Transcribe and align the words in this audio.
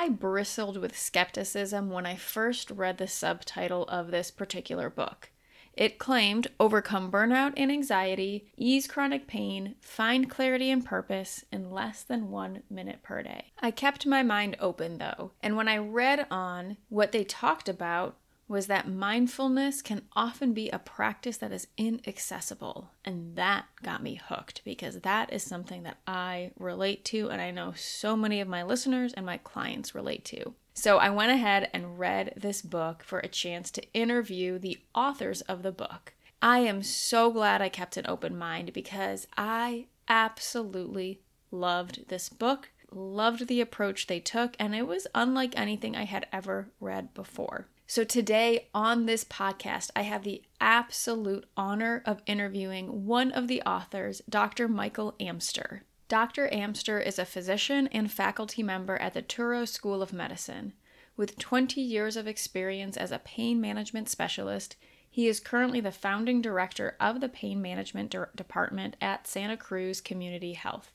I 0.00 0.08
bristled 0.08 0.78
with 0.78 0.98
skepticism 0.98 1.90
when 1.90 2.06
I 2.06 2.16
first 2.16 2.70
read 2.70 2.96
the 2.96 3.06
subtitle 3.06 3.84
of 3.88 4.10
this 4.10 4.30
particular 4.30 4.88
book. 4.88 5.30
It 5.74 5.98
claimed 5.98 6.48
overcome 6.58 7.12
burnout 7.12 7.52
and 7.58 7.70
anxiety, 7.70 8.50
ease 8.56 8.86
chronic 8.86 9.26
pain, 9.26 9.74
find 9.82 10.30
clarity 10.30 10.70
and 10.70 10.82
purpose 10.82 11.44
in 11.52 11.70
less 11.70 12.02
than 12.02 12.30
one 12.30 12.62
minute 12.70 13.02
per 13.02 13.22
day. 13.22 13.52
I 13.60 13.70
kept 13.70 14.06
my 14.06 14.22
mind 14.22 14.56
open 14.58 14.96
though, 14.96 15.32
and 15.42 15.54
when 15.54 15.68
I 15.68 15.76
read 15.76 16.26
on 16.30 16.78
what 16.88 17.12
they 17.12 17.22
talked 17.22 17.68
about, 17.68 18.16
was 18.50 18.66
that 18.66 18.90
mindfulness 18.90 19.80
can 19.80 20.02
often 20.16 20.52
be 20.52 20.68
a 20.70 20.78
practice 20.80 21.36
that 21.36 21.52
is 21.52 21.68
inaccessible. 21.76 22.90
And 23.04 23.36
that 23.36 23.66
got 23.80 24.02
me 24.02 24.16
hooked 24.16 24.62
because 24.64 24.98
that 25.02 25.32
is 25.32 25.44
something 25.44 25.84
that 25.84 25.98
I 26.04 26.50
relate 26.58 27.04
to, 27.06 27.30
and 27.30 27.40
I 27.40 27.52
know 27.52 27.74
so 27.76 28.16
many 28.16 28.40
of 28.40 28.48
my 28.48 28.64
listeners 28.64 29.12
and 29.12 29.24
my 29.24 29.36
clients 29.36 29.94
relate 29.94 30.24
to. 30.26 30.54
So 30.74 30.98
I 30.98 31.10
went 31.10 31.30
ahead 31.30 31.70
and 31.72 31.96
read 31.96 32.34
this 32.36 32.60
book 32.60 33.04
for 33.04 33.20
a 33.20 33.28
chance 33.28 33.70
to 33.70 33.92
interview 33.94 34.58
the 34.58 34.78
authors 34.96 35.42
of 35.42 35.62
the 35.62 35.70
book. 35.70 36.14
I 36.42 36.58
am 36.58 36.82
so 36.82 37.30
glad 37.30 37.62
I 37.62 37.68
kept 37.68 37.96
an 37.96 38.06
open 38.08 38.36
mind 38.36 38.72
because 38.72 39.28
I 39.38 39.86
absolutely 40.08 41.20
loved 41.52 42.08
this 42.08 42.28
book, 42.28 42.70
loved 42.90 43.46
the 43.46 43.60
approach 43.60 44.08
they 44.08 44.18
took, 44.18 44.56
and 44.58 44.74
it 44.74 44.88
was 44.88 45.06
unlike 45.14 45.56
anything 45.56 45.94
I 45.94 46.04
had 46.04 46.26
ever 46.32 46.70
read 46.80 47.14
before. 47.14 47.68
So, 47.90 48.04
today 48.04 48.68
on 48.72 49.06
this 49.06 49.24
podcast, 49.24 49.90
I 49.96 50.02
have 50.02 50.22
the 50.22 50.44
absolute 50.60 51.44
honor 51.56 52.04
of 52.06 52.22
interviewing 52.24 53.04
one 53.04 53.32
of 53.32 53.48
the 53.48 53.62
authors, 53.62 54.22
Dr. 54.28 54.68
Michael 54.68 55.16
Amster. 55.18 55.82
Dr. 56.06 56.48
Amster 56.54 57.00
is 57.00 57.18
a 57.18 57.24
physician 57.24 57.88
and 57.88 58.08
faculty 58.08 58.62
member 58.62 58.96
at 58.98 59.14
the 59.14 59.22
Touro 59.22 59.66
School 59.66 60.02
of 60.02 60.12
Medicine. 60.12 60.74
With 61.16 61.36
20 61.36 61.80
years 61.80 62.16
of 62.16 62.28
experience 62.28 62.96
as 62.96 63.10
a 63.10 63.18
pain 63.18 63.60
management 63.60 64.08
specialist, 64.08 64.76
he 65.10 65.26
is 65.26 65.40
currently 65.40 65.80
the 65.80 65.90
founding 65.90 66.40
director 66.40 66.96
of 67.00 67.20
the 67.20 67.28
Pain 67.28 67.60
Management 67.60 68.12
De- 68.12 68.28
Department 68.36 68.94
at 69.00 69.26
Santa 69.26 69.56
Cruz 69.56 70.00
Community 70.00 70.52
Health. 70.52 70.92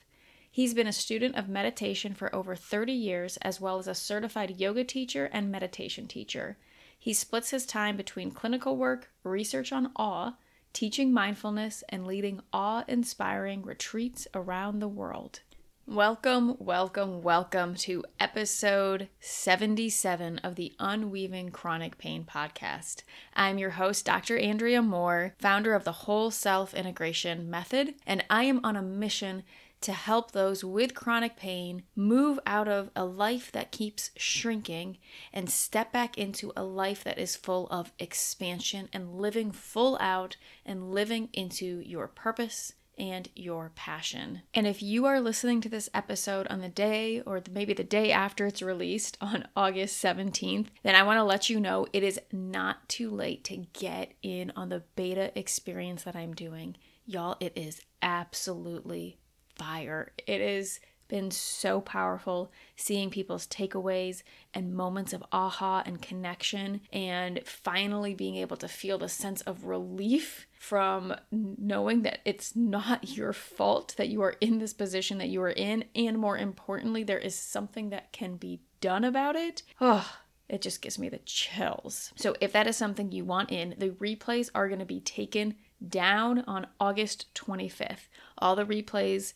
He's 0.49 0.73
been 0.73 0.87
a 0.87 0.93
student 0.93 1.35
of 1.35 1.49
meditation 1.49 2.13
for 2.13 2.33
over 2.33 2.55
30 2.55 2.93
years, 2.93 3.35
as 3.41 3.59
well 3.59 3.79
as 3.79 3.89
a 3.89 3.93
certified 3.93 4.61
yoga 4.61 4.85
teacher 4.85 5.29
and 5.33 5.51
meditation 5.51 6.07
teacher. 6.07 6.55
He 6.97 7.13
splits 7.13 7.51
his 7.51 7.65
time 7.65 7.97
between 7.97 8.31
clinical 8.31 8.77
work, 8.77 9.11
research 9.23 9.71
on 9.71 9.91
awe, 9.95 10.33
teaching 10.73 11.13
mindfulness, 11.13 11.83
and 11.89 12.05
leading 12.05 12.41
awe 12.51 12.83
inspiring 12.87 13.61
retreats 13.61 14.27
around 14.33 14.79
the 14.79 14.87
world. 14.87 15.41
Welcome, 15.87 16.55
welcome, 16.57 17.21
welcome 17.21 17.75
to 17.75 18.03
episode 18.19 19.07
77 19.19 20.39
of 20.39 20.55
the 20.55 20.73
Unweaving 20.79 21.51
Chronic 21.51 21.99
Pain 21.99 22.25
podcast. 22.25 23.03
I'm 23.35 23.59
your 23.59 23.69
host, 23.69 24.03
Dr. 24.03 24.39
Andrea 24.39 24.81
Moore, 24.81 25.35
founder 25.37 25.75
of 25.75 25.83
the 25.83 25.91
Whole 25.91 26.31
Self 26.31 26.73
Integration 26.73 27.51
Method, 27.51 27.93
and 28.07 28.25
I 28.31 28.45
am 28.45 28.61
on 28.63 28.75
a 28.75 28.81
mission 28.81 29.43
to 29.85 29.93
help 29.93 30.31
those 30.31 30.63
with 30.63 30.95
chronic 30.95 31.35
pain 31.35 31.83
move 31.95 32.39
out 32.47 32.67
of 32.67 32.89
a 32.95 33.05
life 33.05 33.51
that 33.51 33.71
keeps 33.71 34.09
shrinking 34.17 34.97
and 35.31 35.47
step 35.47 35.91
back 35.91 36.17
into 36.17 36.51
a 36.57 36.63
life 36.63 37.03
that 37.03 37.19
is 37.19 37.35
full 37.35 37.67
of 37.67 37.91
expansion 37.99 38.89
and 38.91 39.21
living 39.21 39.51
full 39.51 39.95
out 40.01 40.37
and 40.65 40.91
living 40.91 41.29
into 41.33 41.79
your 41.81 42.07
purpose 42.07 42.73
and 42.97 43.29
your 43.35 43.71
passion. 43.75 44.41
And 44.55 44.65
if 44.65 44.81
you 44.81 45.05
are 45.05 45.21
listening 45.21 45.61
to 45.61 45.69
this 45.69 45.87
episode 45.93 46.47
on 46.47 46.61
the 46.61 46.69
day 46.69 47.21
or 47.21 47.43
maybe 47.51 47.73
the 47.73 47.83
day 47.83 48.11
after 48.11 48.47
it's 48.47 48.63
released 48.63 49.19
on 49.21 49.47
August 49.55 50.03
17th, 50.03 50.67
then 50.81 50.95
I 50.95 51.03
want 51.03 51.17
to 51.17 51.23
let 51.23 51.47
you 51.47 51.59
know 51.59 51.85
it 51.93 52.01
is 52.01 52.19
not 52.31 52.89
too 52.89 53.11
late 53.11 53.43
to 53.43 53.67
get 53.73 54.13
in 54.23 54.51
on 54.55 54.69
the 54.69 54.81
beta 54.95 55.37
experience 55.37 56.05
that 56.05 56.15
I'm 56.15 56.33
doing. 56.33 56.75
Y'all, 57.05 57.37
it 57.39 57.53
is 57.55 57.81
absolutely 58.01 59.19
fire. 59.55 60.11
It 60.27 60.41
has 60.41 60.79
been 61.07 61.31
so 61.31 61.81
powerful 61.81 62.51
seeing 62.75 63.09
people's 63.09 63.47
takeaways 63.47 64.23
and 64.53 64.73
moments 64.73 65.13
of 65.13 65.23
aha 65.31 65.83
and 65.85 66.01
connection, 66.01 66.81
and 66.91 67.41
finally 67.45 68.15
being 68.15 68.35
able 68.35 68.57
to 68.57 68.67
feel 68.67 68.97
the 68.97 69.09
sense 69.09 69.41
of 69.41 69.65
relief 69.65 70.47
from 70.57 71.13
knowing 71.31 72.01
that 72.03 72.19
it's 72.25 72.55
not 72.55 73.09
your 73.17 73.33
fault 73.33 73.93
that 73.97 74.09
you 74.09 74.21
are 74.21 74.35
in 74.41 74.59
this 74.59 74.73
position 74.73 75.17
that 75.19 75.29
you 75.29 75.41
are 75.41 75.51
in, 75.51 75.85
and 75.95 76.17
more 76.17 76.37
importantly, 76.37 77.03
there 77.03 77.19
is 77.19 77.35
something 77.35 77.89
that 77.89 78.11
can 78.11 78.37
be 78.37 78.61
done 78.81 79.03
about 79.03 79.35
it. 79.35 79.61
Oh, 79.79 80.17
it 80.47 80.61
just 80.61 80.81
gives 80.81 80.99
me 80.99 81.09
the 81.09 81.19
chills. 81.19 82.13
So, 82.15 82.35
if 82.39 82.51
that 82.53 82.67
is 82.67 82.77
something 82.77 83.11
you 83.11 83.25
want 83.25 83.51
in, 83.51 83.75
the 83.77 83.89
replays 83.89 84.49
are 84.53 84.67
going 84.67 84.79
to 84.79 84.85
be 84.85 84.99
taken 84.99 85.55
down 85.89 86.43
on 86.47 86.67
August 86.79 87.33
25th. 87.35 88.07
All 88.37 88.55
the 88.55 88.65
replays 88.65 89.33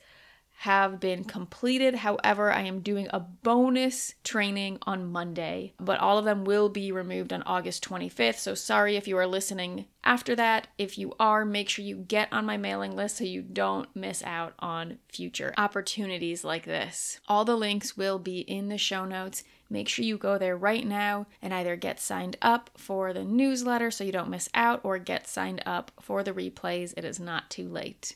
have 0.60 1.00
been 1.00 1.24
completed. 1.24 1.96
However, 1.96 2.52
I 2.52 2.64
am 2.64 2.82
doing 2.82 3.08
a 3.12 3.20
bonus 3.22 4.16
training 4.26 4.78
on 4.82 5.10
Monday, 5.10 5.74
but 5.80 6.00
all 6.02 6.18
of 6.18 6.26
them 6.26 6.44
will 6.44 6.68
be 6.68 6.92
removed 6.92 7.32
on 7.32 7.44
August 7.44 7.82
25th. 7.88 8.36
So 8.40 8.56
sorry 8.56 8.98
if 8.98 9.08
you 9.08 9.18
are 9.18 9.26
listening 9.26 9.86
after 10.04 10.36
that. 10.36 10.68
If 10.78 10.98
you 10.98 11.14
are, 11.18 11.46
make 11.46 11.70
sure 11.70 11.86
you 11.86 11.96
get 11.96 12.28
on 12.34 12.46
my 12.46 12.58
mailing 12.58 12.94
list 12.94 13.16
so 13.16 13.24
you 13.24 13.42
don't 13.42 13.88
miss 13.96 14.22
out 14.24 14.54
on 14.60 14.98
future 15.08 15.54
opportunities 15.58 16.44
like 16.44 16.66
this. 16.66 17.22
All 17.30 17.46
the 17.46 17.56
links 17.56 17.96
will 17.96 18.20
be 18.20 18.40
in 18.40 18.68
the 18.68 18.78
show 18.78 19.06
notes. 19.06 19.46
Make 19.72 19.88
sure 19.88 20.03
you 20.03 20.18
go 20.18 20.40
there 20.40 20.57
right 20.57 20.84
now 20.84 21.28
and 21.44 21.53
either 21.53 21.75
get 21.75 22.00
signed 22.00 22.38
up 22.41 22.72
for 22.75 23.13
the 23.13 23.24
newsletter 23.24 23.91
so 23.91 24.03
you 24.03 24.12
don't 24.12 24.30
miss 24.30 24.50
out 24.56 24.80
or 24.81 24.97
get 24.97 25.28
signed 25.28 25.62
up 25.63 25.91
for 26.02 26.24
the 26.24 26.34
replays. 26.34 26.96
It 26.97 27.06
is 27.06 27.19
not 27.19 27.52
too 27.52 27.69
late. 27.69 28.16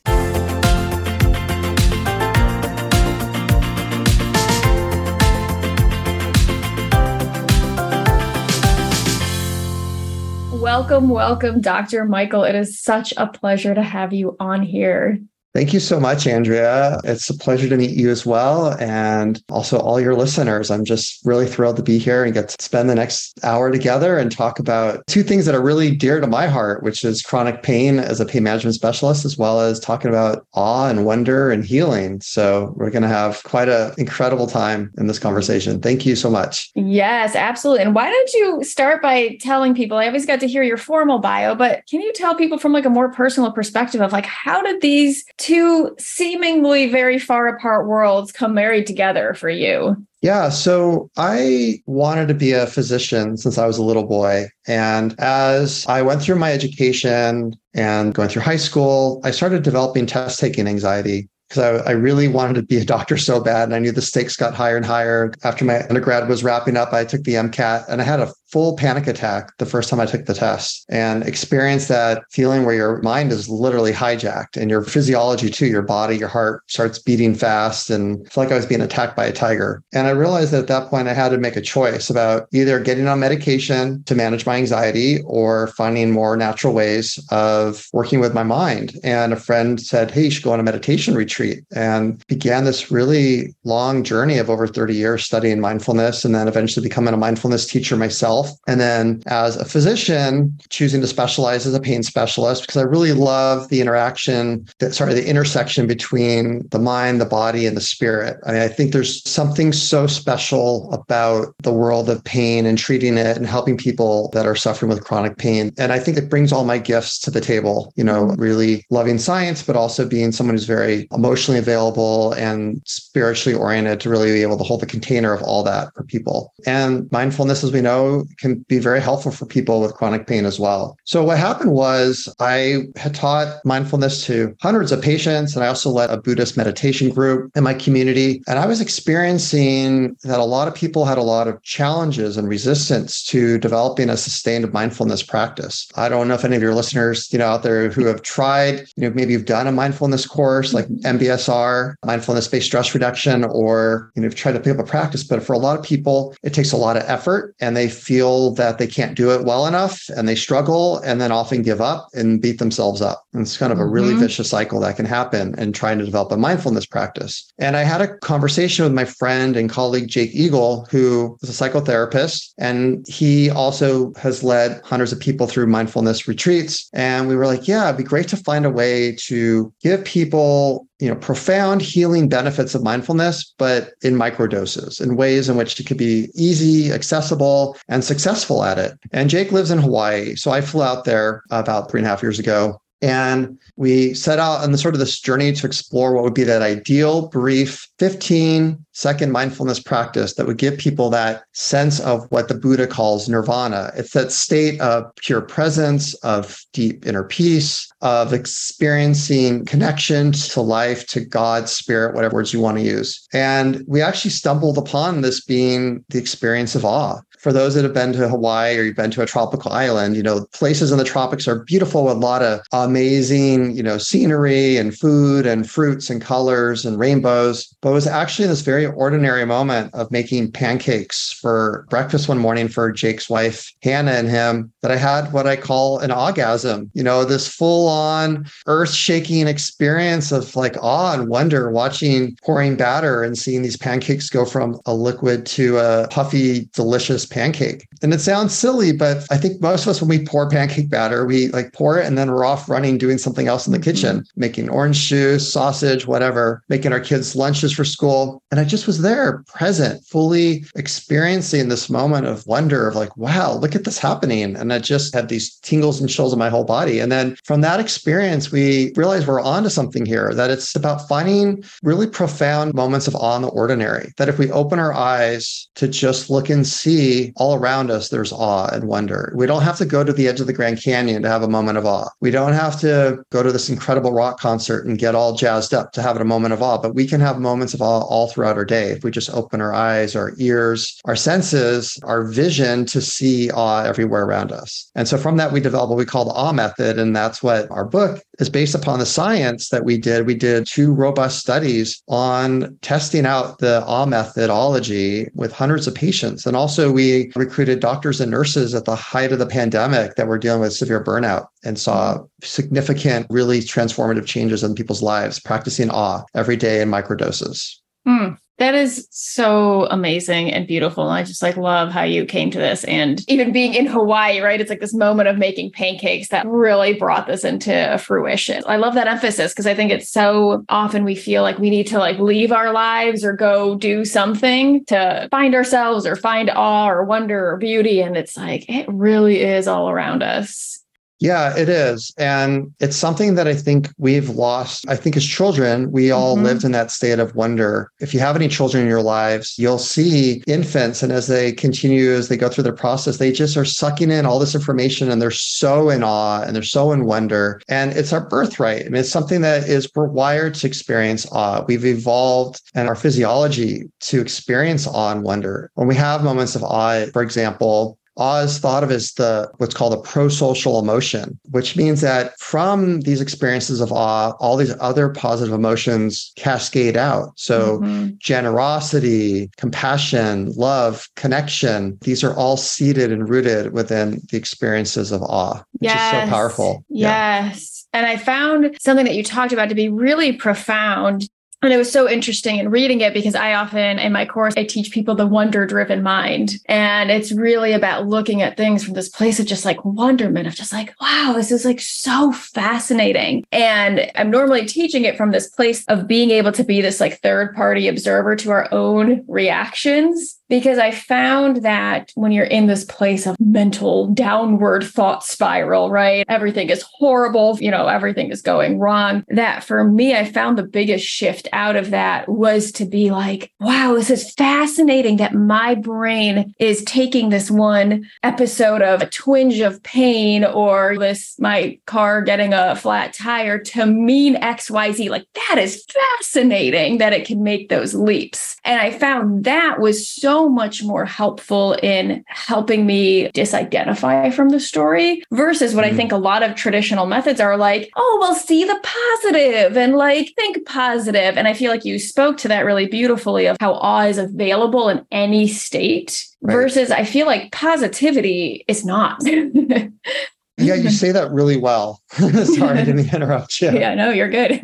Welcome, 10.60 11.10
welcome, 11.10 11.62
Dr. 11.62 12.06
Michael. 12.06 12.46
It 12.46 12.56
is 12.56 12.82
such 12.82 13.14
a 13.16 13.28
pleasure 13.28 13.76
to 13.76 13.84
have 13.84 14.12
you 14.12 14.36
on 14.40 14.64
here. 14.64 15.20
Thank 15.54 15.72
you 15.72 15.80
so 15.80 16.00
much, 16.00 16.26
Andrea. 16.26 17.00
It's 17.04 17.30
a 17.30 17.38
pleasure 17.38 17.70
to 17.70 17.78
meet 17.78 17.92
you 17.92 18.10
as 18.10 18.26
well. 18.26 18.74
And 18.80 19.42
also 19.52 19.78
all 19.78 20.00
your 20.00 20.16
listeners. 20.16 20.72
I'm 20.72 20.84
just 20.84 21.24
really 21.26 21.46
thrilled 21.46 21.78
to 21.78 21.84
be 21.84 22.00
here 22.00 22.24
and 22.24 22.34
get 22.34 22.50
to 22.50 22.56
spend 22.60 22.90
the 22.90 22.96
next 22.96 23.40
hour 23.44 23.72
together 23.72 24.18
and 24.18 24.32
talk 24.32 24.58
about 24.58 25.06
two 25.06 25.22
things 25.22 25.46
that 25.46 25.54
are 25.54 25.62
really 25.62 25.96
dear 25.96 26.20
to 26.20 26.26
my 26.26 26.48
heart, 26.48 26.82
which 26.82 27.06
is 27.06 27.22
chronic 27.22 27.62
pain 27.62 28.00
as 28.00 28.20
a 28.20 28.26
pain 28.26 28.42
management 28.42 28.74
specialist, 28.74 29.26
as 29.26 29.38
well 29.38 29.62
as 29.62 29.80
talking 29.80 30.10
about 30.10 30.48
awe 30.54 30.90
and 30.90 31.06
wonder 31.06 31.52
and 31.52 31.64
healing. 31.64 32.20
So 32.22 32.74
we're 32.76 32.90
going 32.90 33.04
to 33.04 33.08
have 33.08 33.44
quite 33.44 33.70
an 33.70 33.94
incredible 34.00 34.48
time 34.48 34.92
in 34.98 35.06
this 35.06 35.20
conversation. 35.20 35.80
Thank 35.82 36.04
you 36.04 36.16
so 36.16 36.32
much. 36.32 36.72
Yes, 36.74 37.36
absolutely. 37.36 37.84
And 37.84 37.94
why 37.94 38.10
don't 38.10 38.34
you 38.34 38.64
start 38.64 39.04
by 39.04 39.38
telling 39.40 39.76
people, 39.76 39.98
I 39.98 40.08
always 40.08 40.26
got 40.26 40.40
to 40.40 40.48
hear 40.48 40.64
your 40.64 40.78
formal 40.78 41.20
bio, 41.20 41.54
but 41.54 41.84
can 41.88 42.02
you 42.02 42.12
tell 42.14 42.34
people 42.34 42.58
from 42.58 42.74
like 42.74 42.86
a 42.86 42.90
more 42.90 43.12
personal 43.12 43.52
perspective 43.52 44.02
of 44.02 44.12
like, 44.12 44.26
how 44.26 44.60
did 44.64 44.82
these 44.82 45.24
two 45.44 45.94
seemingly 46.00 46.90
very 46.90 47.20
far 47.20 47.48
apart 47.48 47.86
worlds 47.86 48.32
come 48.32 48.54
married 48.54 48.88
together 48.88 49.34
for 49.34 49.50
you? 49.50 49.96
Yeah. 50.22 50.48
So 50.48 51.10
I 51.18 51.82
wanted 51.86 52.30
to 52.30 52.34
be 52.34 52.54
a 52.54 52.66
physician 52.66 53.36
since 53.36 53.58
I 53.58 53.68
was 53.68 53.78
a 53.78 53.84
little 53.84 54.08
boy. 54.08 54.46
And 54.68 55.20
as 55.20 55.86
I 55.88 56.02
went 56.02 56.22
through 56.22 56.38
my 56.38 56.54
education 56.54 57.54
and 57.74 58.14
going 58.14 58.30
through 58.30 58.44
high 58.44 58.56
school, 58.56 59.20
I 59.26 59.32
started 59.32 59.64
developing 59.64 60.06
test 60.06 60.40
taking 60.40 60.66
anxiety 60.66 61.28
because 61.50 61.82
I, 61.82 61.90
I, 61.90 61.92
really 61.92 62.30
wanted 62.30 62.56
to 62.56 62.64
be 62.64 62.78
a 62.78 62.86
doctor 62.86 63.18
so 63.18 63.42
bad. 63.42 63.66
And 63.66 63.76
I 63.76 63.80
knew 63.80 63.92
the 63.92 64.02
stakes 64.02 64.38
got 64.38 64.54
higher 64.54 64.78
and 64.78 64.86
higher. 64.86 65.34
After 65.44 65.66
my 65.66 65.86
undergrad 65.90 66.30
was 66.30 66.42
wrapping 66.42 66.78
up, 66.78 66.94
I 66.94 67.04
took 67.04 67.24
the 67.24 67.34
MCAT 67.34 67.84
and 67.90 68.02
I 68.02 68.06
had 68.06 68.22
a 68.22 68.34
full 68.54 68.76
panic 68.76 69.08
attack 69.08 69.52
the 69.58 69.66
first 69.66 69.90
time 69.90 70.00
I 70.00 70.06
took 70.06 70.28
the 70.28 70.34
test 70.36 70.86
and 70.88 71.24
experienced 71.24 71.88
that 71.88 72.24
feeling 72.30 72.66
where 72.66 72.76
your 72.76 73.02
mind 73.02 73.32
is 73.32 73.50
literally 73.50 73.92
hijacked 73.92 74.58
and 74.58 74.70
your 74.70 74.84
physiology 74.84 75.50
too, 75.50 75.66
your 75.66 75.82
body, 75.82 76.18
your 76.18 76.28
heart 76.28 76.62
starts 76.68 77.00
beating 77.00 77.34
fast 77.34 77.90
and 77.90 78.24
it's 78.28 78.38
like 78.38 78.52
I 78.52 78.56
was 78.56 78.68
being 78.68 78.80
attacked 78.82 79.16
by 79.16 79.26
a 79.26 79.34
tiger. 79.34 79.82
And 79.92 80.06
I 80.06 80.12
realized 80.12 80.52
that 80.52 80.60
at 80.60 80.68
that 80.68 80.88
point 80.92 81.08
I 81.08 81.16
had 81.16 81.30
to 81.30 81.40
make 81.40 81.56
a 81.56 81.62
choice 81.62 82.12
about 82.12 82.48
either 82.54 82.80
getting 82.80 83.08
on 83.08 83.20
medication 83.20 84.04
to 84.04 84.14
manage 84.14 84.46
my 84.46 84.58
anxiety 84.58 85.24
or 85.26 85.70
finding 85.70 86.12
more 86.12 86.38
natural 86.38 86.76
ways 86.76 87.20
of 87.32 87.88
working 87.92 88.20
with 88.20 88.36
my 88.36 88.44
mind. 88.44 88.94
And 89.04 89.34
a 89.34 89.38
friend 89.38 89.82
said, 89.82 90.12
Hey, 90.12 90.26
you 90.26 90.30
should 90.30 90.44
go 90.44 90.54
on 90.54 90.60
a 90.60 90.64
meditation 90.64 91.16
retreat 91.16 91.64
and 91.76 92.24
began 92.28 92.66
this 92.66 92.92
really 92.92 93.56
long 93.64 94.04
journey 94.04 94.38
of 94.38 94.52
over 94.52 94.68
30 94.68 94.94
years 94.94 95.26
studying 95.26 95.60
mindfulness 95.60 96.24
and 96.24 96.36
then 96.36 96.48
eventually 96.48 96.88
becoming 96.88 97.16
a 97.16 97.18
mindfulness 97.18 97.66
teacher 97.66 97.98
myself 97.98 98.43
myself. 98.44 98.60
And 98.68 98.80
then 98.80 99.24
as 99.28 99.58
a 99.58 99.66
physician, 99.66 100.58
choosing 100.70 101.02
to 101.02 101.08
specialize 101.08 101.66
as 101.66 101.74
a 101.74 101.80
pain 101.80 102.04
specialist 102.04 102.64
because 102.64 102.78
I 102.78 102.84
really 102.84 103.14
love 103.14 103.70
the 103.70 103.82
interaction, 103.82 104.68
that, 104.80 104.94
sorry, 104.94 105.14
the 105.14 105.28
intersection 105.28 105.88
between 105.88 106.68
the 106.70 106.80
mind, 106.80 107.22
the 107.22 107.26
body, 107.26 107.66
and 107.66 107.76
the 107.76 107.82
spirit. 107.82 108.38
I 108.46 108.54
mean, 108.54 108.62
I 108.62 108.68
think 108.68 108.92
there's 108.92 109.28
something 109.30 109.74
so 109.74 110.08
special 110.08 110.92
about 110.94 111.56
the 111.60 111.74
world 111.74 112.10
of 112.10 112.24
pain 112.24 112.66
and 112.66 112.78
treating 112.78 113.18
it 113.18 113.38
and 113.38 113.46
helping 113.46 113.78
people 113.78 114.30
that 114.34 114.46
are 114.46 114.56
suffering 114.56 114.90
with 114.90 115.04
chronic 115.04 115.38
pain. 115.38 115.72
And 115.78 115.92
I 115.92 116.00
think 116.00 116.18
it 116.18 116.30
brings 116.30 116.52
all 116.52 116.66
my 116.66 116.78
gifts 116.78 117.20
to 117.20 117.32
the 117.32 117.42
table, 117.42 117.94
you 117.96 118.04
know, 118.04 118.26
mm-hmm. 118.26 118.42
really 118.42 118.86
loving 118.90 119.18
science, 119.18 119.64
but 119.64 119.76
also 119.76 120.08
being 120.08 120.32
someone 120.32 120.56
who's 120.56 120.66
very 120.66 121.08
emotionally 121.12 121.60
available 121.60 122.34
and 122.34 122.82
spiritually 122.86 123.58
oriented 123.58 124.00
to 124.02 124.10
really 124.10 124.32
be 124.32 124.42
able 124.42 124.58
to 124.58 124.64
hold 124.64 124.82
the 124.82 124.86
container 124.86 125.34
of 125.34 125.42
all 125.44 125.64
that 125.64 125.94
for 125.96 126.04
people. 126.04 126.54
And 126.66 127.12
mindfulness, 127.12 127.64
as 127.64 127.72
we 127.72 127.82
know, 127.82 128.23
can 128.38 128.66
be 128.68 128.80
very 128.80 129.02
helpful 129.02 129.32
for 129.32 129.46
people 129.46 129.82
with 129.82 129.94
chronic 129.94 130.28
pain 130.28 130.46
as 130.46 130.60
well. 130.60 130.98
So 131.06 131.24
what 131.24 131.38
happened 131.38 131.72
was 131.72 132.34
I 132.40 132.84
had 132.96 133.16
taught 133.16 133.64
mindfulness 133.66 134.26
to 134.26 134.56
hundreds 134.62 134.92
of 134.92 135.02
patients, 135.02 135.56
and 135.56 135.64
I 135.64 135.68
also 135.68 135.90
led 135.90 136.10
a 136.10 136.18
Buddhist 136.18 136.58
meditation 136.58 137.10
group 137.10 137.52
in 137.56 137.64
my 137.64 137.74
community. 137.74 138.42
And 138.48 138.60
I 138.60 138.66
was 138.66 138.82
experiencing 138.82 140.16
that 140.24 140.40
a 140.40 140.44
lot 140.44 140.68
of 140.68 140.76
people 140.76 141.06
had 141.06 141.18
a 141.18 141.24
lot 141.24 141.48
of 141.48 141.62
challenges 141.64 142.38
and 142.38 142.48
resistance 142.48 143.24
to 143.26 143.58
developing 143.58 144.10
a 144.10 144.18
sustained 144.18 144.72
mindfulness 144.74 145.24
practice. 145.24 145.88
I 145.96 146.10
don't 146.10 146.28
know 146.28 146.36
if 146.36 146.46
any 146.46 146.56
of 146.56 146.62
your 146.62 146.76
listeners, 146.76 147.32
you 147.32 147.40
know, 147.40 147.48
out 147.48 147.64
there 147.64 147.90
who 147.90 148.06
have 148.06 148.22
tried, 148.22 148.80
you 148.96 149.04
know, 149.08 149.12
maybe 149.12 149.34
you've 149.34 149.46
done 149.46 149.68
a 149.68 149.72
mindfulness 149.72 150.26
course 150.26 150.74
like 150.74 150.86
mm-hmm. 150.86 151.18
MBSR, 151.18 151.96
mindfulness-based 152.06 152.66
stress 152.66 152.94
reduction, 152.94 153.44
or 153.44 154.12
you 154.16 154.22
know, 154.22 154.26
you've 154.26 154.36
tried 154.36 154.54
to 154.54 154.60
pick 154.60 154.74
up 154.74 154.80
a 154.80 154.88
practice. 154.88 155.24
But 155.24 155.44
for 155.44 155.54
a 155.54 155.58
lot 155.58 155.78
of 155.78 155.84
people, 155.84 156.36
it 156.44 156.54
takes 156.54 156.72
a 156.72 156.78
lot 156.78 156.98
of 156.98 157.04
effort 157.08 157.56
and 157.60 157.76
they 157.76 157.90
feel 157.90 158.13
that 158.22 158.78
they 158.78 158.88
can't 158.88 159.16
do 159.16 159.32
it 159.32 159.46
well 159.46 159.66
enough 159.66 160.10
and 160.16 160.28
they 160.28 160.36
struggle 160.36 160.98
and 161.00 161.20
then 161.20 161.32
often 161.32 161.62
give 161.62 161.82
up 161.82 162.08
and 162.14 162.42
beat 162.42 162.60
themselves 162.60 163.02
up. 163.02 163.26
And 163.34 163.42
it's 163.42 163.58
kind 163.58 163.74
of 163.74 163.80
a 163.80 163.86
really 163.86 164.12
mm-hmm. 164.12 164.22
vicious 164.22 164.50
cycle 164.50 164.80
that 164.82 164.96
can 164.96 165.06
happen 165.06 165.58
in 165.58 165.74
trying 165.74 166.00
to 166.00 166.06
develop 166.06 166.32
a 166.32 166.38
mindfulness 166.38 166.86
practice. 166.86 167.52
And 167.60 167.76
I 167.76 167.84
had 167.84 168.02
a 168.02 168.18
conversation 168.18 168.84
with 168.84 168.94
my 168.94 169.06
friend 169.06 169.56
and 169.56 169.70
colleague 169.70 170.08
Jake 170.08 170.34
Eagle, 170.34 170.88
who 170.92 171.38
is 171.42 171.50
a 171.50 171.70
psychotherapist, 171.70 172.54
and 172.58 173.06
he 173.08 173.50
also 173.50 174.14
has 174.16 174.44
led 174.44 174.82
hundreds 174.84 175.12
of 175.12 175.20
people 175.20 175.48
through 175.48 175.68
mindfulness 175.68 176.28
retreats. 176.28 176.90
And 176.94 177.28
we 177.28 177.36
were 177.36 177.48
like, 177.48 177.68
yeah, 177.68 177.86
it'd 177.86 177.98
be 177.98 178.04
great 178.04 178.28
to 178.30 178.38
find 178.38 178.66
a 178.66 178.70
way 178.70 179.16
to 179.28 179.74
give 179.82 180.04
people 180.06 180.88
you 181.04 181.10
know 181.10 181.16
profound 181.16 181.82
healing 181.82 182.30
benefits 182.30 182.74
of 182.74 182.82
mindfulness 182.82 183.54
but 183.58 183.92
in 184.04 184.16
micro 184.16 184.48
doses 184.48 185.02
in 185.02 185.18
ways 185.18 185.50
in 185.50 185.58
which 185.58 185.78
it 185.78 185.86
could 185.86 185.98
be 185.98 186.30
easy 186.34 186.94
accessible 186.94 187.78
and 187.90 188.06
successful 188.06 188.64
at 188.64 188.80
it. 188.80 188.98
And 189.12 189.30
jake 189.30 189.52
lives 189.52 189.70
in 189.70 189.80
hawaii 189.80 190.36
so 190.36 190.52
i 190.52 190.62
flew 190.62 190.82
out 190.82 191.04
there 191.04 191.44
about 191.52 191.92
three 191.92 192.00
and 192.00 192.08
a 192.08 192.10
half 192.10 192.24
years 192.24 192.40
ago. 192.40 192.80
And 193.02 193.60
we 193.76 194.14
set 194.14 194.40
out 194.40 194.64
on 194.64 194.72
the 194.72 194.78
sort 194.78 194.96
of 194.96 195.00
this 195.00 195.20
journey 195.20 195.52
to 195.52 195.68
explore 195.68 196.14
what 196.14 196.24
would 196.24 196.34
be 196.34 196.46
that 196.46 196.62
ideal 196.62 197.28
brief 197.28 197.86
15 198.04 198.86
second 198.92 199.32
mindfulness 199.32 199.80
practice 199.80 200.34
that 200.34 200.46
would 200.46 200.58
give 200.58 200.78
people 200.78 201.10
that 201.10 201.46
sense 201.54 202.02
of 202.02 202.30
what 202.32 202.50
the 202.50 202.54
Buddha 202.54 202.86
calls 202.86 203.30
nirvana. 203.30 203.92
It's 203.96 204.12
that 204.12 204.30
state 204.30 204.80
of 204.82 205.06
pure 205.16 205.40
presence, 205.40 206.14
of 206.16 206.60
deep 206.74 207.06
inner 207.08 207.24
peace, 207.24 207.90
of 208.02 208.34
experiencing 208.34 209.64
connection 209.64 210.34
to 210.34 210.60
life, 210.60 211.08
to 211.08 211.22
God, 211.22 211.70
spirit, 211.70 212.14
whatever 212.14 212.36
words 212.36 212.52
you 212.52 212.60
want 212.60 212.78
to 212.78 212.84
use. 212.84 213.26
And 213.32 213.86
we 213.88 214.02
actually 214.02 214.32
stumbled 214.32 214.78
upon 214.78 215.22
this 215.22 215.40
being 215.40 216.04
the 216.10 216.20
experience 216.20 216.76
of 216.76 216.84
awe 216.84 217.22
for 217.44 217.52
those 217.52 217.76
that 217.76 217.84
have 217.84 217.94
been 217.94 218.14
to 218.14 218.30
Hawaii 218.30 218.78
or 218.78 218.84
you've 218.84 218.96
been 218.96 219.12
to 219.12 219.22
a 219.22 219.26
tropical 219.26 219.74
island, 219.74 220.16
you 220.16 220.24
know, 220.24 220.46
places 220.54 220.94
in 220.94 220.98
the 220.98 221.04
tropics 221.04 221.46
are 221.46 221.66
beautiful 221.66 222.06
with 222.06 222.16
a 222.16 222.20
lot 222.20 222.42
of 222.42 222.62
amazing, 222.72 223.76
you 223.76 223.84
know, 223.84 223.98
scenery 223.98 224.78
and 224.78 224.98
food 224.98 225.46
and 225.46 225.70
fruits 225.70 226.10
and 226.10 226.22
colors 226.22 226.86
and 226.86 226.98
rainbows. 226.98 227.68
But 227.82 227.92
was 227.94 228.08
actually 228.08 228.48
this 228.48 228.62
very 228.62 228.86
ordinary 228.86 229.46
moment 229.46 229.94
of 229.94 230.12
making 230.12 230.52
pancakes 230.52 231.32
for 231.32 231.86
breakfast 231.90 232.28
one 232.28 232.38
morning 232.38 232.68
for 232.68 232.92
Jake's 232.92 233.30
wife, 233.30 233.72
Hannah, 233.82 234.12
and 234.12 234.30
him 234.30 234.72
that 234.82 234.92
I 234.92 234.96
had 234.96 235.32
what 235.34 235.48
I 235.48 235.56
call 235.56 236.00
an 236.00 236.12
orgasm, 236.12 236.90
you 236.94 237.04
know, 237.04 237.26
this 237.26 237.48
full 237.48 237.88
on 237.88 238.46
earth 238.68 238.94
shaking 238.94 239.48
experience 239.48 240.32
of 240.32 240.56
like 240.56 240.76
awe 240.82 241.14
and 241.14 241.30
wonder 241.30 241.70
watching 241.72 242.38
pouring 242.44 242.76
batter 242.76 243.24
and 243.24 243.38
seeing 243.38 243.62
these 243.62 243.78
pancakes 243.78 244.30
go 244.30 244.46
from 244.46 244.80
a 244.86 244.94
liquid 244.94 245.46
to 245.48 245.78
a 245.78 246.08
puffy, 246.10 246.70
delicious 246.74 247.26
pancake. 247.26 247.88
And 248.02 248.14
it 248.14 248.22
sounds 248.22 248.54
silly, 248.54 248.92
but 248.92 249.26
I 249.32 249.38
think 249.38 249.62
most 249.62 249.84
of 249.84 249.90
us, 249.90 250.02
when 250.02 250.10
we 250.10 250.26
pour 250.26 250.50
pancake 250.50 250.90
batter, 250.90 251.26
we 251.26 251.48
like 251.50 251.74
pour 251.74 252.00
it 252.00 252.06
and 252.06 252.18
then 252.18 252.32
we're 252.32 252.46
off 252.46 252.70
running 252.70 252.98
doing 252.98 253.18
something 253.18 253.48
else 253.48 253.68
in 253.68 253.74
the 253.74 253.80
mm-hmm. 253.80 253.92
kitchen, 253.92 254.26
making 254.36 254.70
orange 254.70 255.08
juice, 255.08 255.52
sausage, 255.52 256.08
whatever, 256.08 256.64
making 256.70 256.92
our 256.92 257.00
kids 257.00 257.36
lunches 257.36 257.73
for 257.76 257.86
school. 257.86 258.42
And 258.52 258.60
I 258.60 258.64
just 258.64 258.88
was 258.88 259.02
there 259.02 259.44
present, 259.48 260.04
fully 260.06 260.66
experiencing 260.76 261.70
this 261.70 261.90
moment 261.90 262.28
of 262.28 262.46
wonder 262.48 262.88
of 262.88 262.96
like, 262.96 263.16
wow, 263.18 263.54
look 263.54 263.76
at 263.76 263.84
this 263.84 263.98
happening. 263.98 264.56
And 264.56 264.74
I 264.74 264.80
just 264.80 265.14
had 265.14 265.30
these 265.30 265.56
tingles 265.60 266.00
and 266.00 266.10
chills 266.10 266.34
in 266.34 266.40
my 266.40 266.50
whole 266.50 266.64
body. 266.64 267.00
And 267.00 267.12
then 267.12 267.36
from 267.44 267.62
that 267.62 267.80
experience, 267.80 268.52
we 268.52 268.92
realized 268.96 269.28
we're 269.28 269.42
onto 269.42 269.70
something 269.70 270.06
here, 270.06 270.34
that 270.34 270.52
it's 270.52 270.76
about 270.76 271.08
finding 271.08 271.64
really 271.84 272.08
profound 272.08 272.74
moments 272.74 273.08
of 273.08 273.16
awe 273.16 273.36
in 273.36 273.42
the 273.42 273.50
ordinary. 273.50 274.14
That 274.18 274.30
if 274.30 274.38
we 274.38 274.52
open 274.52 274.80
our 274.80 274.94
eyes 274.94 275.68
to 275.76 275.88
just 275.88 276.30
look 276.30 276.50
and 276.50 276.68
see 276.68 277.32
all 277.36 277.56
around 277.56 277.92
us, 277.92 278.10
there's 278.10 278.34
awe 278.34 278.68
and 278.72 278.88
wonder. 278.88 279.34
We 279.36 279.46
don't 279.46 279.64
have 279.64 279.78
to 279.78 279.86
go 279.86 280.04
to 280.04 280.14
the 280.14 280.28
edge 280.28 280.42
of 280.42 280.48
the 280.48 280.54
Grand 280.54 280.82
Canyon 280.82 281.22
to 281.22 281.30
have 281.30 281.44
a 281.44 281.48
moment 281.48 281.78
of 281.78 281.86
awe. 281.86 282.10
We 282.20 282.32
don't 282.32 282.54
have 282.54 282.80
to 282.82 283.24
go 283.32 283.44
to 283.44 283.52
this 283.52 283.70
incredible 283.70 284.12
rock 284.12 284.40
concert 284.40 284.86
and 284.86 284.98
get 284.98 285.16
all 285.16 285.36
jazzed 285.36 285.74
up 285.74 285.92
to 285.94 286.02
have 286.02 286.18
a 286.18 286.26
moment 286.26 286.54
of 286.54 286.62
awe, 286.62 286.78
but 286.78 286.96
we 286.96 287.08
can 287.08 287.22
have 287.22 287.40
moments 287.40 287.63
of 287.72 287.82
awe 287.82 288.02
all 288.02 288.28
throughout 288.28 288.58
our 288.58 288.66
day 288.66 288.90
if 288.90 289.04
we 289.04 289.12
just 289.12 289.30
open 289.30 289.62
our 289.62 289.74
eyes, 289.74 290.16
our 290.16 290.34
ears, 290.40 291.00
our 291.06 291.16
senses, 291.16 292.00
our 292.04 292.24
vision 292.24 292.86
to 292.88 293.00
see 293.00 293.52
awe 293.52 293.84
everywhere 293.84 294.24
around 294.24 294.52
us. 294.52 294.90
And 294.96 295.08
so 295.08 295.18
from 295.18 295.38
that, 295.38 295.52
we 295.52 295.60
developed 295.60 295.90
what 295.90 296.00
we 296.00 296.06
call 296.06 296.26
the 296.26 296.32
awe 296.32 296.52
method. 296.52 296.98
And 296.98 297.16
that's 297.16 297.44
what 297.44 297.70
our 297.70 297.86
book 297.86 298.24
is 298.40 298.50
based 298.50 298.74
upon 298.74 299.00
the 299.00 299.06
science 299.06 299.70
that 299.70 299.86
we 299.86 299.98
did. 299.98 300.26
We 300.26 300.36
did 300.36 300.66
two 300.66 300.92
robust 300.92 301.40
studies 301.40 302.02
on 302.08 302.78
testing 302.82 303.26
out 303.26 303.60
the 303.60 303.84
awe 303.86 304.06
methodology 304.06 305.28
with 305.36 305.52
hundreds 305.52 305.88
of 305.88 305.94
patients. 305.94 306.46
And 306.46 306.56
also, 306.56 306.92
we 306.92 307.32
recruited 307.36 307.80
doctors 307.80 308.20
and 308.20 308.32
nurses 308.32 308.74
at 308.74 308.86
the 308.86 308.96
height 308.96 309.32
of 309.32 309.40
the 309.40 309.46
pandemic 309.46 310.16
that 310.16 310.28
were 310.28 310.40
dealing 310.40 310.62
with 310.62 310.74
severe 310.74 311.04
burnout 311.04 311.48
and 311.64 311.80
saw 311.80 312.20
significant, 312.42 313.28
really 313.30 313.60
transformative 313.60 314.26
changes 314.26 314.64
in 314.64 314.76
people's 314.76 315.02
lives, 315.02 315.40
practicing 315.40 315.90
awe 315.90 316.24
every 316.36 316.56
day 316.56 316.82
in 316.82 316.90
microdoses. 316.90 317.78
Mm. 318.08 318.38
That 318.60 318.76
is 318.76 319.08
so 319.10 319.88
amazing 319.88 320.54
and 320.54 320.68
beautiful. 320.68 321.06
And 321.10 321.14
I 321.14 321.24
just 321.24 321.42
like 321.42 321.58
love 321.58 321.92
how 321.92 322.04
you 322.04 322.24
came 322.24 322.52
to 322.52 322.60
this. 322.60 322.84
And 322.84 323.24
even 323.28 323.52
being 323.52 323.74
in 323.74 323.88
Hawaii, 323.88 324.42
right? 324.42 324.62
It's 324.62 324.70
like 324.70 324.80
this 324.80 324.94
moment 324.94 325.28
of 325.28 325.40
making 325.40 325.72
pancakes 325.72 326.28
that 326.28 326.46
really 326.46 326.94
brought 326.94 327.26
this 327.26 327.44
into 327.44 327.98
fruition. 327.98 328.64
I 328.68 328.78
love 328.78 328.94
that 328.94 329.08
emphasis 329.08 329.54
because 329.54 329.66
I 329.66 329.74
think 329.74 329.92
it's 329.92 330.08
so 330.08 330.64
often 330.70 331.04
we 331.04 331.16
feel 331.16 331.42
like 331.42 331.58
we 331.58 331.72
need 331.72 331.88
to 331.88 331.98
like 331.98 332.20
leave 332.20 332.52
our 332.52 332.72
lives 332.72 333.26
or 333.26 333.34
go 333.34 333.74
do 333.76 334.06
something 334.06 334.86
to 334.86 335.28
find 335.32 335.56
ourselves 335.56 336.06
or 336.06 336.16
find 336.16 336.52
awe 336.52 336.92
or 336.92 337.04
wonder 337.04 337.50
or 337.50 337.58
beauty. 337.58 338.02
And 338.02 338.16
it's 338.16 338.38
like 338.38 338.70
it 338.70 338.86
really 338.88 339.42
is 339.42 339.68
all 339.68 339.90
around 339.90 340.22
us. 340.22 340.83
Yeah, 341.24 341.56
it 341.56 341.70
is. 341.70 342.14
And 342.18 342.74
it's 342.82 342.98
something 342.98 343.36
that 343.36 343.48
I 343.48 343.56
think 343.56 343.88
we've 343.98 344.28
lost. 344.28 344.86
I 344.90 344.98
think 344.98 345.16
as 345.16 345.26
children, 345.26 345.90
we 345.90 346.12
all 346.12 346.36
mm-hmm. 346.36 346.44
lived 346.44 346.66
in 346.66 346.74
that 346.74 346.92
state 346.92 347.18
of 347.18 347.34
wonder. 347.34 347.90
If 348.02 348.14
you 348.14 348.20
have 348.20 348.36
any 348.36 348.50
children 348.50 348.84
in 348.84 348.90
your 348.90 349.02
lives, 349.02 349.58
you'll 349.58 349.80
see 349.80 350.44
infants. 350.48 351.02
And 351.02 351.14
as 351.14 351.28
they 351.28 351.54
continue, 351.54 352.12
as 352.12 352.28
they 352.28 352.36
go 352.36 352.50
through 352.50 352.66
their 352.66 352.74
process, 352.74 353.20
they 353.20 353.32
just 353.32 353.56
are 353.56 353.64
sucking 353.64 354.12
in 354.12 354.26
all 354.26 354.38
this 354.38 354.54
information 354.54 355.10
and 355.10 355.22
they're 355.22 355.32
so 355.32 355.90
in 355.90 356.04
awe 356.04 356.42
and 356.42 356.58
they're 356.58 356.62
so 356.62 356.92
in 356.92 357.06
wonder. 357.06 357.62
And 357.70 357.94
it's 357.94 358.12
our 358.12 358.28
birthright. 358.28 358.82
I 358.82 358.90
mean, 358.90 358.96
it's 358.96 359.10
something 359.10 359.40
that 359.44 359.70
is 359.70 359.90
we're 359.96 360.08
wired 360.08 360.56
to 360.56 360.68
experience 360.68 361.26
awe. 361.32 361.64
We've 361.66 361.86
evolved 361.86 362.62
and 362.76 362.90
our 362.90 362.96
physiology 362.96 363.90
to 364.02 364.20
experience 364.20 364.88
awe 364.88 365.14
and 365.14 365.24
wonder. 365.24 365.72
When 365.76 365.88
we 365.88 365.96
have 365.96 366.22
moments 366.22 366.58
of 366.58 366.64
awe, 366.64 367.06
for 367.14 367.22
example, 367.22 367.98
Awe 368.16 368.42
is 368.42 368.60
thought 368.60 368.84
of 368.84 368.92
as 368.92 369.14
the 369.14 369.52
what's 369.58 369.74
called 369.74 369.94
a 369.94 369.98
pro-social 369.98 370.80
emotion, 370.80 371.40
which 371.52 371.76
means 371.76 372.02
that 372.02 372.40
from 372.40 373.02
these 373.02 373.22
experiences 373.22 373.82
of 373.82 373.92
awe, 373.92 374.32
all 374.40 374.56
these 374.56 374.76
other 374.80 375.10
positive 375.10 375.54
emotions 375.54 376.32
cascade 376.36 376.96
out. 376.96 377.32
So 377.36 377.80
mm-hmm. 377.80 378.12
generosity, 378.20 379.50
compassion, 379.58 380.52
love, 380.54 381.08
connection, 381.16 381.98
these 382.02 382.24
are 382.24 382.36
all 382.36 382.58
seated 382.58 383.12
and 383.12 383.28
rooted 383.28 383.74
within 383.74 384.22
the 384.30 384.38
experiences 384.38 385.12
of 385.12 385.22
awe, 385.24 385.64
which 385.74 385.90
yes. 385.90 386.14
is 386.14 386.30
so 386.30 386.30
powerful. 386.30 386.86
Yes. 386.90 387.88
Yeah. 387.94 388.00
And 388.00 388.08
I 388.08 388.18
found 388.18 388.76
something 388.80 389.06
that 389.06 389.16
you 389.16 389.24
talked 389.24 389.54
about 389.54 389.70
to 389.70 389.76
be 389.76 389.90
really 389.90 390.34
profound 390.34 391.30
And 391.64 391.72
it 391.72 391.78
was 391.78 391.92
so 391.92 392.10
interesting 392.10 392.58
in 392.58 392.70
reading 392.70 393.00
it 393.00 393.14
because 393.14 393.36
I 393.36 393.54
often 393.54 393.98
in 393.98 394.12
my 394.12 394.26
course, 394.26 394.54
I 394.58 394.66
teach 394.66 394.92
people 394.92 395.16
the 395.16 395.26
wonder 395.26 395.66
driven 395.66 396.04
mind. 396.04 396.58
And 396.66 397.10
it's 397.10 397.32
really 397.32 397.72
about 397.72 398.06
looking 398.06 398.42
at 398.42 398.58
things 398.58 398.84
from 398.84 398.96
this 398.96 399.08
place 399.08 399.40
of 399.40 399.46
just 399.46 399.64
like 399.64 399.84
wonderment, 399.86 400.46
of 400.46 400.56
just 400.56 400.74
like, 400.74 400.94
wow, 401.00 401.32
this 401.34 401.52
is 401.52 401.64
like 401.64 401.80
so 401.80 402.34
fascinating. 402.34 403.46
And 403.54 404.12
I'm 404.16 404.30
normally 404.30 404.66
teaching 404.66 405.06
it 405.06 405.16
from 405.16 405.32
this 405.32 405.48
place 405.48 405.86
of 405.86 406.06
being 406.06 406.32
able 406.32 406.52
to 406.52 406.66
be 406.66 406.82
this 406.82 407.00
like 407.00 407.22
third 407.22 407.56
party 407.56 407.88
observer 407.88 408.36
to 408.36 408.52
our 408.52 408.68
own 408.74 409.24
reactions 409.28 410.38
because 410.54 410.78
I 410.78 410.92
found 410.92 411.64
that 411.64 412.12
when 412.14 412.32
you're 412.32 412.46
in 412.46 412.68
this 412.68 412.84
place 412.86 413.26
of 413.26 413.36
mental 413.40 414.14
downward 414.14 414.84
thought 414.84 415.24
spiral, 415.24 415.90
right? 415.90 416.26
Everything 416.30 416.70
is 416.70 416.84
horrible, 416.84 417.58
you 417.60 417.72
know, 417.72 417.88
everything 417.88 418.30
is 418.30 418.44
going 418.44 418.78
wrong. 418.78 419.24
That 419.30 419.64
for 419.64 419.84
me, 419.84 420.16
I 420.16 420.26
found 420.26 420.60
the 420.60 420.64
biggest 420.64 421.08
shift 421.08 421.48
out 421.54 421.76
of 421.76 421.92
that 421.92 422.28
was 422.28 422.72
to 422.74 422.86
be 422.86 423.12
like, 423.12 423.52
wow, 423.60 423.94
this 423.94 424.10
is 424.10 424.34
fascinating 424.34 425.18
that 425.18 425.34
my 425.34 425.76
brain 425.76 426.54
is 426.60 426.84
taking 426.84 427.30
this 427.30 427.50
one 427.50 428.10
episode 428.24 428.82
of 428.82 429.02
a 429.02 429.10
twinge 429.10 429.60
of 429.60 429.82
pain 429.84 430.44
or 430.44 430.98
this, 430.98 431.40
my 431.40 431.80
car 431.86 432.22
getting 432.22 432.54
a 432.54 432.76
flat 432.76 433.14
tire 433.14 433.60
to 433.60 433.86
mean 433.86 434.36
XYZ. 434.36 435.10
Like 435.10 435.28
that 435.48 435.58
is 435.60 435.86
fascinating 436.20 436.98
that 436.98 437.14
it 437.14 437.26
can 437.26 437.44
make 437.44 437.70
those 437.70 437.94
leaps. 437.94 438.58
And 438.66 438.80
I 438.80 438.92
found 438.92 439.44
that 439.44 439.80
was 439.80 440.08
so 440.08 440.50
much 440.50 440.84
more 440.84 441.06
helpful 441.06 441.74
in 441.84 442.24
helping 442.28 442.86
me 442.86 443.30
disidentify 443.32 444.34
from 444.34 444.50
the 444.50 444.60
story 444.60 445.24
versus 445.32 445.76
what 445.76 445.86
mm-hmm. 445.86 445.94
I 445.94 445.98
think 445.98 446.12
a 446.12 446.18
lot 446.18 446.44
of 446.44 446.56
traditional 446.56 447.06
methods 447.06 447.40
are 447.40 447.58
like, 447.58 447.92
oh, 447.96 448.18
well, 448.22 448.36
see 448.36 448.64
the 448.64 448.80
positive 448.84 449.78
and 449.78 449.96
like 449.96 450.34
think 450.36 450.66
positive. 450.66 451.38
And 451.38 451.43
I 451.48 451.54
feel 451.54 451.72
like 451.72 451.86
you 451.86 452.00
spoke 452.00 452.38
to 452.38 452.48
that 452.48 452.66
really 452.66 452.88
beautifully 452.88 453.46
of 453.46 453.58
how 453.60 453.74
awe 453.74 454.06
is 454.06 454.18
available 454.18 454.90
in 454.90 455.06
any 455.12 455.48
state 455.48 456.26
right. 456.42 456.54
versus 456.54 456.92
I 456.92 457.06
feel 457.06 457.26
like 457.26 457.52
positivity 457.52 458.64
is 458.68 458.86
not. 458.86 459.18
yeah, 459.26 460.76
you 460.76 460.90
say 460.90 461.12
that 461.12 461.32
really 461.32 461.58
well. 461.58 462.02
Sorry, 462.12 462.80
I 462.80 462.86
didn't 462.86 463.14
interrupt 463.14 463.62
you. 463.62 463.72
Yeah, 463.72 463.96
no, 463.96 464.12
you're 464.12 464.30
good. 464.30 464.62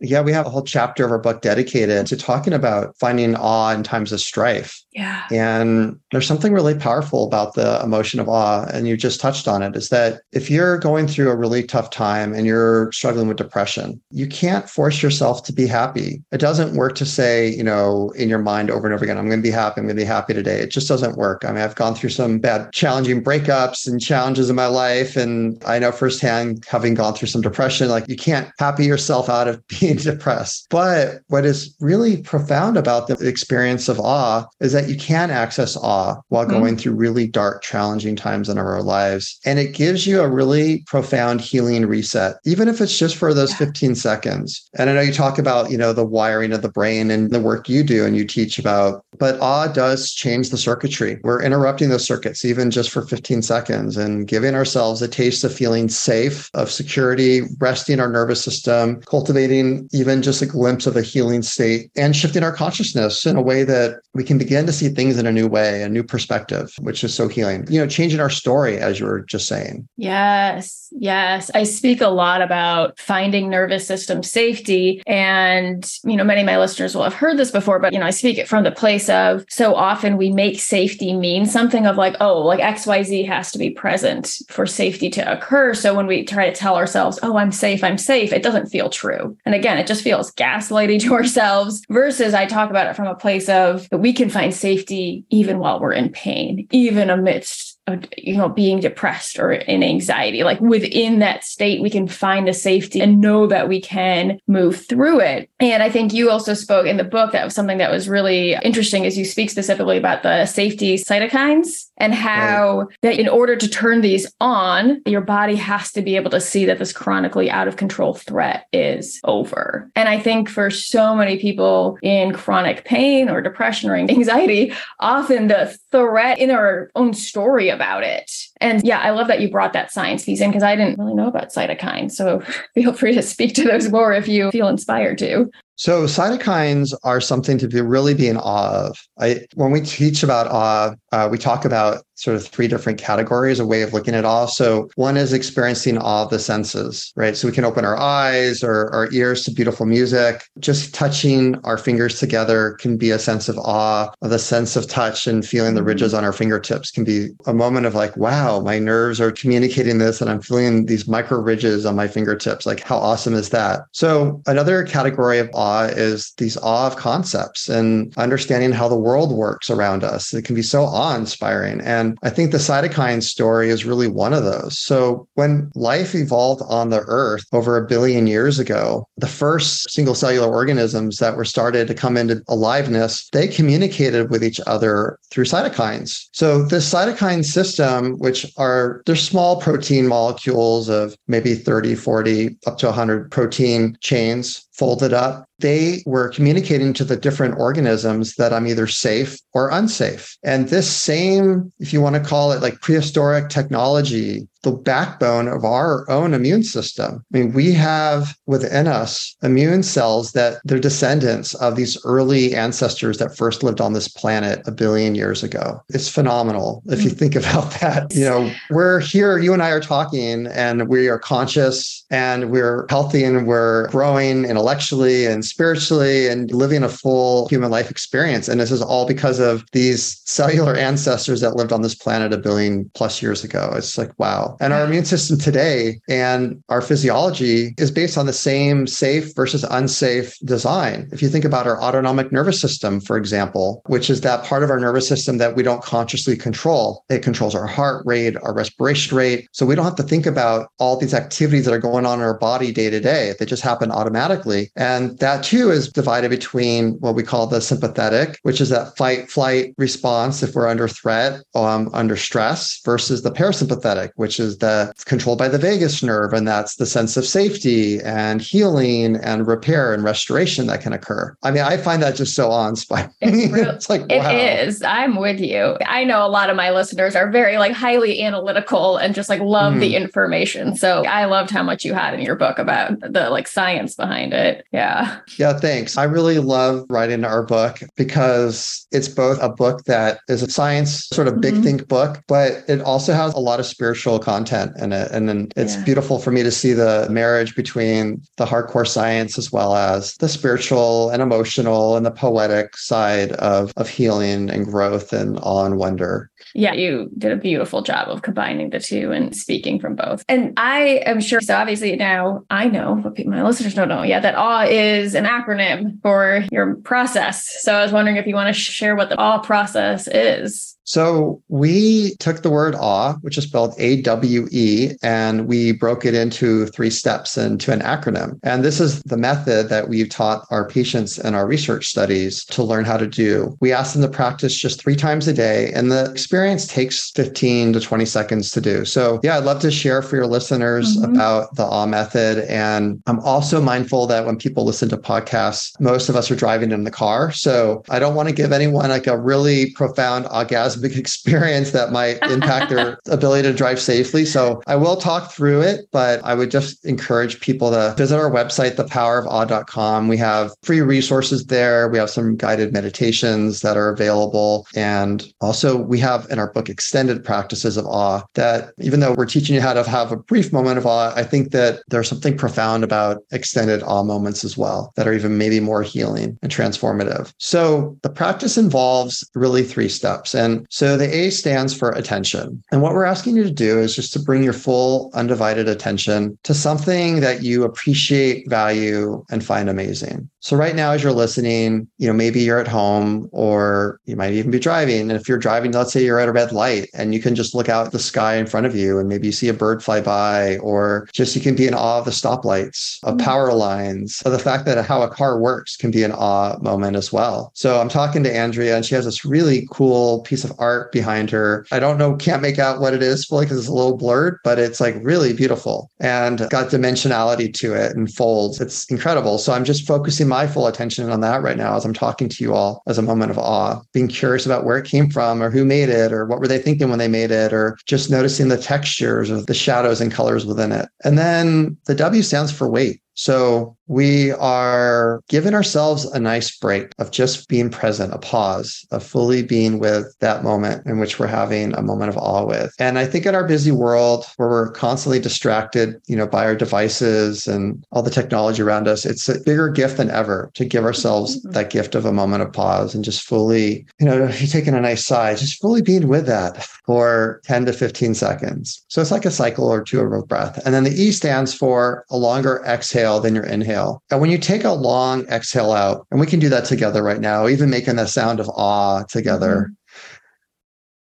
Yeah, 0.00 0.20
we 0.20 0.32
have 0.32 0.46
a 0.46 0.50
whole 0.50 0.62
chapter 0.62 1.06
of 1.06 1.10
our 1.10 1.18
book 1.18 1.40
dedicated 1.40 2.06
to 2.08 2.16
talking 2.16 2.52
about 2.52 2.96
finding 2.98 3.34
awe 3.34 3.70
in 3.72 3.82
times 3.82 4.12
of 4.12 4.20
strife. 4.20 4.82
Yeah. 4.96 5.26
And 5.30 6.00
there's 6.10 6.26
something 6.26 6.54
really 6.54 6.74
powerful 6.74 7.26
about 7.26 7.54
the 7.54 7.80
emotion 7.84 8.18
of 8.18 8.30
awe. 8.30 8.64
And 8.72 8.88
you 8.88 8.96
just 8.96 9.20
touched 9.20 9.46
on 9.46 9.62
it 9.62 9.76
is 9.76 9.90
that 9.90 10.22
if 10.32 10.50
you're 10.50 10.78
going 10.78 11.06
through 11.06 11.30
a 11.30 11.36
really 11.36 11.62
tough 11.62 11.90
time 11.90 12.32
and 12.32 12.46
you're 12.46 12.90
struggling 12.92 13.28
with 13.28 13.36
depression, 13.36 14.00
you 14.10 14.26
can't 14.26 14.70
force 14.70 15.02
yourself 15.02 15.44
to 15.44 15.52
be 15.52 15.66
happy. 15.66 16.22
It 16.32 16.38
doesn't 16.38 16.76
work 16.76 16.94
to 16.96 17.04
say, 17.04 17.48
you 17.48 17.62
know, 17.62 18.10
in 18.16 18.30
your 18.30 18.38
mind 18.38 18.70
over 18.70 18.86
and 18.86 18.94
over 18.94 19.04
again, 19.04 19.18
I'm 19.18 19.28
going 19.28 19.40
to 19.40 19.46
be 19.46 19.50
happy. 19.50 19.80
I'm 19.80 19.86
going 19.86 19.96
to 19.96 20.02
be 20.02 20.06
happy 20.06 20.32
today. 20.32 20.60
It 20.60 20.70
just 20.70 20.88
doesn't 20.88 21.18
work. 21.18 21.44
I 21.44 21.52
mean, 21.52 21.62
I've 21.62 21.74
gone 21.74 21.94
through 21.94 22.10
some 22.10 22.38
bad, 22.38 22.72
challenging 22.72 23.22
breakups 23.22 23.86
and 23.86 24.00
challenges 24.00 24.48
in 24.48 24.56
my 24.56 24.66
life. 24.66 25.14
And 25.14 25.62
I 25.66 25.78
know 25.78 25.92
firsthand, 25.92 26.64
having 26.66 26.94
gone 26.94 27.12
through 27.12 27.28
some 27.28 27.42
depression, 27.42 27.90
like 27.90 28.08
you 28.08 28.16
can't 28.16 28.50
happy 28.58 28.86
yourself 28.86 29.28
out 29.28 29.46
of 29.46 29.62
being 29.80 29.96
depressed. 29.96 30.68
But 30.70 31.20
what 31.26 31.44
is 31.44 31.76
really 31.80 32.22
profound 32.22 32.78
about 32.78 33.08
the 33.08 33.28
experience 33.28 33.90
of 33.90 34.00
awe 34.00 34.46
is 34.60 34.72
that 34.72 34.85
you 34.88 34.96
can 34.96 35.30
access 35.30 35.76
awe 35.76 36.16
while 36.28 36.44
mm-hmm. 36.44 36.58
going 36.58 36.76
through 36.76 36.94
really 36.94 37.26
dark, 37.26 37.62
challenging 37.62 38.16
times 38.16 38.48
in 38.48 38.58
our 38.58 38.82
lives. 38.82 39.38
And 39.44 39.58
it 39.58 39.74
gives 39.74 40.06
you 40.06 40.20
a 40.20 40.28
really 40.28 40.82
profound 40.86 41.40
healing 41.40 41.86
reset, 41.86 42.36
even 42.44 42.68
if 42.68 42.80
it's 42.80 42.98
just 42.98 43.16
for 43.16 43.32
those 43.32 43.54
15 43.54 43.94
seconds. 43.94 44.68
And 44.78 44.90
I 44.90 44.94
know 44.94 45.00
you 45.00 45.12
talk 45.12 45.38
about, 45.38 45.70
you 45.70 45.78
know, 45.78 45.92
the 45.92 46.04
wiring 46.04 46.52
of 46.52 46.62
the 46.62 46.68
brain 46.68 47.10
and 47.10 47.30
the 47.30 47.40
work 47.40 47.68
you 47.68 47.82
do 47.82 48.04
and 48.04 48.16
you 48.16 48.26
teach 48.26 48.58
about, 48.58 49.04
but 49.18 49.40
awe 49.40 49.68
does 49.68 50.12
change 50.12 50.50
the 50.50 50.56
circuitry. 50.56 51.18
We're 51.22 51.42
interrupting 51.42 51.88
those 51.88 52.06
circuits, 52.06 52.44
even 52.44 52.70
just 52.70 52.90
for 52.90 53.02
15 53.02 53.42
seconds 53.42 53.96
and 53.96 54.26
giving 54.26 54.54
ourselves 54.54 55.02
a 55.02 55.08
taste 55.08 55.44
of 55.44 55.54
feeling 55.54 55.88
safe, 55.88 56.50
of 56.54 56.70
security, 56.70 57.42
resting 57.58 58.00
our 58.00 58.10
nervous 58.10 58.42
system, 58.42 59.00
cultivating 59.02 59.88
even 59.92 60.22
just 60.22 60.42
a 60.42 60.46
glimpse 60.46 60.86
of 60.86 60.96
a 60.96 61.02
healing 61.02 61.42
state 61.42 61.90
and 61.96 62.16
shifting 62.16 62.42
our 62.42 62.52
consciousness 62.52 63.26
in 63.26 63.36
a 63.36 63.42
way 63.42 63.64
that 63.64 64.00
we 64.14 64.24
can 64.24 64.38
begin 64.38 64.66
to 64.66 64.72
see 64.72 64.88
things 64.88 65.18
in 65.18 65.26
a 65.26 65.32
new 65.32 65.46
way, 65.46 65.82
a 65.82 65.88
new 65.88 66.02
perspective, 66.02 66.72
which 66.80 67.04
is 67.04 67.14
so 67.14 67.28
healing. 67.28 67.66
You 67.68 67.80
know, 67.80 67.86
changing 67.86 68.20
our 68.20 68.30
story, 68.30 68.78
as 68.78 68.98
you 69.00 69.06
were 69.06 69.20
just 69.22 69.46
saying. 69.46 69.88
Yes, 69.96 70.88
yes. 70.92 71.50
I 71.54 71.64
speak 71.64 72.00
a 72.00 72.08
lot 72.08 72.42
about 72.42 72.98
finding 72.98 73.50
nervous 73.50 73.86
system 73.86 74.22
safety. 74.22 75.02
And, 75.06 75.90
you 76.04 76.16
know, 76.16 76.24
many 76.24 76.40
of 76.40 76.46
my 76.46 76.58
listeners 76.58 76.94
will 76.94 77.04
have 77.04 77.14
heard 77.14 77.36
this 77.36 77.50
before, 77.50 77.78
but, 77.78 77.92
you 77.92 77.98
know, 77.98 78.06
I 78.06 78.10
speak 78.10 78.38
it 78.38 78.48
from 78.48 78.64
the 78.64 78.72
place 78.72 79.05
of 79.08 79.44
so 79.48 79.74
often 79.74 80.16
we 80.16 80.30
make 80.30 80.60
safety 80.60 81.14
mean 81.14 81.46
something 81.46 81.86
of 81.86 81.96
like, 81.96 82.16
oh, 82.20 82.40
like 82.40 82.60
XYZ 82.60 83.26
has 83.26 83.50
to 83.52 83.58
be 83.58 83.70
present 83.70 84.38
for 84.48 84.66
safety 84.66 85.10
to 85.10 85.32
occur. 85.32 85.74
So 85.74 85.94
when 85.94 86.06
we 86.06 86.24
try 86.24 86.48
to 86.48 86.54
tell 86.54 86.76
ourselves, 86.76 87.18
oh, 87.22 87.36
I'm 87.36 87.52
safe, 87.52 87.82
I'm 87.82 87.98
safe, 87.98 88.32
it 88.32 88.42
doesn't 88.42 88.66
feel 88.66 88.90
true. 88.90 89.36
And 89.44 89.54
again, 89.54 89.78
it 89.78 89.86
just 89.86 90.04
feels 90.04 90.32
gaslighting 90.32 91.00
to 91.06 91.14
ourselves 91.14 91.82
versus 91.88 92.34
I 92.34 92.46
talk 92.46 92.70
about 92.70 92.86
it 92.86 92.96
from 92.96 93.06
a 93.06 93.14
place 93.14 93.48
of 93.48 93.88
that 93.90 93.98
we 93.98 94.12
can 94.12 94.30
find 94.30 94.54
safety 94.54 95.24
even 95.30 95.58
while 95.58 95.80
we're 95.80 95.92
in 95.92 96.10
pain, 96.10 96.68
even 96.70 97.10
amidst 97.10 97.65
Uh, 97.88 97.98
you 98.18 98.36
know 98.36 98.48
being 98.48 98.80
depressed 98.80 99.38
or 99.38 99.52
in 99.52 99.84
anxiety. 99.84 100.42
Like 100.42 100.60
within 100.60 101.20
that 101.20 101.44
state 101.44 101.80
we 101.80 101.88
can 101.88 102.08
find 102.08 102.48
a 102.48 102.52
safety 102.52 103.00
and 103.00 103.20
know 103.20 103.46
that 103.46 103.68
we 103.68 103.80
can 103.80 104.40
move 104.48 104.84
through 104.84 105.20
it. 105.20 105.48
And 105.60 105.84
i 105.84 105.88
think 105.88 106.12
you 106.12 106.28
also 106.28 106.52
spoke 106.54 106.86
in 106.86 106.96
the 106.96 107.04
book 107.04 107.30
that 107.30 107.44
was 107.44 107.54
something 107.54 107.78
that 107.78 107.92
was 107.92 108.08
really 108.08 108.56
interesting 108.62 109.06
as 109.06 109.16
you 109.16 109.24
speak 109.24 109.50
specifically 109.50 109.96
about 109.96 110.24
the 110.24 110.46
safety 110.46 110.96
cytokines 110.96 111.88
and 111.98 112.12
how 112.12 112.80
right. 112.80 112.96
that 113.02 113.20
in 113.20 113.28
order 113.28 113.54
to 113.54 113.68
turn 113.68 114.00
these 114.00 114.26
on 114.40 115.00
your 115.06 115.20
body 115.20 115.54
has 115.54 115.92
to 115.92 116.02
be 116.02 116.16
able 116.16 116.30
to 116.30 116.40
see 116.40 116.64
that 116.66 116.78
this 116.78 116.92
chronically 116.92 117.48
out 117.48 117.68
of 117.68 117.76
control 117.76 118.14
threat 118.14 118.66
is 118.72 119.20
over. 119.22 119.88
And 119.94 120.08
i 120.08 120.18
think 120.18 120.48
for 120.48 120.70
so 120.70 121.14
many 121.14 121.38
people 121.38 121.98
in 122.02 122.32
chronic 122.32 122.84
pain 122.84 123.28
or 123.28 123.40
depression 123.40 123.90
or 123.90 123.94
anxiety 123.94 124.72
often 124.98 125.46
the 125.46 125.78
threat 125.92 126.40
in 126.40 126.50
our 126.50 126.90
own 126.96 127.14
story 127.14 127.70
about 127.76 128.02
it. 128.02 128.32
And 128.60 128.82
yeah, 128.84 128.98
I 128.98 129.10
love 129.10 129.28
that 129.28 129.40
you 129.40 129.48
brought 129.48 129.72
that 129.74 129.92
science 129.92 130.24
piece 130.24 130.40
in 130.40 130.50
because 130.50 130.64
I 130.64 130.74
didn't 130.74 130.98
really 130.98 131.14
know 131.14 131.28
about 131.28 131.52
cytokines. 131.52 132.12
So 132.12 132.40
feel 132.74 132.92
free 132.92 133.14
to 133.14 133.22
speak 133.22 133.54
to 133.54 133.64
those 133.64 133.90
more 133.90 134.12
if 134.12 134.26
you 134.26 134.50
feel 134.50 134.66
inspired 134.66 135.18
to. 135.18 135.50
So 135.76 136.04
cytokines 136.04 136.94
are 137.04 137.20
something 137.20 137.58
to 137.58 137.68
be 137.68 137.80
really 137.82 138.14
be 138.14 138.28
in 138.28 138.38
awe 138.38 138.86
of. 138.86 138.98
I, 139.18 139.46
when 139.54 139.70
we 139.70 139.82
teach 139.82 140.22
about 140.22 140.46
awe, 140.48 140.94
uh, 141.12 141.28
we 141.30 141.36
talk 141.36 141.64
about 141.66 142.02
sort 142.14 142.34
of 142.34 142.46
three 142.46 142.66
different 142.66 142.98
categories, 142.98 143.60
a 143.60 143.66
way 143.66 143.82
of 143.82 143.92
looking 143.92 144.14
at 144.14 144.24
awe. 144.24 144.46
So 144.46 144.88
one 144.94 145.18
is 145.18 145.34
experiencing 145.34 145.98
awe 145.98 146.24
of 146.24 146.30
the 146.30 146.38
senses, 146.38 147.12
right? 147.14 147.36
So 147.36 147.46
we 147.46 147.52
can 147.52 147.66
open 147.66 147.84
our 147.84 147.98
eyes 147.98 148.64
or 148.64 148.90
our 148.94 149.12
ears 149.12 149.44
to 149.44 149.50
beautiful 149.50 149.84
music. 149.84 150.44
Just 150.58 150.94
touching 150.94 151.56
our 151.64 151.76
fingers 151.76 152.18
together 152.18 152.72
can 152.80 152.96
be 152.96 153.10
a 153.10 153.18
sense 153.18 153.50
of 153.50 153.58
awe, 153.58 154.10
of 154.22 154.30
the 154.30 154.38
sense 154.38 154.76
of 154.76 154.88
touch 154.88 155.26
and 155.26 155.46
feeling 155.46 155.74
the 155.74 155.82
ridges 155.82 156.14
on 156.14 156.24
our 156.24 156.32
fingertips 156.32 156.90
can 156.90 157.04
be 157.04 157.28
a 157.46 157.52
moment 157.52 157.84
of 157.84 157.94
like, 157.94 158.16
wow, 158.16 158.60
my 158.60 158.78
nerves 158.78 159.20
are 159.20 159.30
communicating 159.30 159.98
this 159.98 160.22
and 160.22 160.30
I'm 160.30 160.40
feeling 160.40 160.86
these 160.86 161.06
micro 161.06 161.38
ridges 161.38 161.84
on 161.84 161.96
my 161.96 162.08
fingertips. 162.08 162.64
Like 162.64 162.80
how 162.80 162.96
awesome 162.96 163.34
is 163.34 163.50
that? 163.50 163.82
So 163.92 164.40
another 164.46 164.84
category 164.84 165.38
of 165.38 165.50
awe 165.52 165.65
is 165.92 166.32
these 166.38 166.56
awe 166.58 166.86
of 166.86 166.96
concepts 166.96 167.68
and 167.68 168.16
understanding 168.16 168.72
how 168.72 168.88
the 168.88 168.96
world 168.96 169.32
works 169.32 169.70
around 169.70 170.04
us. 170.04 170.32
It 170.32 170.44
can 170.44 170.54
be 170.54 170.62
so 170.62 170.84
awe 170.84 171.14
inspiring. 171.14 171.80
And 171.80 172.06
and 172.06 172.18
I 172.22 172.30
think 172.30 172.52
the 172.52 172.58
cytokine 172.58 173.22
story 173.22 173.70
is 173.70 173.84
really 173.84 174.06
one 174.06 174.32
of 174.32 174.44
those. 174.44 174.78
So 174.78 175.26
when 175.34 175.70
life 175.74 176.14
evolved 176.14 176.62
on 176.68 176.90
the 176.90 177.02
earth 177.06 177.44
over 177.52 177.76
a 177.76 177.86
billion 177.86 178.26
years 178.26 178.58
ago, 178.58 179.08
the 179.16 179.26
first 179.26 179.90
single 179.90 180.14
cellular 180.14 180.48
organisms 180.48 181.16
that 181.18 181.36
were 181.36 181.44
started 181.44 181.88
to 181.88 181.94
come 181.94 182.16
into 182.16 182.42
aliveness, 182.48 183.28
they 183.32 183.48
communicated 183.48 184.30
with 184.30 184.44
each 184.44 184.60
other 184.66 185.18
through 185.30 185.44
cytokines. 185.44 186.26
So 186.32 186.64
this 186.64 186.92
cytokine 186.92 187.44
system, 187.44 188.18
which 188.18 188.46
are 188.56 189.02
they're 189.06 189.16
small 189.16 189.60
protein 189.60 190.06
molecules 190.06 190.88
of 190.88 191.16
maybe 191.26 191.54
30, 191.54 191.94
40, 191.94 192.56
up 192.66 192.78
to 192.78 192.86
100 192.86 193.30
protein 193.30 193.96
chains 194.00 194.65
folded 194.76 195.12
up, 195.12 195.48
they 195.58 196.02
were 196.06 196.28
communicating 196.28 196.92
to 196.92 197.04
the 197.04 197.16
different 197.16 197.58
organisms 197.58 198.34
that 198.34 198.52
I'm 198.52 198.66
either 198.66 198.86
safe 198.86 199.38
or 199.54 199.70
unsafe. 199.70 200.36
And 200.44 200.68
this 200.68 200.90
same, 200.90 201.72
if 201.78 201.92
you 201.92 202.00
want 202.00 202.16
to 202.16 202.28
call 202.28 202.52
it 202.52 202.60
like 202.60 202.80
prehistoric 202.80 203.48
technology, 203.48 204.46
the 204.66 204.72
backbone 204.72 205.46
of 205.46 205.64
our 205.64 206.10
own 206.10 206.34
immune 206.34 206.64
system. 206.64 207.24
I 207.32 207.38
mean, 207.38 207.52
we 207.52 207.70
have 207.72 208.36
within 208.46 208.88
us 208.88 209.36
immune 209.40 209.84
cells 209.84 210.32
that 210.32 210.58
they're 210.64 210.80
descendants 210.80 211.54
of 211.54 211.76
these 211.76 211.96
early 212.04 212.52
ancestors 212.52 213.18
that 213.18 213.36
first 213.36 213.62
lived 213.62 213.80
on 213.80 213.92
this 213.92 214.08
planet 214.08 214.60
a 214.66 214.72
billion 214.72 215.14
years 215.14 215.44
ago. 215.44 215.80
It's 215.90 216.08
phenomenal 216.08 216.82
if 216.86 217.04
you 217.04 217.10
mm. 217.10 217.16
think 217.16 217.36
about 217.36 217.70
that. 217.80 218.12
You 218.12 218.24
know, 218.24 218.52
we're 218.70 218.98
here, 218.98 219.38
you 219.38 219.52
and 219.52 219.62
I 219.62 219.70
are 219.70 219.80
talking, 219.80 220.48
and 220.48 220.88
we 220.88 221.06
are 221.06 221.20
conscious 221.20 222.04
and 222.10 222.50
we're 222.50 222.86
healthy 222.90 223.22
and 223.22 223.46
we're 223.46 223.86
growing 223.88 224.46
intellectually 224.46 225.26
and 225.26 225.44
spiritually 225.44 226.26
and 226.26 226.50
living 226.50 226.82
a 226.82 226.88
full 226.88 227.46
human 227.48 227.70
life 227.70 227.88
experience. 227.88 228.48
And 228.48 228.60
this 228.60 228.72
is 228.72 228.82
all 228.82 229.06
because 229.06 229.38
of 229.38 229.64
these 229.70 230.20
cellular 230.24 230.74
ancestors 230.74 231.40
that 231.40 231.54
lived 231.54 231.72
on 231.72 231.82
this 231.82 231.94
planet 231.94 232.32
a 232.32 232.38
billion 232.38 232.90
plus 232.94 233.22
years 233.22 233.44
ago. 233.44 233.72
It's 233.76 233.96
like, 233.96 234.10
wow. 234.18 234.55
And 234.60 234.72
our 234.72 234.84
immune 234.84 235.04
system 235.04 235.38
today 235.38 236.00
and 236.08 236.62
our 236.68 236.80
physiology 236.80 237.74
is 237.78 237.90
based 237.90 238.18
on 238.18 238.26
the 238.26 238.32
same 238.32 238.86
safe 238.86 239.34
versus 239.34 239.64
unsafe 239.64 240.36
design. 240.44 241.08
If 241.12 241.22
you 241.22 241.28
think 241.28 241.44
about 241.44 241.66
our 241.66 241.80
autonomic 241.82 242.32
nervous 242.32 242.60
system, 242.60 243.00
for 243.00 243.16
example, 243.16 243.82
which 243.86 244.10
is 244.10 244.20
that 244.22 244.44
part 244.44 244.62
of 244.62 244.70
our 244.70 244.80
nervous 244.80 245.08
system 245.08 245.38
that 245.38 245.56
we 245.56 245.62
don't 245.62 245.82
consciously 245.82 246.36
control, 246.36 247.04
it 247.08 247.22
controls 247.22 247.54
our 247.54 247.66
heart 247.66 248.04
rate, 248.06 248.36
our 248.42 248.54
respiration 248.54 249.16
rate. 249.16 249.48
So 249.52 249.66
we 249.66 249.74
don't 249.74 249.84
have 249.84 249.96
to 249.96 250.02
think 250.02 250.26
about 250.26 250.68
all 250.78 250.96
these 250.96 251.14
activities 251.14 251.64
that 251.64 251.74
are 251.74 251.78
going 251.78 252.06
on 252.06 252.18
in 252.18 252.24
our 252.24 252.38
body 252.38 252.72
day 252.72 252.90
to 252.90 253.00
day. 253.00 253.34
They 253.38 253.46
just 253.46 253.62
happen 253.62 253.90
automatically. 253.90 254.70
And 254.76 255.18
that 255.18 255.44
too 255.44 255.70
is 255.70 255.90
divided 255.90 256.30
between 256.30 256.92
what 257.00 257.14
we 257.14 257.22
call 257.22 257.46
the 257.46 257.60
sympathetic, 257.60 258.38
which 258.42 258.60
is 258.60 258.68
that 258.70 258.96
fight 258.96 259.30
flight 259.30 259.74
response 259.78 260.42
if 260.42 260.54
we're 260.54 260.68
under 260.68 260.88
threat, 260.88 261.42
um, 261.54 261.90
under 261.92 262.16
stress, 262.16 262.80
versus 262.84 263.22
the 263.22 263.30
parasympathetic, 263.30 264.10
which 264.16 264.35
is 264.38 264.58
the 264.58 264.92
controlled 265.04 265.38
by 265.38 265.48
the 265.48 265.58
vagus 265.58 266.02
nerve. 266.02 266.32
And 266.32 266.46
that's 266.46 266.76
the 266.76 266.86
sense 266.86 267.16
of 267.16 267.24
safety 267.24 268.00
and 268.00 268.40
healing 268.40 269.16
and 269.16 269.46
repair 269.46 269.92
and 269.92 270.02
restoration 270.04 270.66
that 270.66 270.80
can 270.80 270.92
occur. 270.92 271.36
I 271.42 271.50
mean, 271.50 271.62
I 271.62 271.76
find 271.76 272.02
that 272.02 272.16
just 272.16 272.34
so 272.34 272.50
awe 272.50 272.68
inspiring. 272.68 273.10
It's, 273.20 273.52
real, 273.52 273.70
it's 273.70 273.90
like, 273.90 274.02
wow. 274.02 274.30
It 274.30 274.66
is. 274.68 274.82
I'm 274.82 275.16
with 275.16 275.40
you. 275.40 275.76
I 275.86 276.04
know 276.04 276.24
a 276.24 276.28
lot 276.28 276.50
of 276.50 276.56
my 276.56 276.70
listeners 276.70 277.16
are 277.16 277.30
very 277.30 277.58
like 277.58 277.72
highly 277.72 278.22
analytical 278.22 278.96
and 278.96 279.14
just 279.14 279.28
like 279.28 279.40
love 279.40 279.74
mm. 279.74 279.80
the 279.80 279.90
hmm. 279.90 280.02
information. 280.02 280.76
So 280.76 281.04
I 281.04 281.24
loved 281.24 281.50
how 281.50 281.62
much 281.62 281.84
you 281.84 281.94
had 281.94 282.14
in 282.14 282.20
your 282.20 282.36
book 282.36 282.58
about 282.58 283.00
the 283.00 283.30
like 283.30 283.48
science 283.48 283.94
behind 283.94 284.32
it. 284.32 284.64
Yeah. 284.72 285.18
Yeah. 285.38 285.54
Thanks. 285.54 285.96
I 285.96 286.04
really 286.04 286.38
love 286.38 286.84
writing 286.88 287.24
our 287.24 287.42
book 287.42 287.80
because 287.96 288.86
it's 288.92 289.08
both 289.08 289.38
a 289.42 289.48
book 289.48 289.84
that 289.84 290.20
is 290.28 290.42
a 290.42 290.50
science 290.50 291.06
sort 291.08 291.28
of 291.28 291.40
big 291.40 291.54
mm-hmm. 291.54 291.62
think 291.62 291.88
book, 291.88 292.22
but 292.26 292.64
it 292.68 292.80
also 292.80 293.12
has 293.12 293.34
a 293.34 293.38
lot 293.38 293.60
of 293.60 293.66
spiritual 293.66 294.18
content 294.26 294.76
in 294.78 294.92
it. 294.92 295.08
And 295.12 295.28
then 295.28 295.48
it's 295.54 295.76
yeah. 295.76 295.84
beautiful 295.84 296.18
for 296.18 296.32
me 296.32 296.42
to 296.42 296.50
see 296.50 296.72
the 296.72 297.06
marriage 297.08 297.54
between 297.54 298.20
the 298.38 298.44
hardcore 298.44 298.86
science 298.86 299.38
as 299.38 299.52
well 299.52 299.76
as 299.76 300.16
the 300.16 300.28
spiritual 300.28 301.10
and 301.10 301.22
emotional 301.22 301.96
and 301.96 302.04
the 302.04 302.10
poetic 302.10 302.76
side 302.76 303.30
of, 303.34 303.72
of 303.76 303.88
healing 303.88 304.50
and 304.50 304.64
growth 304.64 305.12
and 305.12 305.38
awe 305.42 305.64
and 305.64 305.78
wonder. 305.78 306.28
Yeah, 306.54 306.72
you 306.74 307.10
did 307.18 307.32
a 307.32 307.36
beautiful 307.36 307.82
job 307.82 308.08
of 308.08 308.22
combining 308.22 308.70
the 308.70 308.80
two 308.80 309.12
and 309.12 309.34
speaking 309.36 309.80
from 309.80 309.96
both. 309.96 310.24
And 310.28 310.52
I 310.56 311.02
am 311.06 311.20
sure, 311.20 311.40
so 311.40 311.54
obviously 311.56 311.94
now 311.96 312.44
I 312.50 312.68
know, 312.68 313.00
but 313.02 313.24
my 313.26 313.42
listeners 313.42 313.74
don't 313.74 313.88
know 313.88 314.02
yet, 314.02 314.22
that 314.22 314.34
AWE 314.36 314.70
is 314.70 315.14
an 315.14 315.24
acronym 315.24 316.00
for 316.02 316.44
your 316.50 316.76
process. 316.76 317.62
So 317.62 317.74
I 317.74 317.82
was 317.82 317.92
wondering 317.92 318.16
if 318.16 318.26
you 318.26 318.34
want 318.34 318.54
to 318.54 318.60
share 318.60 318.96
what 318.96 319.08
the 319.08 319.20
AWE 319.20 319.42
process 319.42 320.08
is. 320.08 320.72
So 320.88 321.42
we 321.48 322.14
took 322.20 322.42
the 322.42 322.50
word 322.50 322.76
awe, 322.76 323.14
which 323.22 323.36
is 323.36 323.42
spelled 323.42 323.74
A 323.76 324.02
W 324.02 324.46
E, 324.52 324.92
and 325.02 325.48
we 325.48 325.72
broke 325.72 326.04
it 326.04 326.14
into 326.14 326.66
three 326.66 326.90
steps 326.90 327.36
into 327.36 327.72
an 327.72 327.80
acronym. 327.80 328.38
And 328.44 328.64
this 328.64 328.78
is 328.78 329.02
the 329.02 329.16
method 329.16 329.68
that 329.68 329.88
we've 329.88 330.08
taught 330.08 330.46
our 330.50 330.68
patients 330.68 331.18
in 331.18 331.34
our 331.34 331.44
research 331.44 331.86
studies 331.88 332.44
to 332.44 332.62
learn 332.62 332.84
how 332.84 332.98
to 332.98 333.06
do. 333.08 333.56
We 333.60 333.72
ask 333.72 333.94
them 333.94 334.02
to 334.02 334.08
practice 334.08 334.56
just 334.56 334.80
three 334.80 334.94
times 334.94 335.26
a 335.26 335.32
day, 335.32 335.72
and 335.72 335.90
the 335.90 336.08
experience 336.08 336.35
takes 336.66 337.10
15 337.12 337.72
to 337.74 337.80
20 337.80 338.04
seconds 338.04 338.50
to 338.50 338.60
do. 338.60 338.84
So, 338.84 339.20
yeah, 339.22 339.36
I'd 339.36 339.44
love 339.44 339.60
to 339.60 339.70
share 339.70 340.02
for 340.02 340.16
your 340.16 340.26
listeners 340.26 340.96
mm-hmm. 340.96 341.14
about 341.14 341.54
the 341.54 341.64
awe 341.64 341.86
method. 341.86 342.44
And 342.48 343.02
I'm 343.06 343.20
also 343.20 343.60
mindful 343.60 344.06
that 344.08 344.26
when 344.26 344.36
people 344.36 344.64
listen 344.64 344.88
to 344.90 344.96
podcasts, 344.96 345.78
most 345.80 346.08
of 346.08 346.16
us 346.16 346.30
are 346.30 346.36
driving 346.36 346.72
in 346.72 346.84
the 346.84 346.90
car. 346.90 347.32
So 347.32 347.82
I 347.90 347.98
don't 347.98 348.14
want 348.14 348.28
to 348.28 348.34
give 348.34 348.52
anyone 348.52 348.90
like 348.90 349.06
a 349.06 349.18
really 349.18 349.72
profound 349.72 350.26
orgasmic 350.26 350.96
experience 351.04 351.70
that 351.72 351.92
might 351.92 352.22
impact 352.30 352.70
their 352.70 352.98
ability 353.08 353.48
to 353.48 353.54
drive 353.54 353.80
safely. 353.80 354.24
So 354.24 354.62
I 354.66 354.76
will 354.76 354.96
talk 354.96 355.32
through 355.32 355.62
it, 355.62 355.86
but 355.92 356.22
I 356.24 356.34
would 356.34 356.50
just 356.50 356.84
encourage 356.84 357.40
people 357.40 357.70
to 357.70 357.94
visit 357.96 358.18
our 358.18 358.30
website, 358.30 358.76
thepowerofawe.com. 358.76 360.08
We 360.08 360.16
have 360.18 360.52
free 360.62 360.80
resources 360.80 361.46
there. 361.46 361.88
We 361.88 361.98
have 361.98 362.10
some 362.10 362.36
guided 362.36 362.72
meditations 362.72 363.60
that 363.60 363.76
are 363.76 363.88
available. 363.88 364.66
And 364.74 365.32
also 365.40 365.76
we 365.76 365.98
have 366.00 366.15
in 366.30 366.38
our 366.38 366.52
book 366.52 366.68
extended 366.68 367.24
practices 367.24 367.76
of 367.76 367.86
awe 367.86 368.22
that 368.34 368.72
even 368.80 369.00
though 369.00 369.14
we're 369.14 369.26
teaching 369.26 369.54
you 369.54 369.60
how 369.60 369.74
to 369.74 369.82
have 369.88 370.12
a 370.12 370.16
brief 370.16 370.52
moment 370.52 370.78
of 370.78 370.86
awe, 370.86 371.12
I 371.14 371.22
think 371.22 371.50
that 371.52 371.82
there's 371.88 372.08
something 372.08 372.36
profound 372.36 372.84
about 372.84 373.22
extended 373.30 373.82
awe 373.82 374.02
moments 374.02 374.44
as 374.44 374.56
well 374.56 374.92
that 374.96 375.06
are 375.06 375.12
even 375.12 375.38
maybe 375.38 375.60
more 375.60 375.82
healing 375.82 376.38
and 376.42 376.50
transformative. 376.50 377.32
So 377.38 377.98
the 378.02 378.10
practice 378.10 378.56
involves 378.56 379.28
really 379.34 379.62
three 379.62 379.88
steps. 379.88 380.34
And 380.34 380.66
so 380.70 380.96
the 380.96 381.14
A 381.14 381.30
stands 381.30 381.74
for 381.74 381.90
attention. 381.90 382.62
And 382.72 382.82
what 382.82 382.92
we're 382.94 383.04
asking 383.04 383.36
you 383.36 383.44
to 383.44 383.50
do 383.50 383.78
is 383.78 383.94
just 383.94 384.12
to 384.14 384.18
bring 384.18 384.42
your 384.42 384.52
full 384.52 385.10
undivided 385.14 385.68
attention 385.68 386.38
to 386.44 386.54
something 386.54 387.20
that 387.20 387.42
you 387.42 387.64
appreciate, 387.64 388.48
value, 388.48 389.24
and 389.30 389.44
find 389.44 389.68
amazing. 389.68 390.28
So 390.46 390.56
right 390.56 390.76
now, 390.76 390.92
as 390.92 391.02
you're 391.02 391.10
listening, 391.10 391.88
you 391.98 392.06
know, 392.06 392.12
maybe 392.12 392.38
you're 392.38 392.60
at 392.60 392.68
home 392.68 393.28
or 393.32 393.98
you 394.04 394.14
might 394.14 394.32
even 394.32 394.52
be 394.52 394.60
driving. 394.60 395.00
And 395.00 395.20
if 395.20 395.28
you're 395.28 395.38
driving, 395.38 395.72
let's 395.72 395.92
say 395.92 396.04
you're 396.04 396.20
at 396.20 396.28
a 396.28 396.32
red 396.32 396.52
light 396.52 396.88
and 396.94 397.12
you 397.12 397.20
can 397.20 397.34
just 397.34 397.52
look 397.52 397.68
out 397.68 397.86
at 397.86 397.90
the 397.90 397.98
sky 397.98 398.36
in 398.36 398.46
front 398.46 398.64
of 398.64 398.76
you 398.76 399.00
and 399.00 399.08
maybe 399.08 399.26
you 399.26 399.32
see 399.32 399.48
a 399.48 399.52
bird 399.52 399.82
fly 399.82 400.00
by, 400.00 400.58
or 400.58 401.08
just 401.12 401.34
you 401.34 401.42
can 401.42 401.56
be 401.56 401.66
in 401.66 401.74
awe 401.74 401.98
of 401.98 402.04
the 402.04 402.12
stoplights, 402.12 403.00
of 403.02 403.16
mm-hmm. 403.16 403.24
power 403.24 403.54
lines, 403.54 404.22
of 404.24 404.30
the 404.30 404.38
fact 404.38 404.66
that 404.66 404.84
how 404.84 405.02
a 405.02 405.10
car 405.10 405.40
works 405.40 405.76
can 405.76 405.90
be 405.90 406.04
an 406.04 406.12
awe 406.12 406.56
moment 406.60 406.94
as 406.94 407.12
well. 407.12 407.50
So 407.54 407.80
I'm 407.80 407.88
talking 407.88 408.22
to 408.22 408.32
Andrea 408.32 408.76
and 408.76 408.86
she 408.86 408.94
has 408.94 409.04
this 409.04 409.24
really 409.24 409.66
cool 409.72 410.20
piece 410.20 410.44
of 410.44 410.52
art 410.60 410.92
behind 410.92 411.28
her. 411.32 411.66
I 411.72 411.80
don't 411.80 411.98
know, 411.98 412.14
can't 412.14 412.40
make 412.40 412.60
out 412.60 412.80
what 412.80 412.94
it 412.94 413.02
is 413.02 413.24
fully 413.24 413.46
because 413.46 413.58
it's 413.58 413.66
a 413.66 413.74
little 413.74 413.96
blurred, 413.96 414.38
but 414.44 414.60
it's 414.60 414.80
like 414.80 414.94
really 415.02 415.32
beautiful 415.32 415.90
and 415.98 416.48
got 416.50 416.70
dimensionality 416.70 417.52
to 417.54 417.74
it 417.74 417.96
and 417.96 418.14
folds. 418.14 418.60
It's 418.60 418.88
incredible. 418.92 419.38
So 419.38 419.52
I'm 419.52 419.64
just 419.64 419.84
focusing 419.88 420.28
my 420.28 420.35
full 420.44 420.66
attention 420.66 421.08
on 421.08 421.20
that 421.20 421.40
right 421.40 421.56
now 421.56 421.76
as 421.76 421.84
I'm 421.84 421.94
talking 421.94 422.28
to 422.28 422.42
you 422.42 422.52
all 422.52 422.82
as 422.88 422.98
a 422.98 423.02
moment 423.02 423.30
of 423.30 423.38
awe, 423.38 423.80
being 423.92 424.08
curious 424.08 424.44
about 424.44 424.64
where 424.64 424.76
it 424.76 424.86
came 424.86 425.08
from 425.08 425.40
or 425.40 425.50
who 425.50 425.64
made 425.64 425.88
it 425.88 426.12
or 426.12 426.26
what 426.26 426.40
were 426.40 426.48
they 426.48 426.58
thinking 426.58 426.90
when 426.90 426.98
they 426.98 427.06
made 427.06 427.30
it 427.30 427.52
or 427.52 427.78
just 427.86 428.10
noticing 428.10 428.48
the 428.48 428.58
textures 428.58 429.30
or 429.30 429.40
the 429.40 429.54
shadows 429.54 430.00
and 430.00 430.10
colors 430.10 430.44
within 430.44 430.72
it. 430.72 430.88
And 431.04 431.16
then 431.16 431.76
the 431.86 431.94
W 431.94 432.22
stands 432.22 432.50
for 432.50 432.68
wait. 432.68 433.00
So 433.14 433.75
we 433.88 434.32
are 434.32 435.22
giving 435.28 435.54
ourselves 435.54 436.04
a 436.06 436.18
nice 436.18 436.56
break 436.56 436.92
of 436.98 437.10
just 437.10 437.48
being 437.48 437.70
present, 437.70 438.12
a 438.12 438.18
pause, 438.18 438.86
of 438.90 439.02
fully 439.02 439.42
being 439.42 439.78
with 439.78 440.16
that 440.20 440.42
moment 440.42 440.84
in 440.86 440.98
which 440.98 441.18
we're 441.18 441.26
having 441.26 441.74
a 441.74 441.82
moment 441.82 442.08
of 442.08 442.16
awe 442.16 442.44
with. 442.44 442.72
And 442.78 442.98
I 442.98 443.06
think 443.06 443.26
in 443.26 443.34
our 443.34 443.46
busy 443.46 443.70
world 443.70 444.26
where 444.36 444.48
we're 444.48 444.70
constantly 444.72 445.20
distracted, 445.20 446.00
you 446.06 446.16
know, 446.16 446.26
by 446.26 446.44
our 446.44 446.56
devices 446.56 447.46
and 447.46 447.84
all 447.92 448.02
the 448.02 448.10
technology 448.10 448.62
around 448.62 448.88
us, 448.88 449.06
it's 449.06 449.28
a 449.28 449.40
bigger 449.40 449.68
gift 449.68 449.98
than 449.98 450.10
ever 450.10 450.50
to 450.54 450.64
give 450.64 450.84
ourselves 450.84 451.38
mm-hmm. 451.38 451.52
that 451.52 451.70
gift 451.70 451.94
of 451.94 452.04
a 452.04 452.12
moment 452.12 452.42
of 452.42 452.52
pause 452.52 452.94
and 452.94 453.04
just 453.04 453.22
fully, 453.22 453.86
you 454.00 454.06
know, 454.06 454.24
if 454.24 454.40
you're 454.40 454.48
taking 454.48 454.74
a 454.74 454.80
nice 454.80 455.04
sigh, 455.04 455.34
just 455.34 455.60
fully 455.60 455.82
being 455.82 456.08
with 456.08 456.26
that 456.26 456.64
for 456.86 457.40
10 457.44 457.66
to 457.66 457.72
15 457.72 458.14
seconds. 458.14 458.84
So 458.88 459.00
it's 459.00 459.10
like 459.10 459.24
a 459.24 459.30
cycle 459.30 459.68
or 459.68 459.82
two 459.82 460.00
of 460.00 460.28
breath. 460.28 460.64
And 460.64 460.74
then 460.74 460.84
the 460.84 460.90
E 460.90 461.12
stands 461.12 461.54
for 461.54 462.04
a 462.10 462.16
longer 462.16 462.62
exhale 462.66 463.20
than 463.20 463.34
your 463.34 463.44
inhale. 463.44 463.75
And 464.10 464.20
when 464.20 464.30
you 464.30 464.38
take 464.38 464.64
a 464.64 464.72
long 464.72 465.26
exhale 465.26 465.72
out, 465.72 466.06
and 466.10 466.20
we 466.20 466.26
can 466.26 466.40
do 466.40 466.48
that 466.48 466.64
together 466.64 467.02
right 467.02 467.20
now, 467.20 467.48
even 467.48 467.70
making 467.70 467.96
the 467.96 468.06
sound 468.06 468.40
of 468.40 468.48
awe 468.48 469.02
together. 469.04 469.72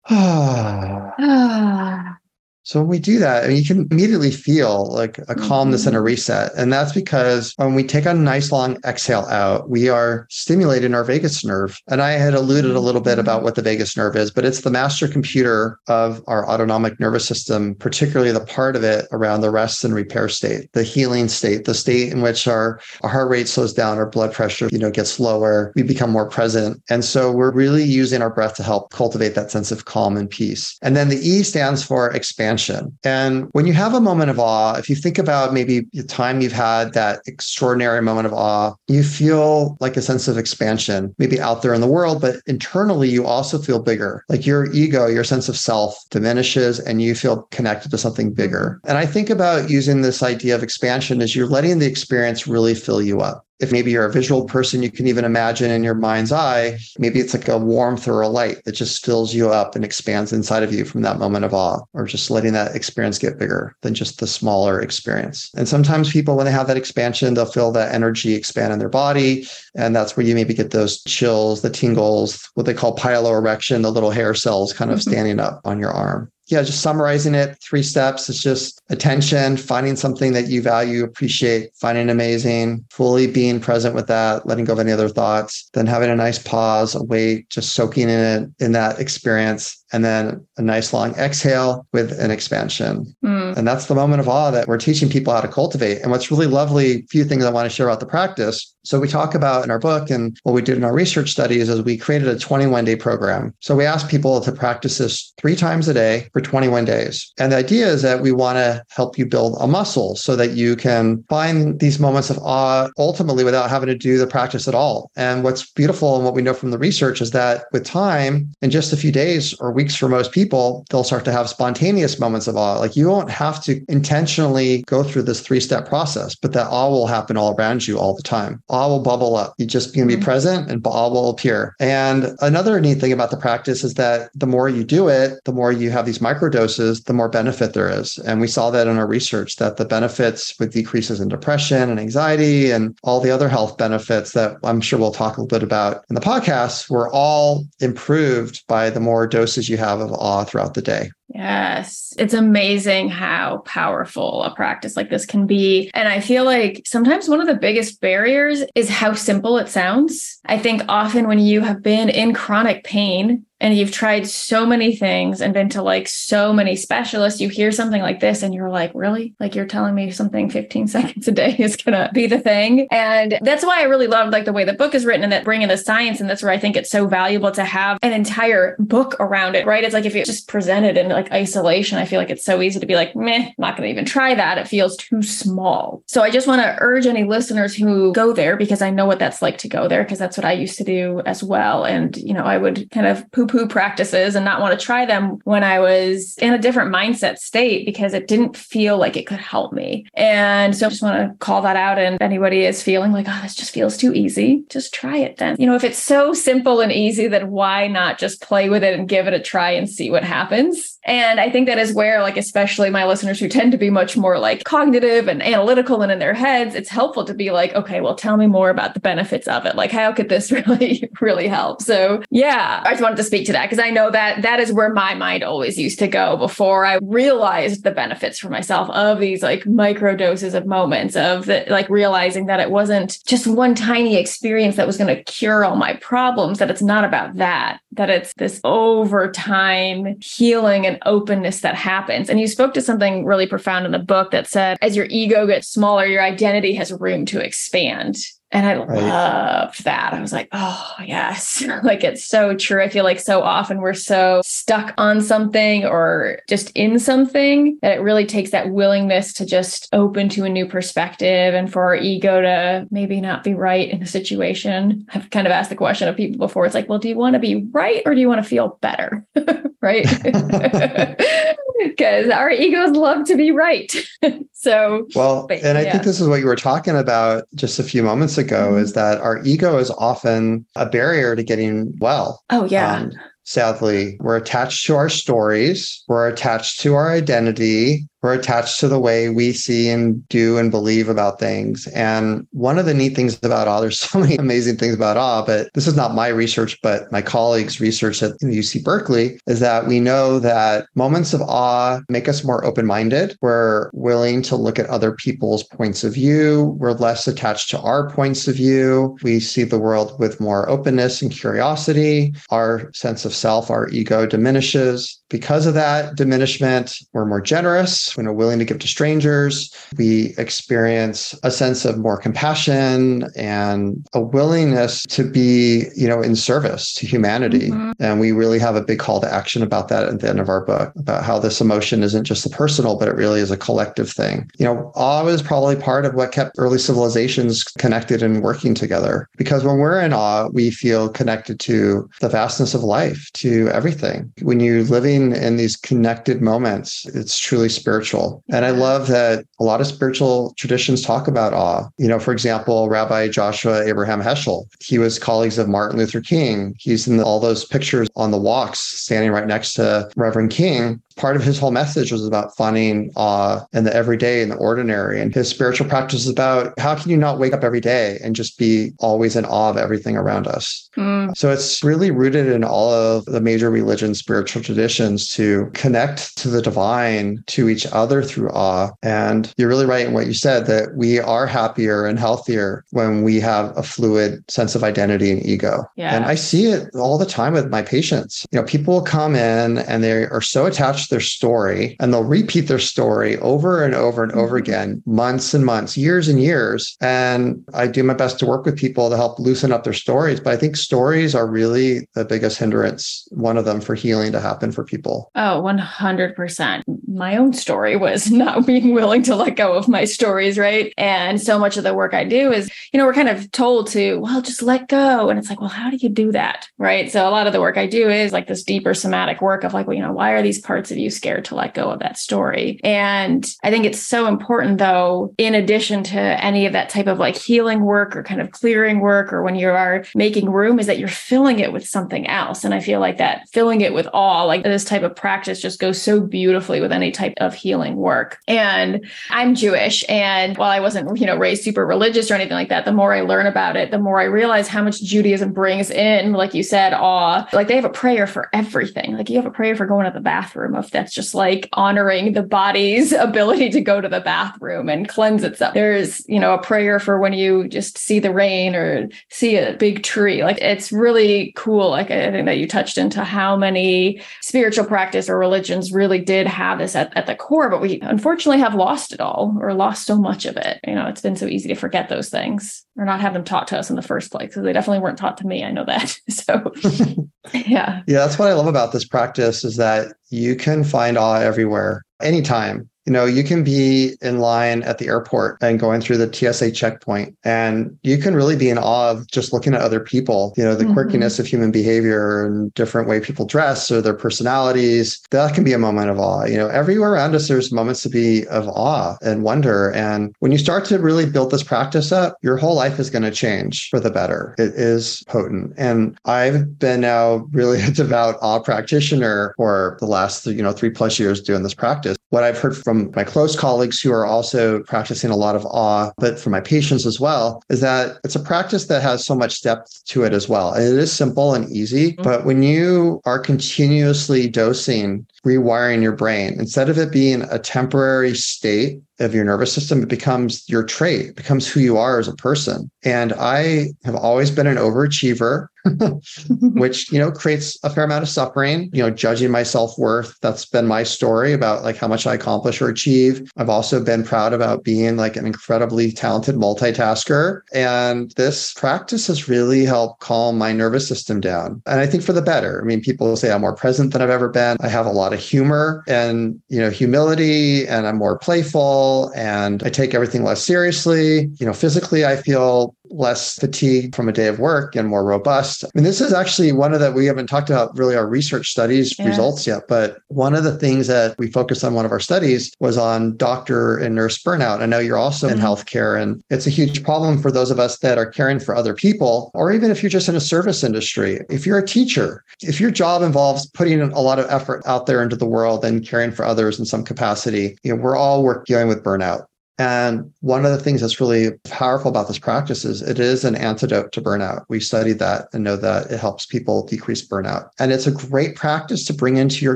Mm-hmm. 0.10 2.12
So 2.68 2.82
when 2.82 2.90
we 2.90 3.00
do 3.00 3.18
that, 3.20 3.46
I 3.46 3.48
mean, 3.48 3.56
you 3.56 3.64
can 3.64 3.88
immediately 3.90 4.30
feel 4.30 4.92
like 4.92 5.20
a 5.30 5.36
calmness 5.36 5.82
mm-hmm. 5.82 5.88
and 5.88 5.96
a 5.96 6.00
mm-hmm. 6.00 6.06
reset. 6.08 6.52
And 6.58 6.74
that's 6.74 6.92
because 6.92 7.54
when 7.56 7.76
we 7.76 7.84
take 7.86 8.06
a 8.06 8.14
nice 8.14 8.52
long 8.52 8.78
exhale 8.84 9.26
out, 9.30 9.70
we 9.70 9.88
are 9.88 10.28
stimulating 10.30 10.94
our 10.94 11.06
vagus 11.06 11.46
nerve. 11.46 11.80
And 11.88 12.02
I 12.02 12.12
had 12.12 12.34
alluded 12.34 12.76
a 12.76 12.82
little 12.82 13.00
bit 13.00 13.20
about 13.20 13.38
mm-hmm. 13.38 13.46
what 13.46 13.56
the 13.56 13.62
vagus 13.62 13.96
nerve 13.96 14.18
is, 14.18 14.32
but 14.32 14.44
it's 14.44 14.64
the 14.64 14.70
master 14.70 15.08
computer 15.08 15.80
of 15.88 16.22
our 16.28 16.46
autonomic 16.46 17.00
nervous 17.00 17.26
system, 17.26 17.74
particularly 17.76 18.34
the 18.34 18.44
part 18.44 18.76
of 18.76 18.84
it 18.84 19.06
around 19.14 19.40
the 19.40 19.50
rest 19.50 19.86
and 19.86 19.96
repair 19.96 20.28
state, 20.28 20.70
the 20.74 20.84
healing 20.84 21.30
state, 21.30 21.64
the 21.64 21.74
state 21.74 22.12
in 22.12 22.22
which 22.22 22.50
our, 22.50 22.82
our 23.02 23.10
heart 23.10 23.30
rate 23.30 23.48
slows 23.48 23.72
down, 23.72 23.98
our 23.98 24.10
blood 24.10 24.34
pressure, 24.34 24.68
you 24.74 24.80
know, 24.80 24.92
gets 24.92 25.22
lower, 25.22 25.72
we 25.78 25.84
become 25.84 26.12
more 26.12 26.30
present. 26.30 26.84
And 26.90 27.06
so 27.06 27.32
we're 27.32 27.54
really 27.54 27.86
using 27.86 28.22
our 28.22 28.30
breath 28.30 28.56
to 28.56 28.64
help 28.64 28.92
cultivate 28.92 29.36
that 29.36 29.52
sense 29.52 29.72
of 29.72 29.86
calm 29.86 30.18
and 30.18 30.30
peace. 30.30 30.78
And 30.82 30.98
then 30.98 31.08
the 31.08 31.16
E 31.16 31.44
stands 31.44 31.82
for 31.82 32.12
expansion 32.12 32.57
expansion. 32.58 32.98
And 33.04 33.48
when 33.52 33.68
you 33.68 33.74
have 33.74 33.94
a 33.94 34.02
moment 34.02 34.30
of 34.30 34.40
awe, 34.40 34.76
if 34.76 34.90
you 34.90 34.96
think 34.96 35.18
about 35.18 35.54
maybe 35.54 35.82
the 35.94 36.04
time 36.04 36.42
you've 36.42 36.52
had 36.52 36.94
that 36.94 37.22
extraordinary 37.28 38.02
moment 38.02 38.28
of 38.28 38.34
awe, 38.34 38.74
you 38.88 39.04
feel 39.04 39.78
like 39.80 39.98
a 39.98 40.02
sense 40.02 40.28
of 40.28 40.38
expansion, 40.38 41.14
maybe 41.18 41.40
out 41.40 41.62
there 41.62 41.74
in 41.74 41.82
the 41.82 41.88
world, 41.88 42.22
but 42.22 42.38
internally 42.48 43.10
you 43.10 43.26
also 43.26 43.60
feel 43.60 43.80
bigger. 43.80 44.24
Like 44.30 44.46
your 44.46 44.72
ego, 44.74 45.08
your 45.08 45.24
sense 45.24 45.50
of 45.50 45.58
self 45.58 45.98
diminishes 46.10 46.80
and 46.80 47.02
you 47.02 47.16
feel 47.16 47.44
connected 47.52 47.92
to 47.92 47.98
something 47.98 48.34
bigger. 48.34 48.80
And 48.86 48.98
I 48.98 49.06
think 49.06 49.30
about 49.30 49.70
using 49.70 50.02
this 50.02 50.24
idea 50.24 50.56
of 50.56 50.64
expansion 50.64 51.22
as 51.22 51.36
you're 51.36 51.48
letting 51.48 51.80
the 51.80 51.86
experience 51.86 52.48
really 52.48 52.76
fill 52.76 53.02
you 53.02 53.22
up 53.22 53.47
if 53.60 53.72
maybe 53.72 53.92
you're 53.92 54.06
a 54.06 54.12
visual 54.12 54.46
person, 54.46 54.84
you 54.84 54.92
can 54.92 55.08
even 55.08 55.26
imagine 55.26 55.72
in 55.72 55.84
your 55.84 55.96
mind's 55.96 56.32
eye, 56.32 56.78
maybe 57.00 57.20
it's 57.20 57.34
like 57.34 57.48
a 57.48 57.58
warmth 57.58 58.08
or 58.08 58.22
a 58.22 58.28
light 58.28 58.64
that 58.66 58.74
just 58.74 59.04
fills 59.04 59.34
you 59.34 59.50
up 59.50 59.76
and 59.76 59.84
expands 59.84 60.32
inside 60.32 60.64
of 60.64 60.74
you 60.74 60.86
from 60.86 61.02
that 61.02 61.18
moment 61.18 61.46
of 61.46 61.54
awe, 61.54 61.80
or 61.94 62.06
just 62.06 62.30
letting 62.30 62.54
that 62.54 62.76
experience 62.76 63.18
get 63.18 63.40
bigger 63.40 63.76
than 63.82 63.94
just 63.94 64.20
the 64.20 64.28
smaller 64.28 64.80
experience. 64.80 65.50
And 65.56 65.68
sometimes 65.68 66.12
people, 66.12 66.36
when 66.36 66.46
they 66.46 66.52
have 66.52 66.68
that 66.68 66.78
expansion, 66.78 67.34
they'll 67.34 67.46
feel 67.46 67.72
that 67.72 67.94
energy 67.94 68.36
expand 68.36 68.74
in 68.74 68.80
their 68.80 68.90
body. 68.90 69.48
And 69.76 69.96
that's 69.96 70.16
where 70.16 70.26
you 70.26 70.36
maybe 70.36 70.54
get 70.54 70.72
those 70.72 71.02
chills, 71.04 71.62
the 71.62 71.70
tingles, 71.70 72.50
what 72.54 72.66
they 72.66 72.74
call 72.74 72.96
piloerection, 72.96 73.82
the 73.82 73.92
little 73.92 74.12
hair 74.12 74.34
cells 74.34 74.74
kind 74.74 74.92
of 74.92 75.00
mm-hmm. 75.00 75.10
standing 75.10 75.40
up 75.40 75.62
on 75.66 75.80
your 75.80 75.92
arm 75.92 76.32
yeah, 76.48 76.64
just 76.64 76.82
summarizing 76.82 77.36
it, 77.36 77.58
three 77.62 77.84
steps. 77.84 78.30
It's 78.30 78.42
just 78.42 78.82
attention, 78.90 79.58
finding 79.58 79.98
something 79.98 80.32
that 80.34 80.48
you 80.48 80.62
value, 80.62 81.04
appreciate, 81.04 81.76
finding 81.76 82.10
amazing, 82.10 82.86
fully 82.90 83.28
being 83.28 83.60
present 83.60 83.94
with 83.94 84.08
that, 84.08 84.46
letting 84.46 84.64
go 84.64 84.74
of 84.74 84.80
any 84.80 84.94
other 84.94 85.10
thoughts, 85.10 85.70
then 85.74 85.86
having 85.86 86.10
a 86.10 86.16
nice 86.16 86.40
pause, 86.40 86.96
a 86.96 87.04
wait, 87.04 87.50
just 87.50 87.74
soaking 87.74 88.10
in 88.10 88.20
it 88.20 88.50
in 88.64 88.72
that 88.72 89.00
experience, 89.00 89.84
and 89.92 90.04
then 90.04 90.46
a 90.58 90.62
nice 90.62 90.94
long 90.94 91.14
exhale 91.16 91.86
with 91.94 92.20
an 92.20 92.32
expansion. 92.32 93.16
Mm. 93.24 93.58
And 93.58 93.68
that's 93.68 93.86
the 93.86 93.96
moment 93.96 94.20
of 94.20 94.28
awe 94.28 94.52
that 94.52 94.68
we're 94.68 94.78
teaching 94.78 95.10
people 95.10 95.34
how 95.34 95.42
to 95.42 95.48
cultivate. 95.48 96.02
And 96.02 96.12
what's 96.12 96.32
really 96.32 96.48
lovely, 96.48 97.04
few 97.10 97.24
things 97.24 97.44
I 97.44 97.52
want 97.52 97.70
to 97.70 97.76
share 97.76 97.88
about 97.88 98.00
the 98.00 98.06
practice. 98.06 98.74
So 98.84 99.00
we 99.00 99.08
talk 99.08 99.36
about 99.36 99.64
in 99.64 99.72
our 99.72 99.80
book 99.80 100.10
and 100.10 100.38
what 100.44 100.54
we 100.54 100.62
did 100.62 100.78
in 100.78 100.84
our 100.84 100.94
research 100.94 101.30
studies 101.30 101.68
is 101.68 101.82
we 101.82 101.98
created 101.98 102.28
a 102.28 102.40
21 102.40 102.86
day 102.86 102.96
program. 102.96 103.54
So 103.60 103.76
we 103.76 103.86
asked 103.86 104.10
people 104.10 104.40
to 104.42 104.52
practice 104.52 104.98
this 104.98 105.34
three 105.38 105.56
times 105.56 105.88
a 105.88 105.94
day 105.94 106.30
for 106.32 106.42
21 106.42 106.86
days. 106.86 107.32
And 107.38 107.52
the 107.52 107.58
idea 107.58 107.88
is 107.88 108.02
that 108.02 108.22
we 108.22 108.32
want 108.32 108.58
to 108.58 108.84
help 108.90 109.18
you 109.18 109.26
build 109.26 109.58
a 109.60 109.68
muscle 109.68 110.16
so 110.16 110.36
that 110.36 110.52
you 110.52 110.76
can 110.76 111.24
find 111.30 111.80
these 111.80 112.00
moments 112.00 112.30
of 112.30 112.38
awe 112.40 112.90
ultimately 112.98 113.44
without 113.44 113.70
having 113.70 113.88
to 113.88 113.96
do 113.96 114.18
the 114.18 114.28
practice 114.28 114.68
at 114.68 114.76
all. 114.76 115.12
And 115.16 115.44
what's 115.44 115.70
beautiful 115.72 116.16
and 116.16 116.24
what 116.24 116.34
we 116.34 116.42
know 116.42 116.54
from 116.54 116.72
the 116.72 116.78
research 116.78 117.22
is 117.22 117.32
that 117.32 117.66
with 117.72 117.84
time, 117.84 118.54
in 118.62 118.70
just 118.70 118.94
a 118.94 118.98
few 118.98 119.12
days 119.12 119.54
or 119.60 119.72
weeks 119.78 119.96
for 119.96 120.10
most 120.10 120.32
people, 120.32 120.86
they'll 120.90 121.04
start 121.04 121.24
to 121.26 121.32
have 121.32 121.48
spontaneous 121.48 122.20
moments 122.20 122.48
of 122.48 122.58
awe. 122.58 122.80
Like 122.80 122.96
you 122.96 123.08
won't 123.08 123.30
have 123.30 123.64
to 123.66 123.80
intentionally 123.88 124.82
go 124.88 125.04
through 125.04 125.22
this 125.22 125.40
three 125.40 125.60
step 125.60 125.88
process, 125.88 126.36
but 126.36 126.54
that 126.54 126.68
awe 126.68 126.90
will 126.90 127.06
happen 127.06 127.38
all 127.38 127.56
around 127.56 127.88
you 127.88 128.00
all 128.00 128.16
the 128.16 128.24
time. 128.24 128.62
Awe 128.70 128.88
will 128.88 129.04
bubble 129.04 129.36
up. 129.36 129.54
You 129.60 129.68
just 129.68 129.94
to 129.94 130.06
be 130.06 130.16
mm-hmm. 130.16 130.24
present 130.24 130.72
and 130.72 130.82
awe 130.86 131.10
will 131.10 131.30
appear. 131.30 131.76
And 131.80 132.36
another 132.42 132.82
neat 132.82 133.00
thing 133.00 133.14
about 133.14 133.30
the 133.30 133.38
practice 133.38 133.84
is 133.84 133.94
that 133.94 134.32
the 134.34 134.48
more 134.48 134.68
you 134.68 134.84
do 134.84 135.08
it, 135.10 135.40
the 135.46 135.54
more 135.54 135.72
you 135.72 135.92
have 135.92 136.08
these 136.08 136.22
micro 136.22 136.50
doses, 136.50 137.04
the 137.04 137.14
more 137.14 137.30
benefit 137.30 137.74
there 137.74 137.90
is. 137.90 138.18
And 138.20 138.42
we 138.42 138.48
saw 138.48 138.72
that 138.72 138.88
in 138.88 138.98
our 138.98 139.08
research 139.08 139.58
that 139.58 139.78
the 139.78 139.86
benefits 139.86 140.58
with 140.60 140.74
decreases 140.74 141.20
in 141.20 141.28
depression 141.28 141.92
and 141.92 142.00
anxiety 142.00 142.72
and 142.72 142.98
all 143.04 143.22
the 143.22 143.30
other 143.30 143.48
health 143.48 143.78
benefits 143.78 144.32
that 144.32 144.58
I'm 144.64 144.82
sure 144.82 144.98
we'll 144.98 145.12
talk 145.12 145.38
a 145.38 145.42
little 145.42 145.60
bit 145.60 145.64
about 145.64 146.04
in 146.10 146.16
the 146.16 146.22
podcast 146.22 146.90
were 146.90 147.10
all 147.14 147.68
improved 147.80 148.66
by 148.68 148.90
the 148.90 149.00
more 149.00 149.28
doses 149.28 149.67
you 149.70 149.78
have 149.78 150.00
of 150.00 150.12
awe 150.12 150.44
throughout 150.44 150.74
the 150.74 150.82
day. 150.82 151.10
Yes. 151.30 152.14
It's 152.18 152.34
amazing 152.34 153.10
how 153.10 153.60
powerful 153.66 154.44
a 154.44 154.56
practice 154.56 154.96
like 154.96 155.10
this 155.10 155.26
can 155.26 155.46
be. 155.46 155.92
And 155.94 156.08
I 156.08 156.20
feel 156.20 156.46
like 156.46 156.82
sometimes 156.86 157.28
one 157.28 157.42
of 157.42 157.48
the 157.48 157.56
biggest 157.56 158.00
barriers 158.02 158.64
is 158.76 158.90
how 158.90 159.14
simple 159.14 159.58
it 159.58 159.68
sounds. 159.68 160.40
I 160.46 160.58
think 160.58 160.84
often 160.88 161.28
when 161.28 161.40
you 161.40 161.62
have 161.62 161.84
been 161.84 162.10
in 162.10 162.34
chronic 162.34 162.84
pain, 162.84 163.46
and 163.60 163.76
you've 163.76 163.92
tried 163.92 164.28
so 164.28 164.66
many 164.66 164.96
things 164.96 165.42
and 165.42 165.54
been 165.54 165.70
to 165.70 165.82
like 165.82 166.08
so 166.08 166.54
many 166.54 166.76
specialists, 166.76 167.42
you 167.42 167.50
hear 167.50 167.72
something 167.72 168.02
like 168.02 168.20
this 168.20 168.44
and 168.44 168.54
you're 168.54 168.70
like, 168.70 168.92
really? 168.94 169.34
Like 169.40 169.56
you're 169.56 169.66
telling 169.66 169.96
me 169.96 170.12
something 170.12 170.50
15 170.50 170.88
seconds 170.98 171.28
a 171.28 171.32
day 171.32 171.56
is 171.58 171.76
going 171.76 171.94
to 171.94 172.12
be 172.14 172.28
the 172.28 172.40
thing. 172.40 172.88
And 172.92 173.40
that's 173.42 173.66
why 173.66 173.82
I 173.82 173.84
really 173.84 174.08
loved 174.08 174.32
like 174.32 174.46
the 174.46 174.54
way 174.54 174.64
the 174.64 174.74
book 174.74 174.94
is 174.94 175.06
written 175.06 175.24
and 175.24 175.32
that 175.32 175.44
bringing 175.44 175.68
the 175.68 175.78
science. 175.78 176.20
And 176.20 176.30
that's 176.30 176.44
where 176.44 176.52
I 176.52 176.60
think 176.60 176.76
it's 176.76 176.92
so 176.92 177.08
valuable 177.08 177.52
to 177.52 177.64
have 177.64 177.98
an 178.02 178.14
entire 178.14 178.76
book 178.80 179.16
around 179.20 179.56
it, 179.56 179.66
right? 179.66 179.84
It's 179.84 179.94
like 179.94 180.06
if 180.06 180.16
you 180.16 180.24
just 180.24 180.48
presented 180.48 180.98
in 180.98 181.10
like 181.10 181.32
isolation, 181.32 181.98
I 181.98 182.06
feel 182.06 182.20
like 182.20 182.30
it's 182.30 182.46
so 182.46 182.62
easy 182.62 182.80
to 182.80 182.86
be 182.86 182.96
like, 182.96 183.16
meh, 183.16 183.48
I'm 183.48 183.54
not 183.58 183.76
going 183.76 183.88
to 183.88 183.92
even 183.92 184.06
try 184.06 184.36
that. 184.36 184.58
It 184.58 184.68
feels 184.68 184.96
too 184.98 185.24
small. 185.24 186.04
So 186.06 186.22
I 186.22 186.30
just 186.30 186.48
want 186.48 186.62
to 186.62 186.78
urge 186.80 187.08
any 187.08 187.24
listeners 187.24 187.76
who 187.76 188.14
go 188.14 188.34
there 188.34 188.56
because 188.56 188.82
I 188.82 188.92
know 188.92 189.06
what 189.06 189.20
that's 189.20 189.42
like 189.42 189.58
to 189.60 189.68
go 189.68 189.88
there 189.88 190.04
because 190.04 190.20
that's 190.20 190.38
what 190.38 190.46
I 190.46 190.54
used 190.54 190.78
to 190.78 190.84
do 190.84 191.22
as 191.26 191.44
well. 191.44 191.86
And, 191.86 192.16
you 192.18 192.34
know, 192.34 192.44
I 192.44 192.58
would 192.58 192.90
kind 192.92 193.08
of 193.08 193.30
poo 193.32 193.47
poo 193.48 193.68
practices 193.68 194.36
and 194.36 194.46
not 194.46 194.62
want 194.62 194.78
to 194.78 194.86
try 194.86 195.06
them 195.06 195.40
when 195.44 195.64
I 195.64 195.80
was 195.80 196.36
in 196.40 196.54
a 196.54 196.58
different 196.58 196.94
mindset 196.94 197.38
state 197.38 197.86
because 197.86 198.14
it 198.14 198.28
didn't 198.28 198.56
feel 198.56 198.98
like 198.98 199.18
it 199.18 199.28
could 199.28 199.40
help 199.40 199.74
me. 199.74 200.06
And 200.14 200.76
so 200.76 200.86
I 200.86 200.90
just 200.90 201.02
want 201.02 201.30
to 201.30 201.38
call 201.38 201.62
that 201.62 201.76
out. 201.76 201.98
And 201.98 202.22
anybody 202.22 202.66
is 202.66 202.84
feeling 202.84 203.12
like, 203.12 203.28
oh, 203.30 203.40
this 203.42 203.56
just 203.56 203.74
feels 203.74 203.98
too 203.98 204.14
easy, 204.14 204.64
just 204.70 204.94
try 204.94 205.18
it 205.18 205.38
then. 205.38 205.56
You 205.60 205.66
know, 205.66 205.76
if 205.76 205.84
it's 205.84 205.98
so 205.98 206.34
simple 206.34 206.82
and 206.82 206.92
easy, 206.92 207.28
then 207.28 207.52
why 207.52 207.88
not 207.88 208.18
just 208.18 208.42
play 208.42 208.70
with 208.70 208.84
it 208.84 208.98
and 208.98 209.08
give 209.08 209.28
it 209.28 209.34
a 209.34 209.40
try 209.40 209.72
and 209.72 209.90
see 209.90 210.10
what 210.10 210.24
happens? 210.24 210.98
And 211.06 211.40
I 211.40 211.50
think 211.50 211.68
that 211.68 211.78
is 211.78 211.94
where, 211.94 212.22
like, 212.22 212.36
especially 212.36 212.90
my 212.90 213.06
listeners 213.06 213.40
who 213.40 213.48
tend 213.48 213.72
to 213.72 213.78
be 213.78 213.90
much 213.90 214.18
more 214.18 214.40
like 214.40 214.66
cognitive 214.66 215.30
and 215.30 215.42
analytical 215.42 216.02
and 216.02 216.12
in 216.12 216.20
their 216.20 216.34
heads, 216.34 216.76
it's 216.76 216.90
helpful 216.90 217.24
to 217.26 217.34
be 217.34 217.52
like, 217.52 217.74
okay, 217.76 218.02
well, 218.02 218.16
tell 218.16 218.36
me 218.36 218.48
more 218.48 218.70
about 218.70 218.94
the 218.94 219.00
benefits 219.00 219.48
of 219.48 219.66
it. 219.66 219.76
Like, 219.76 219.92
how 219.92 220.12
could 220.12 220.30
this 220.30 220.52
really, 220.68 221.10
really 221.22 221.48
help? 221.48 221.82
So, 221.82 222.24
yeah, 222.30 222.82
I 222.86 222.92
just 222.92 223.02
wanted 223.02 223.18
to 223.18 223.24
speak 223.24 223.37
to 223.46 223.52
that 223.54 223.70
because 223.70 223.84
I 223.84 223.90
know 223.90 224.12
that 224.12 224.42
that 224.42 224.60
is 224.60 224.74
where 224.74 224.94
my 224.94 225.14
mind 225.14 225.44
always 225.44 225.78
used 225.78 226.00
to 226.00 226.08
go 226.08 226.38
before 226.38 226.86
I 226.86 227.00
realized 227.02 227.84
the 227.84 227.92
benefits 227.92 228.40
for 228.40 228.50
myself 228.50 228.90
of 228.90 229.20
these 229.20 229.44
like 229.44 229.66
micro 229.66 230.16
doses 230.16 230.54
of 230.54 230.66
moments 230.66 231.16
of 231.16 231.46
the, 231.46 231.66
like 231.70 231.90
realizing 231.90 232.48
that 232.48 232.60
it 232.60 232.72
wasn't 232.72 233.24
just 233.26 233.48
one 233.48 233.76
tiny 233.76 234.16
experience 234.16 234.76
that 234.76 234.88
was 234.88 234.98
going 234.98 235.16
to 235.16 235.24
cure 235.24 235.64
all 235.64 235.76
my 235.76 235.94
problems, 235.96 236.60
that 236.60 236.72
it's 236.72 236.82
not 236.82 237.04
about 237.04 237.36
that, 237.36 237.80
that 237.92 238.10
it's 238.10 238.34
this 238.38 238.60
over 238.64 239.32
time 239.32 240.18
healing 240.22 240.86
and 240.86 240.98
openness 241.06 241.62
that 241.62 241.76
happens. 241.76 242.30
And 242.30 242.40
you 242.40 242.48
spoke 242.48 242.74
to 242.74 242.82
something 242.82 243.26
really 243.26 243.48
profound 243.48 243.86
in 243.86 243.92
the 243.92 244.00
book 244.00 244.32
that 244.32 244.48
said, 244.48 244.78
as 244.82 244.96
your 244.96 245.08
ego 245.10 245.46
gets 245.46 245.68
smaller, 245.68 246.06
your 246.06 246.24
identity 246.24 246.74
has 246.76 246.92
room 246.92 247.26
to 247.28 247.44
expand. 247.44 248.18
And 248.52 248.66
I 248.66 248.76
right. 248.78 249.04
loved 249.04 249.84
that. 249.84 250.14
I 250.14 250.22
was 250.22 250.32
like, 250.32 250.48
oh, 250.54 250.94
yes. 251.06 251.62
like 251.84 252.04
it's 252.04 252.24
so 252.24 252.56
true. 252.56 252.82
I 252.82 252.90
feel 252.90 253.04
like 253.04 253.20
so 253.20 253.42
often 253.42 253.82
we're 253.82 253.94
so 253.94 254.42
stuck 254.46 254.94
on 254.98 255.22
something 255.22 255.86
or 255.86 256.40
just 256.48 256.72
in 256.72 256.98
something 256.98 257.78
that 257.82 257.98
it 257.98 258.02
really 258.02 258.26
takes 258.26 258.52
that 258.52 258.70
willingness 258.70 259.34
to 259.34 259.46
just 259.46 259.90
open 259.94 260.30
to 260.30 260.46
a 260.46 260.50
new 260.50 260.66
perspective 260.66 261.54
and 261.54 261.72
for 261.72 261.84
our 261.84 261.96
ego 261.96 262.42
to 262.42 262.88
maybe 262.90 263.20
not 263.20 263.44
be 263.44 263.54
right 263.54 263.90
in 263.90 264.02
a 264.02 264.08
situation. 264.08 265.06
I've 265.14 265.30
kind 265.30 265.46
of 265.46 265.52
asked 265.52 265.70
the 265.70 265.76
question 265.76 266.08
of 266.08 266.16
people 266.16 266.38
before. 266.38 266.66
It's 266.66 266.76
like, 266.76 266.88
well, 266.88 267.00
do 267.00 267.10
you 267.10 267.18
want 267.18 267.34
to 267.34 267.40
be 267.40 267.68
right 267.72 268.02
or 268.06 268.16
do 268.16 268.22
you 268.22 268.30
want 268.30 268.42
to 268.42 268.50
feel 268.50 268.78
better? 268.82 269.26
right? 269.82 270.08
Because 271.80 272.30
our 272.30 272.50
egos 272.50 272.92
love 272.92 273.26
to 273.28 273.36
be 273.36 273.52
right. 273.52 273.94
so, 274.54 275.08
well, 275.16 275.48
but, 275.48 275.62
and 275.64 275.78
I 275.78 275.84
yeah. 275.84 275.92
think 275.92 276.04
this 276.04 276.20
is 276.20 276.28
what 276.28 276.40
you 276.40 276.46
were 276.46 276.56
talking 276.56 276.96
about 276.96 277.46
just 277.56 277.80
a 277.80 277.84
few 277.84 278.04
moments 278.04 278.38
ago 278.38 278.70
mm-hmm. 278.70 278.80
is 278.80 278.94
that 278.94 279.20
our 279.22 279.44
ego 279.44 279.78
is 279.78 279.92
often 279.92 280.66
a 280.76 280.86
barrier 280.86 281.36
to 281.36 281.44
getting 281.44 281.94
well. 282.00 282.44
Oh, 282.50 282.66
yeah. 282.66 282.96
Um, 282.96 283.12
sadly. 283.48 284.18
We're 284.20 284.38
attached 284.38 284.86
to 284.88 284.96
our 284.96 285.10
stories, 285.10 286.04
we're 286.08 286.28
attached 286.28 286.82
to 286.82 286.96
our 286.96 287.12
identity, 287.12 288.08
we're 288.22 288.34
attached 288.34 288.80
to 288.80 288.88
the 288.88 289.00
way 289.00 289.30
we 289.30 289.54
see 289.54 289.90
and 289.90 290.28
do 290.30 290.58
and 290.58 290.72
believe 290.72 291.10
about 291.10 291.40
things. 291.40 291.88
And 291.88 292.48
one 292.52 292.80
of 292.80 292.86
the 292.86 292.94
neat 292.94 293.16
things 293.16 293.38
about 293.44 293.68
awe, 293.68 293.82
there's 293.82 294.00
so 294.08 294.20
many 294.20 294.36
amazing 294.36 294.78
things 294.78 294.96
about 294.96 295.18
awe, 295.18 295.46
but 295.46 295.70
this 295.74 295.88
is 295.88 295.96
not 295.96 296.16
my 296.16 296.28
research, 296.28 296.78
but 296.82 297.12
my 297.12 297.22
colleagues' 297.22 297.80
research 297.80 298.24
at 298.24 298.40
UC 298.42 298.84
Berkeley 298.84 299.40
is 299.48 299.60
that 299.60 299.88
we 299.88 300.00
know 300.00 300.40
that 300.40 300.88
moments 300.96 301.34
of 301.34 301.42
awe 301.42 302.02
make 302.10 302.28
us 302.28 302.44
more 302.44 302.64
open 302.66 302.86
minded. 302.86 303.38
We're 303.42 303.90
willing 303.94 304.42
to 304.44 304.56
look 304.56 304.80
at 304.80 304.88
other 304.88 305.12
people's 305.12 305.64
points 305.64 306.04
of 306.04 306.14
view. 306.14 306.76
We're 306.80 306.94
less 306.94 307.28
attached 307.28 307.70
to 307.72 307.80
our 307.82 308.10
points 308.10 308.48
of 308.48 308.56
view. 308.56 309.18
We 309.24 309.40
see 309.40 309.64
the 309.64 309.80
world 309.80 310.20
with 310.20 310.40
more 310.40 310.70
openness 310.70 311.22
and 311.22 311.32
curiosity. 311.32 312.34
Our 312.50 312.92
sense 312.94 313.26
of 313.26 313.34
self, 313.34 313.70
our 313.70 313.90
ego 313.90 314.26
diminishes. 314.26 315.17
Because 315.30 315.66
of 315.66 315.74
that 315.74 316.16
diminishment, 316.16 316.96
we're 317.14 317.26
more 317.26 317.42
generous 317.42 318.16
We're 318.16 318.32
willing 318.34 318.60
to 318.60 318.66
give 318.66 318.80
to 318.80 318.88
strangers. 318.88 319.74
We 319.98 320.36
experience 320.38 321.38
a 321.44 321.52
sense 321.52 321.86
of 321.86 321.98
more 321.98 322.18
compassion 322.18 323.28
and 323.36 324.06
a 324.14 324.22
willingness 324.22 325.04
to 325.04 325.30
be, 325.30 325.86
you 325.96 326.08
know, 326.08 326.22
in 326.22 326.36
service 326.36 326.94
to 326.96 327.08
humanity. 327.08 327.70
Mm-hmm. 327.70 327.92
And 328.00 328.20
we 328.20 328.32
really 328.32 328.60
have 328.60 328.76
a 328.76 328.82
big 328.82 329.00
call 329.00 329.22
to 329.22 329.34
action 329.34 329.64
about 329.64 329.88
that 329.90 330.04
at 330.04 330.20
the 330.20 330.30
end 330.30 330.40
of 330.40 330.50
our 330.50 330.66
book, 330.66 330.94
about 330.98 331.24
how 331.24 331.40
this 331.40 331.62
emotion 331.62 332.04
isn't 332.04 332.26
just 332.26 332.46
a 332.46 332.50
personal, 332.50 332.98
but 332.98 333.08
it 333.08 333.16
really 333.16 333.40
is 333.40 333.52
a 333.52 333.58
collective 333.58 334.10
thing. 334.10 334.50
You 334.58 334.66
know, 334.66 334.92
awe 334.96 335.26
is 335.28 335.42
probably 335.42 335.76
part 335.76 336.06
of 336.06 336.14
what 336.14 336.32
kept 336.32 336.56
early 336.58 336.80
civilizations 336.80 337.64
connected 337.64 338.22
and 338.22 338.42
working 338.42 338.74
together. 338.74 339.28
Because 339.38 339.64
when 339.64 339.78
we're 339.78 340.02
in 340.02 340.14
awe, 340.14 340.50
we 340.54 340.72
feel 340.72 341.10
connected 341.10 341.60
to 341.62 342.10
the 342.20 342.30
vastness 342.30 342.74
of 342.74 342.84
life, 342.84 343.30
to 343.34 343.70
everything. 343.70 344.32
When 344.42 344.60
you're 344.60 344.84
living 344.84 345.17
in 345.34 345.58
these 345.58 345.76
connected 345.76 346.42
moments, 346.42 347.06
it's 347.08 347.40
truly 347.40 347.70
spiritual. 347.70 348.44
And 348.50 348.66
I 348.66 348.72
love 348.72 349.08
that 349.08 349.46
a 349.60 349.64
lot 349.64 349.82
of 349.82 349.88
spiritual 349.88 350.54
traditions 350.58 351.02
talk 351.02 351.28
about 351.28 351.54
awe. 351.54 351.88
You 351.98 352.08
know, 352.08 352.20
for 352.20 352.32
example, 352.32 352.90
Rabbi 352.90 353.28
Joshua 353.30 353.84
Abraham 353.86 354.22
Heschel, 354.22 354.66
he 354.82 354.98
was 354.98 355.20
colleagues 355.20 355.58
of 355.58 355.68
Martin 355.68 355.98
Luther 355.98 356.22
King. 356.22 356.76
He's 356.78 357.08
in 357.08 357.20
all 357.22 357.40
those 357.40 357.66
pictures 357.66 358.08
on 358.16 358.32
the 358.32 358.38
walks 358.38 358.80
standing 358.80 359.32
right 359.32 359.48
next 359.48 359.74
to 359.74 360.10
Reverend 360.16 360.52
King 360.52 361.02
part 361.18 361.36
of 361.36 361.44
his 361.44 361.60
whole 361.60 361.72
message 361.72 362.12
was 362.12 362.26
about 362.26 362.56
finding 362.56 363.12
awe 363.16 363.66
in 363.74 363.84
the 363.84 363.96
everyday 363.96 364.42
and 364.42 364.52
the 364.52 364.56
ordinary. 364.56 365.20
And 365.20 365.34
his 365.34 365.50
spiritual 365.50 365.88
practice 365.88 366.22
is 366.22 366.30
about 366.30 366.78
how 366.80 366.96
can 366.96 367.10
you 367.10 367.18
not 367.18 367.40
wake 367.40 367.54
up 367.54 367.64
every 367.64 367.82
day 367.82 368.20
and 368.24 368.36
just 368.36 368.58
be 368.58 368.92
always 369.00 369.36
in 369.36 369.46
awe 369.46 369.70
of 369.70 369.78
everything 369.78 370.16
around 370.16 370.48
us? 370.48 370.90
Mm. 370.96 371.36
So 371.36 371.52
it's 371.52 371.84
really 371.84 372.12
rooted 372.12 372.48
in 372.48 372.64
all 372.64 372.92
of 372.92 373.26
the 373.26 373.42
major 373.42 373.70
religion 373.70 374.16
spiritual 374.16 374.62
traditions 374.62 375.34
to 375.34 375.70
connect 375.74 376.38
to 376.38 376.50
the 376.50 376.62
divine, 376.62 377.44
to 377.48 377.70
each 377.70 377.86
other 377.88 378.24
through 378.24 378.50
awe. 378.50 378.92
And 379.04 379.54
you're 379.58 379.70
really 379.70 379.86
right 379.86 380.06
in 380.06 380.14
what 380.14 380.28
you 380.28 380.34
said 380.34 380.68
that 380.68 380.96
we 380.96 381.20
are 381.20 381.48
happier 381.48 382.06
and 382.06 382.20
healthier 382.20 382.86
when 382.92 383.24
we 383.24 383.40
have 383.40 383.76
a 383.78 383.84
fluid 383.84 384.50
sense 384.50 384.76
of 384.76 384.84
identity 384.84 385.32
and 385.32 385.46
ego. 385.46 385.84
Yeah. 385.96 386.16
And 386.16 386.26
I 386.26 386.36
see 386.36 386.68
it 386.68 386.94
all 386.96 387.18
the 387.18 387.26
time 387.26 387.54
with 387.54 387.70
my 387.70 387.82
patients. 387.82 388.46
You 388.52 388.60
know, 388.60 388.66
people 388.66 388.96
will 388.96 389.02
come 389.02 389.36
in 389.36 389.80
and 389.80 390.04
they 390.04 390.26
are 390.26 390.42
so 390.42 390.66
attached 390.66 391.07
their 391.10 391.20
story 391.20 391.96
and 392.00 392.14
they'll 392.14 392.24
repeat 392.24 392.62
their 392.62 392.80
story 392.80 393.38
over 393.38 393.84
and 393.84 393.96
over 393.96 394.24
and 394.24 394.32
over 394.34 394.60
mm-hmm. 394.60 394.72
again, 394.72 395.04
months 395.06 395.54
and 395.54 395.66
months, 395.66 395.98
years 395.98 396.28
and 396.28 396.42
years. 396.42 396.98
And 397.02 397.64
I 397.74 397.88
do 397.88 398.04
my 398.04 398.14
best 398.14 398.40
to 398.40 398.46
work 398.46 398.66
with 398.66 398.78
people 398.78 399.10
to 399.10 399.18
help 399.18 399.40
loosen 399.40 399.72
up 399.72 399.84
their 399.84 399.94
stories. 399.94 400.40
But 400.40 400.54
I 400.54 400.58
think 400.58 400.76
stories 400.76 401.36
are 401.36 401.48
really 401.48 402.08
the 402.16 402.26
biggest 402.26 402.58
hindrance, 402.58 403.28
one 403.32 403.58
of 403.58 403.66
them 403.66 403.82
for 403.82 403.96
healing 403.96 404.32
to 404.32 404.40
happen 404.40 404.72
for 404.72 404.84
people. 404.84 405.32
Oh, 405.36 405.62
100%. 405.62 406.84
My 407.18 407.36
own 407.36 407.52
story 407.54 407.96
was 407.96 408.30
not 408.38 408.68
being 408.68 408.94
willing 408.94 409.24
to 409.24 409.36
let 409.36 409.56
go 409.56 409.74
of 409.74 409.88
my 409.88 410.06
stories, 410.06 410.58
right? 410.58 410.94
And 410.98 411.42
so 411.42 411.58
much 411.58 411.76
of 411.76 411.84
the 411.84 411.94
work 411.94 412.14
I 412.14 412.24
do 412.24 412.52
is, 412.52 412.70
you 412.94 413.00
know, 413.00 413.06
we're 413.06 413.14
kind 413.14 413.30
of 413.30 413.52
told 413.52 413.88
to, 413.88 414.20
well, 414.20 414.42
just 414.42 414.62
let 414.62 414.88
go. 414.88 415.30
And 415.30 415.40
it's 415.40 415.50
like, 415.50 415.60
well, 415.60 415.70
how 415.70 415.90
do 415.90 415.98
you 415.98 416.10
do 416.10 416.32
that? 416.32 416.70
Right. 416.78 417.12
So 417.12 417.28
a 417.28 417.32
lot 417.32 417.48
of 417.48 417.54
the 417.54 417.62
work 417.62 417.78
I 417.78 417.88
do 417.88 418.08
is 418.08 418.32
like 418.32 418.48
this 418.48 418.64
deeper 418.64 418.94
somatic 418.94 419.42
work 419.42 419.64
of 419.64 419.74
like, 419.74 419.88
well, 419.88 419.96
you 419.96 420.04
know, 420.04 420.14
why 420.14 420.32
are 420.32 420.44
these 420.44 420.60
parts 420.60 420.92
of 420.92 420.98
you 420.98 421.10
scared 421.10 421.46
to 421.46 421.56
let 421.56 421.74
go 421.74 421.90
of 421.90 422.00
that 422.00 422.18
story? 422.18 422.80
And 422.84 423.46
I 423.64 423.72
think 423.72 423.86
it's 423.86 424.00
so 424.00 424.28
important, 424.28 424.78
though, 424.78 425.34
in 425.40 425.56
addition 425.56 426.04
to 426.04 426.20
any 426.20 426.68
of 426.68 426.74
that 426.74 426.90
type 426.90 427.08
of 427.08 427.18
like 427.18 427.36
healing 427.36 427.82
work 427.82 428.16
or 428.16 428.22
kind 428.22 428.42
of 428.42 428.52
clearing 428.52 429.00
work, 429.00 429.34
or 429.34 429.42
when 429.42 429.56
you 429.56 429.70
are 429.70 430.06
making 430.14 430.52
room, 430.52 430.80
is 430.80 430.86
that 430.86 431.00
you're 431.00 431.08
filling 431.08 431.60
it 431.60 431.74
with 431.74 431.88
something 431.88 432.28
else. 432.28 432.64
And 432.64 432.76
I 432.76 432.80
feel 432.80 433.00
like 433.00 433.18
that 433.18 433.50
filling 433.50 433.82
it 433.82 433.94
with 433.94 434.08
awe, 434.14 434.44
like 434.44 434.64
this 434.64 434.86
type 434.86 435.02
of 435.02 435.16
practice 435.16 435.60
just 435.60 435.80
goes 435.80 436.00
so 436.00 436.20
beautifully 436.20 436.80
with 436.80 436.92
any 436.92 437.07
type 437.12 437.34
of 437.38 437.54
healing 437.54 437.96
work. 437.96 438.40
And 438.48 439.06
I'm 439.30 439.56
Jewish. 439.56 440.04
And 440.10 440.58
while 440.58 440.70
I 440.70 440.80
wasn't, 440.80 441.18
you 441.20 441.26
know, 441.26 441.38
raised 441.38 441.64
super 441.64 441.86
religious 441.86 442.30
or 442.32 442.36
anything 442.36 442.54
like 442.54 442.70
that, 442.70 442.86
the 442.86 442.92
more 442.92 443.14
I 443.14 443.22
learn 443.22 443.46
about 443.46 443.76
it, 443.76 443.92
the 443.92 444.00
more 444.00 444.20
I 444.20 444.26
realize 444.26 444.68
how 444.68 444.84
much 444.84 445.02
Judaism 445.02 445.52
brings 445.54 445.90
in, 445.90 446.34
like 446.34 446.54
you 446.54 446.64
said, 446.64 446.94
awe. 446.94 447.48
Like 447.54 447.68
they 447.68 447.76
have 447.76 447.86
a 447.86 447.90
prayer 447.90 448.28
for 448.28 448.50
everything. 448.54 449.16
Like 449.16 449.30
you 449.30 449.36
have 449.38 449.46
a 449.46 449.52
prayer 449.52 449.76
for 449.76 449.86
going 449.86 450.06
to 450.06 450.12
the 450.12 450.20
bathroom, 450.20 450.76
if 450.76 450.92
that's 450.92 451.14
just 451.14 451.34
like 451.34 451.70
honoring 451.74 452.34
the 452.34 452.44
body's 452.44 453.12
ability 453.14 453.70
to 453.70 453.82
go 453.82 454.02
to 454.02 454.10
the 454.10 454.22
bathroom 454.22 454.90
and 454.90 455.08
cleanse 455.08 455.44
itself. 455.44 455.74
There's, 455.74 456.28
you 456.28 456.40
know, 456.40 456.54
a 456.54 456.62
prayer 456.62 457.00
for 457.00 457.20
when 457.20 457.34
you 457.34 457.68
just 457.68 457.98
see 457.98 458.20
the 458.20 458.34
rain 458.34 458.76
or 458.76 459.10
see 459.30 459.58
a 459.58 459.74
big 459.74 460.04
tree. 460.04 460.44
Like 460.44 460.60
it's 460.60 460.92
really 460.92 461.54
cool. 461.56 461.90
Like 461.90 462.12
I 462.12 462.32
think 462.32 462.46
that 462.46 462.58
you 462.58 462.68
touched 462.68 462.98
into 462.98 463.24
how 463.24 463.56
many 463.56 464.22
spiritual 464.42 464.86
practice 464.86 465.30
or 465.30 465.38
religions 465.38 465.92
really 465.92 466.20
did 466.20 466.48
have 466.48 466.82
at, 466.96 467.16
at 467.16 467.26
the 467.26 467.36
core, 467.36 467.70
but 467.70 467.82
we 467.82 468.00
unfortunately 468.02 468.60
have 468.60 468.76
lost 468.76 469.14
it 469.14 469.20
all 469.22 469.58
or 469.62 469.74
lost 469.74 470.06
so 470.06 470.18
much 470.18 470.46
of 470.46 470.58
it. 470.58 470.80
You 470.86 470.96
know, 470.96 471.08
it's 471.08 471.22
been 471.22 471.36
so 471.36 471.46
easy 471.46 471.68
to 471.70 471.76
forget 471.76 472.10
those 472.10 472.30
things 472.30 472.86
or 472.98 473.06
not 473.06 473.22
have 473.22 473.34
them 473.34 473.44
taught 473.44 473.68
to 473.70 473.78
us 473.78 473.90
in 473.90 473.96
the 473.96 474.02
first 474.02 474.32
place 474.32 474.50
because 474.50 474.64
they 474.64 474.74
definitely 474.74 475.00
weren't 475.00 475.18
taught 475.18 475.38
to 475.38 475.48
me. 475.48 475.64
I 475.64 475.72
know 475.72 475.86
that. 475.86 476.18
So 476.30 476.72
yeah. 477.54 478.02
Yeah, 478.08 478.20
that's 478.20 478.38
what 478.38 478.48
I 478.48 478.54
love 478.54 478.68
about 478.68 478.92
this 478.92 479.06
practice 479.06 479.64
is 479.64 479.76
that 479.78 480.14
you 480.30 480.56
can 480.56 480.84
find 480.84 481.18
awe 481.18 481.40
everywhere, 481.40 482.06
anytime 482.22 482.90
you 483.08 483.14
know, 483.14 483.24
you 483.24 483.42
can 483.42 483.64
be 483.64 484.18
in 484.22 484.40
line 484.40 484.84
at 484.84 484.98
the 484.98 485.08
airport 485.08 485.58
and 485.62 485.80
going 485.80 486.02
through 486.02 486.18
the 486.18 486.32
TSA 486.32 486.72
checkpoint, 486.74 487.38
and 487.46 487.98
you 488.04 488.18
can 488.18 488.36
really 488.36 488.58
be 488.58 488.70
in 488.70 488.78
awe 488.78 489.12
of 489.12 489.26
just 489.32 489.54
looking 489.54 489.74
at 489.74 489.80
other 489.80 490.02
people, 490.02 490.54
you 490.58 490.64
know, 490.64 490.76
the 490.76 490.84
mm-hmm. 490.84 490.94
quirkiness 490.94 491.40
of 491.40 491.48
human 491.48 491.72
behavior 491.72 492.46
and 492.46 492.74
different 492.74 493.08
way 493.08 493.22
people 493.22 493.46
dress 493.46 493.90
or 493.90 494.02
their 494.02 494.14
personalities. 494.14 495.22
That 495.32 495.56
can 495.56 495.64
be 495.64 495.72
a 495.72 495.80
moment 495.80 496.10
of 496.10 496.20
awe. 496.20 496.44
You 496.44 496.58
know, 496.58 496.68
everywhere 496.68 497.14
around 497.14 497.34
us, 497.34 497.48
there's 497.48 497.72
moments 497.72 498.04
to 498.04 498.10
be 498.10 498.46
of 498.48 498.68
awe 498.68 499.16
and 499.22 499.42
wonder. 499.42 499.90
And 499.94 500.36
when 500.40 500.52
you 500.52 500.58
start 500.58 500.84
to 500.86 501.00
really 501.00 501.26
build 501.26 501.52
this 501.52 501.64
practice 501.64 502.12
up, 502.12 502.36
your 502.42 502.58
whole 502.58 502.76
life 502.76 503.00
is 503.00 503.10
going 503.10 503.24
to 503.24 503.32
change 503.32 503.88
for 503.90 504.02
the 504.02 504.12
better. 504.12 504.54
It 504.58 504.74
is 504.76 505.24
potent. 505.30 505.74
And 505.78 506.18
I've 506.26 506.78
been 506.78 507.00
now 507.00 507.48
really 507.52 507.82
a 507.88 507.90
devout 507.90 508.36
awe 508.42 508.60
practitioner 508.60 509.54
for 509.56 509.98
the 510.02 510.08
last, 510.08 510.46
you 510.46 510.62
know, 510.62 510.74
three 510.74 510.90
plus 510.90 511.18
years 511.18 511.42
doing 511.42 511.64
this 511.64 511.74
practice. 511.74 512.18
What 512.30 512.44
I've 512.44 512.58
heard 512.58 512.76
from 512.76 513.12
my 513.16 513.24
close 513.24 513.56
colleagues 513.56 514.02
who 514.02 514.12
are 514.12 514.26
also 514.26 514.84
practicing 514.84 515.30
a 515.32 515.36
lot 515.36 515.56
of 515.56 515.66
awe, 515.66 516.12
but 516.18 516.38
for 516.38 516.50
my 516.50 516.60
patients 516.60 517.06
as 517.06 517.20
well, 517.20 517.64
is 517.70 517.80
that 517.82 518.18
it's 518.24 518.36
a 518.36 518.40
practice 518.40 518.88
that 518.88 519.02
has 519.02 519.26
so 519.26 519.36
much 519.36 519.62
depth 519.62 520.04
to 520.08 520.24
it 520.24 520.34
as 520.34 520.50
well. 520.50 520.74
And 520.74 520.84
it 520.84 521.00
is 521.00 521.14
simple 521.14 521.54
and 521.54 521.70
easy, 521.72 522.14
mm-hmm. 522.14 522.24
but 522.24 522.46
when 522.46 522.64
you 522.64 523.22
are 523.26 523.40
continuously 523.40 524.50
dosing, 524.50 525.26
rewiring 525.48 526.02
your 526.02 526.16
brain, 526.16 526.56
instead 526.60 526.90
of 526.90 526.98
it 526.98 527.12
being 527.12 527.44
a 527.44 527.58
temporary 527.58 528.36
state 528.36 529.00
of 529.20 529.34
your 529.34 529.44
nervous 529.44 529.74
system, 529.74 530.04
it 530.04 530.10
becomes 530.10 530.68
your 530.70 530.84
trait, 530.84 531.30
it 531.30 531.36
becomes 531.36 531.68
who 531.68 531.80
you 531.80 531.98
are 531.98 532.20
as 532.20 532.28
a 532.28 532.36
person. 532.36 532.92
And 533.04 533.34
I 533.34 533.88
have 534.04 534.16
always 534.16 534.52
been 534.52 534.68
an 534.68 534.78
overachiever, 534.78 535.68
which, 536.62 537.12
you 537.12 537.18
know, 537.18 537.32
creates 537.32 537.78
a 537.84 537.90
fair 537.90 538.04
amount 538.04 538.24
of 538.24 538.30
suffering, 538.30 538.90
you 538.94 539.02
know, 539.02 539.10
judging 539.10 539.50
my 539.50 539.64
self-worth. 539.64 540.38
That's 540.42 540.66
been 540.66 540.86
my 540.86 541.04
story 541.04 541.54
about 541.54 541.84
like 541.84 541.98
how 541.98 542.08
much 542.08 542.28
I 542.28 542.36
accomplish 542.36 542.82
or 542.82 542.90
achieve. 542.90 543.50
I've 543.58 543.70
also 543.70 544.04
been 544.04 544.24
proud 544.24 544.54
about 544.54 544.84
being 544.84 545.18
like 545.18 545.36
an 545.36 545.46
incredibly 545.46 546.12
talented 546.12 546.56
multitasker. 546.56 547.62
And 547.74 548.32
this 548.32 548.74
practice 548.74 549.28
has 549.28 549.48
really 549.48 549.86
helped 549.86 550.20
calm 550.20 550.58
my 550.58 550.74
nervous 550.74 551.08
system 551.08 551.40
down. 551.40 551.82
And 551.86 552.00
I 552.00 552.06
think 552.06 552.24
for 552.24 552.34
the 552.34 552.42
better. 552.42 552.82
I 552.82 552.86
mean, 552.86 553.02
people 553.02 553.36
say 553.36 553.52
I'm 553.52 553.62
more 553.62 553.76
present 553.76 554.14
than 554.14 554.22
I've 554.22 554.30
ever 554.30 554.50
been. 554.50 554.78
I 554.82 554.90
have 554.90 555.06
a 555.06 555.12
lot 555.12 555.34
of 555.34 555.37
humor 555.38 556.04
and, 556.08 556.62
you 556.68 556.80
know, 556.80 556.90
humility 556.90 557.88
and 557.88 558.06
I'm 558.06 558.18
more 558.18 558.38
playful 558.38 559.32
and 559.36 559.82
I 559.84 559.90
take 559.90 560.14
everything 560.14 560.44
less 560.44 560.64
seriously. 560.64 561.50
You 561.60 561.66
know, 561.66 561.74
physically, 561.74 562.26
I 562.26 562.36
feel 562.36 562.96
less 563.10 563.56
fatigued 563.56 564.16
from 564.16 564.30
a 564.30 564.32
day 564.32 564.48
of 564.48 564.60
work 564.60 564.96
and 564.96 565.08
more 565.08 565.24
robust. 565.24 565.84
I 565.84 565.90
mean, 565.94 566.04
this 566.04 566.22
is 566.22 566.34
actually 566.34 566.72
one 566.72 566.94
of 566.94 567.00
the, 567.00 567.12
we 567.12 567.26
haven't 567.26 567.48
talked 567.48 567.70
about 567.70 567.98
really 567.98 568.16
our 568.16 568.28
research 568.28 568.70
studies 568.70 569.18
yeah. 569.18 569.28
results 569.28 569.66
yet, 569.68 569.88
but 569.88 570.20
one 570.28 570.56
of 570.56 570.64
the 570.64 570.78
things 570.78 571.08
that 571.08 571.38
we 571.38 571.52
focused 571.52 571.84
on 571.84 571.94
one 571.94 572.06
of 572.06 572.12
our 572.12 572.20
studies 572.20 572.72
was 572.80 572.98
on 572.98 573.36
doctor 573.38 573.98
and 573.98 574.16
nurse 574.16 574.42
burnout. 574.42 574.82
I 574.82 574.86
know 574.86 575.00
you're 575.00 575.18
also 575.18 575.48
mm-hmm. 575.48 575.58
in 575.58 575.64
healthcare 575.64 576.22
and 576.22 576.44
it's 576.50 576.68
a 576.68 576.72
huge 576.72 577.04
problem 577.04 577.42
for 577.42 577.52
those 577.52 577.72
of 577.72 577.80
us 577.80 578.00
that 578.00 578.18
are 578.18 578.30
caring 578.30 578.60
for 578.60 578.76
other 578.76 578.94
people, 578.94 579.52
or 579.54 579.72
even 579.72 579.92
if 579.92 580.02
you're 580.02 580.10
just 580.10 580.30
in 580.30 580.36
a 580.36 580.42
service 580.42 580.84
industry. 580.84 581.40
If 581.50 581.66
you're 581.66 581.78
a 581.78 581.86
teacher, 581.86 582.44
if 582.62 582.80
your 582.80 582.92
job 582.92 583.22
involves 583.22 583.68
putting 583.68 584.02
a 584.02 584.20
lot 584.20 584.40
of 584.40 584.46
effort 584.50 584.84
out 584.86 585.06
there 585.06 585.24
into 585.24 585.36
the 585.36 585.46
world 585.46 585.84
and 585.84 586.06
caring 586.06 586.32
for 586.32 586.46
others 586.46 586.80
in 586.80 586.86
some 586.86 587.04
capacity, 587.04 587.78
you 587.84 587.96
know, 587.96 588.02
we're 588.02 588.16
all 588.16 588.44
work, 588.44 588.66
dealing 588.66 588.88
with 588.88 589.04
burnout. 589.04 589.46
And 589.78 590.32
one 590.42 590.66
of 590.66 590.72
the 590.72 590.80
things 590.80 591.02
that's 591.02 591.22
really 591.22 591.52
powerful 591.66 592.10
about 592.10 592.28
this 592.28 592.40
practice 592.40 592.84
is 592.84 593.02
it 593.02 593.20
is 593.20 593.44
an 593.44 593.56
antidote 593.56 594.12
to 594.14 594.22
burnout. 594.22 594.66
We 594.70 594.80
studied 594.80 595.20
that 595.20 595.48
and 595.54 595.64
know 595.64 595.76
that 595.78 596.12
it 596.12 596.20
helps 596.20 596.46
people 596.46 596.86
decrease 596.86 597.28
burnout. 597.28 597.70
And 597.80 597.92
it's 597.92 598.08
a 598.08 598.12
great 598.12 598.56
practice 598.56 599.06
to 599.06 599.14
bring 599.14 599.38
into 599.38 599.64
your 599.64 599.76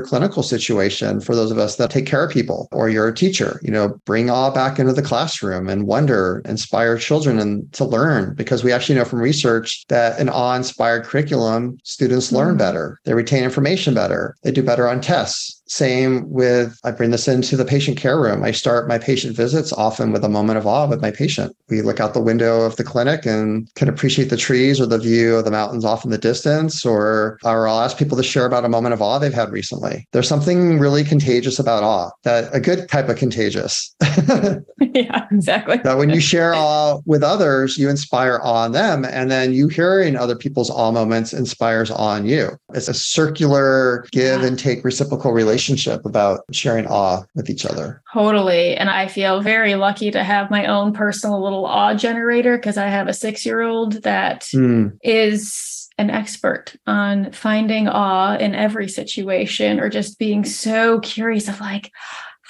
clinical 0.00 0.42
situation 0.42 1.20
for 1.20 1.36
those 1.36 1.50
of 1.50 1.58
us 1.58 1.76
that 1.76 1.90
take 1.90 2.06
care 2.06 2.24
of 2.24 2.32
people 2.32 2.68
or 2.72 2.88
you're 2.88 3.08
a 3.08 3.14
teacher, 3.14 3.60
you 3.62 3.70
know, 3.70 4.00
bring 4.04 4.28
awe 4.28 4.50
back 4.50 4.78
into 4.78 4.92
the 4.92 5.02
classroom 5.02 5.68
and 5.68 5.86
wonder, 5.86 6.42
inspire 6.44 6.98
children 6.98 7.38
and 7.38 7.72
to 7.72 7.84
learn 7.84 8.34
because 8.34 8.64
we 8.64 8.72
actually 8.72 8.96
know 8.96 9.04
from 9.04 9.20
research 9.20 9.84
that 9.88 10.18
an 10.18 10.28
awe-inspired 10.28 11.04
curriculum, 11.04 11.78
students 11.84 12.32
learn 12.32 12.48
mm-hmm. 12.48 12.58
better, 12.58 12.98
they 13.04 13.14
retain 13.14 13.44
information 13.44 13.94
better, 13.94 14.36
they 14.42 14.50
do 14.50 14.62
better 14.62 14.88
on 14.88 15.00
tests 15.00 15.61
Same 15.72 16.30
with, 16.30 16.78
I 16.84 16.90
bring 16.90 17.12
this 17.12 17.26
into 17.26 17.56
the 17.56 17.64
patient 17.64 17.96
care 17.96 18.20
room. 18.20 18.44
I 18.44 18.50
start 18.50 18.88
my 18.88 18.98
patient 18.98 19.34
visits 19.34 19.72
often 19.72 20.12
with 20.12 20.22
a 20.22 20.28
moment 20.28 20.58
of 20.58 20.66
awe 20.66 20.86
with 20.86 21.00
my 21.00 21.10
patient. 21.10 21.56
We 21.70 21.80
look 21.80 21.98
out 21.98 22.12
the 22.12 22.20
window 22.20 22.60
of 22.66 22.76
the 22.76 22.84
clinic 22.84 23.24
and 23.24 23.72
can 23.74 23.88
appreciate 23.88 24.28
the 24.28 24.36
trees 24.36 24.82
or 24.82 24.84
the 24.84 24.98
view 24.98 25.36
of 25.36 25.46
the 25.46 25.50
mountains 25.50 25.86
off 25.86 26.04
in 26.04 26.10
the 26.10 26.18
distance, 26.18 26.84
or, 26.84 27.38
or 27.42 27.66
I'll 27.66 27.80
ask 27.80 27.96
people 27.96 28.18
to 28.18 28.22
share 28.22 28.44
about 28.44 28.66
a 28.66 28.68
moment 28.68 28.92
of 28.92 29.00
awe 29.00 29.18
they've 29.18 29.32
had 29.32 29.50
recently. 29.50 30.06
There's 30.12 30.28
something 30.28 30.78
really 30.78 31.04
contagious 31.04 31.58
about 31.58 31.82
awe, 31.82 32.10
that 32.24 32.54
a 32.54 32.60
good 32.60 32.86
type 32.90 33.08
of 33.08 33.16
contagious. 33.16 33.94
yeah, 34.92 35.26
exactly. 35.30 35.78
that 35.78 35.96
when 35.96 36.10
you 36.10 36.20
share 36.20 36.54
awe 36.54 37.00
with 37.06 37.22
others, 37.22 37.78
you 37.78 37.88
inspire 37.88 38.40
awe 38.42 38.66
in 38.66 38.72
them. 38.72 39.06
And 39.06 39.30
then 39.30 39.54
you 39.54 39.68
hearing 39.68 40.16
other 40.16 40.36
people's 40.36 40.68
awe 40.68 40.92
moments 40.92 41.32
inspires 41.32 41.90
awe 41.90 42.16
in 42.16 42.26
you. 42.26 42.58
It's 42.74 42.88
a 42.88 42.94
circular 42.94 44.04
give 44.12 44.42
and 44.42 44.58
take 44.58 44.84
reciprocal 44.84 45.32
relationship 45.32 45.61
about 46.04 46.44
sharing 46.52 46.86
awe 46.86 47.22
with 47.34 47.50
each 47.50 47.64
other. 47.64 48.02
Totally. 48.12 48.76
And 48.76 48.90
I 48.90 49.08
feel 49.08 49.40
very 49.40 49.74
lucky 49.74 50.10
to 50.10 50.24
have 50.24 50.50
my 50.50 50.66
own 50.66 50.92
personal 50.92 51.42
little 51.42 51.66
awe 51.66 51.94
generator 51.94 52.56
because 52.56 52.76
I 52.76 52.86
have 52.86 53.08
a 53.08 53.14
six 53.14 53.46
year 53.46 53.62
old 53.62 54.02
that 54.02 54.42
mm. 54.54 54.96
is 55.02 55.88
an 55.98 56.10
expert 56.10 56.74
on 56.86 57.32
finding 57.32 57.86
awe 57.88 58.36
in 58.36 58.54
every 58.54 58.88
situation 58.88 59.78
or 59.78 59.88
just 59.88 60.18
being 60.18 60.44
so 60.44 61.00
curious 61.00 61.48
of 61.48 61.60
like, 61.60 61.90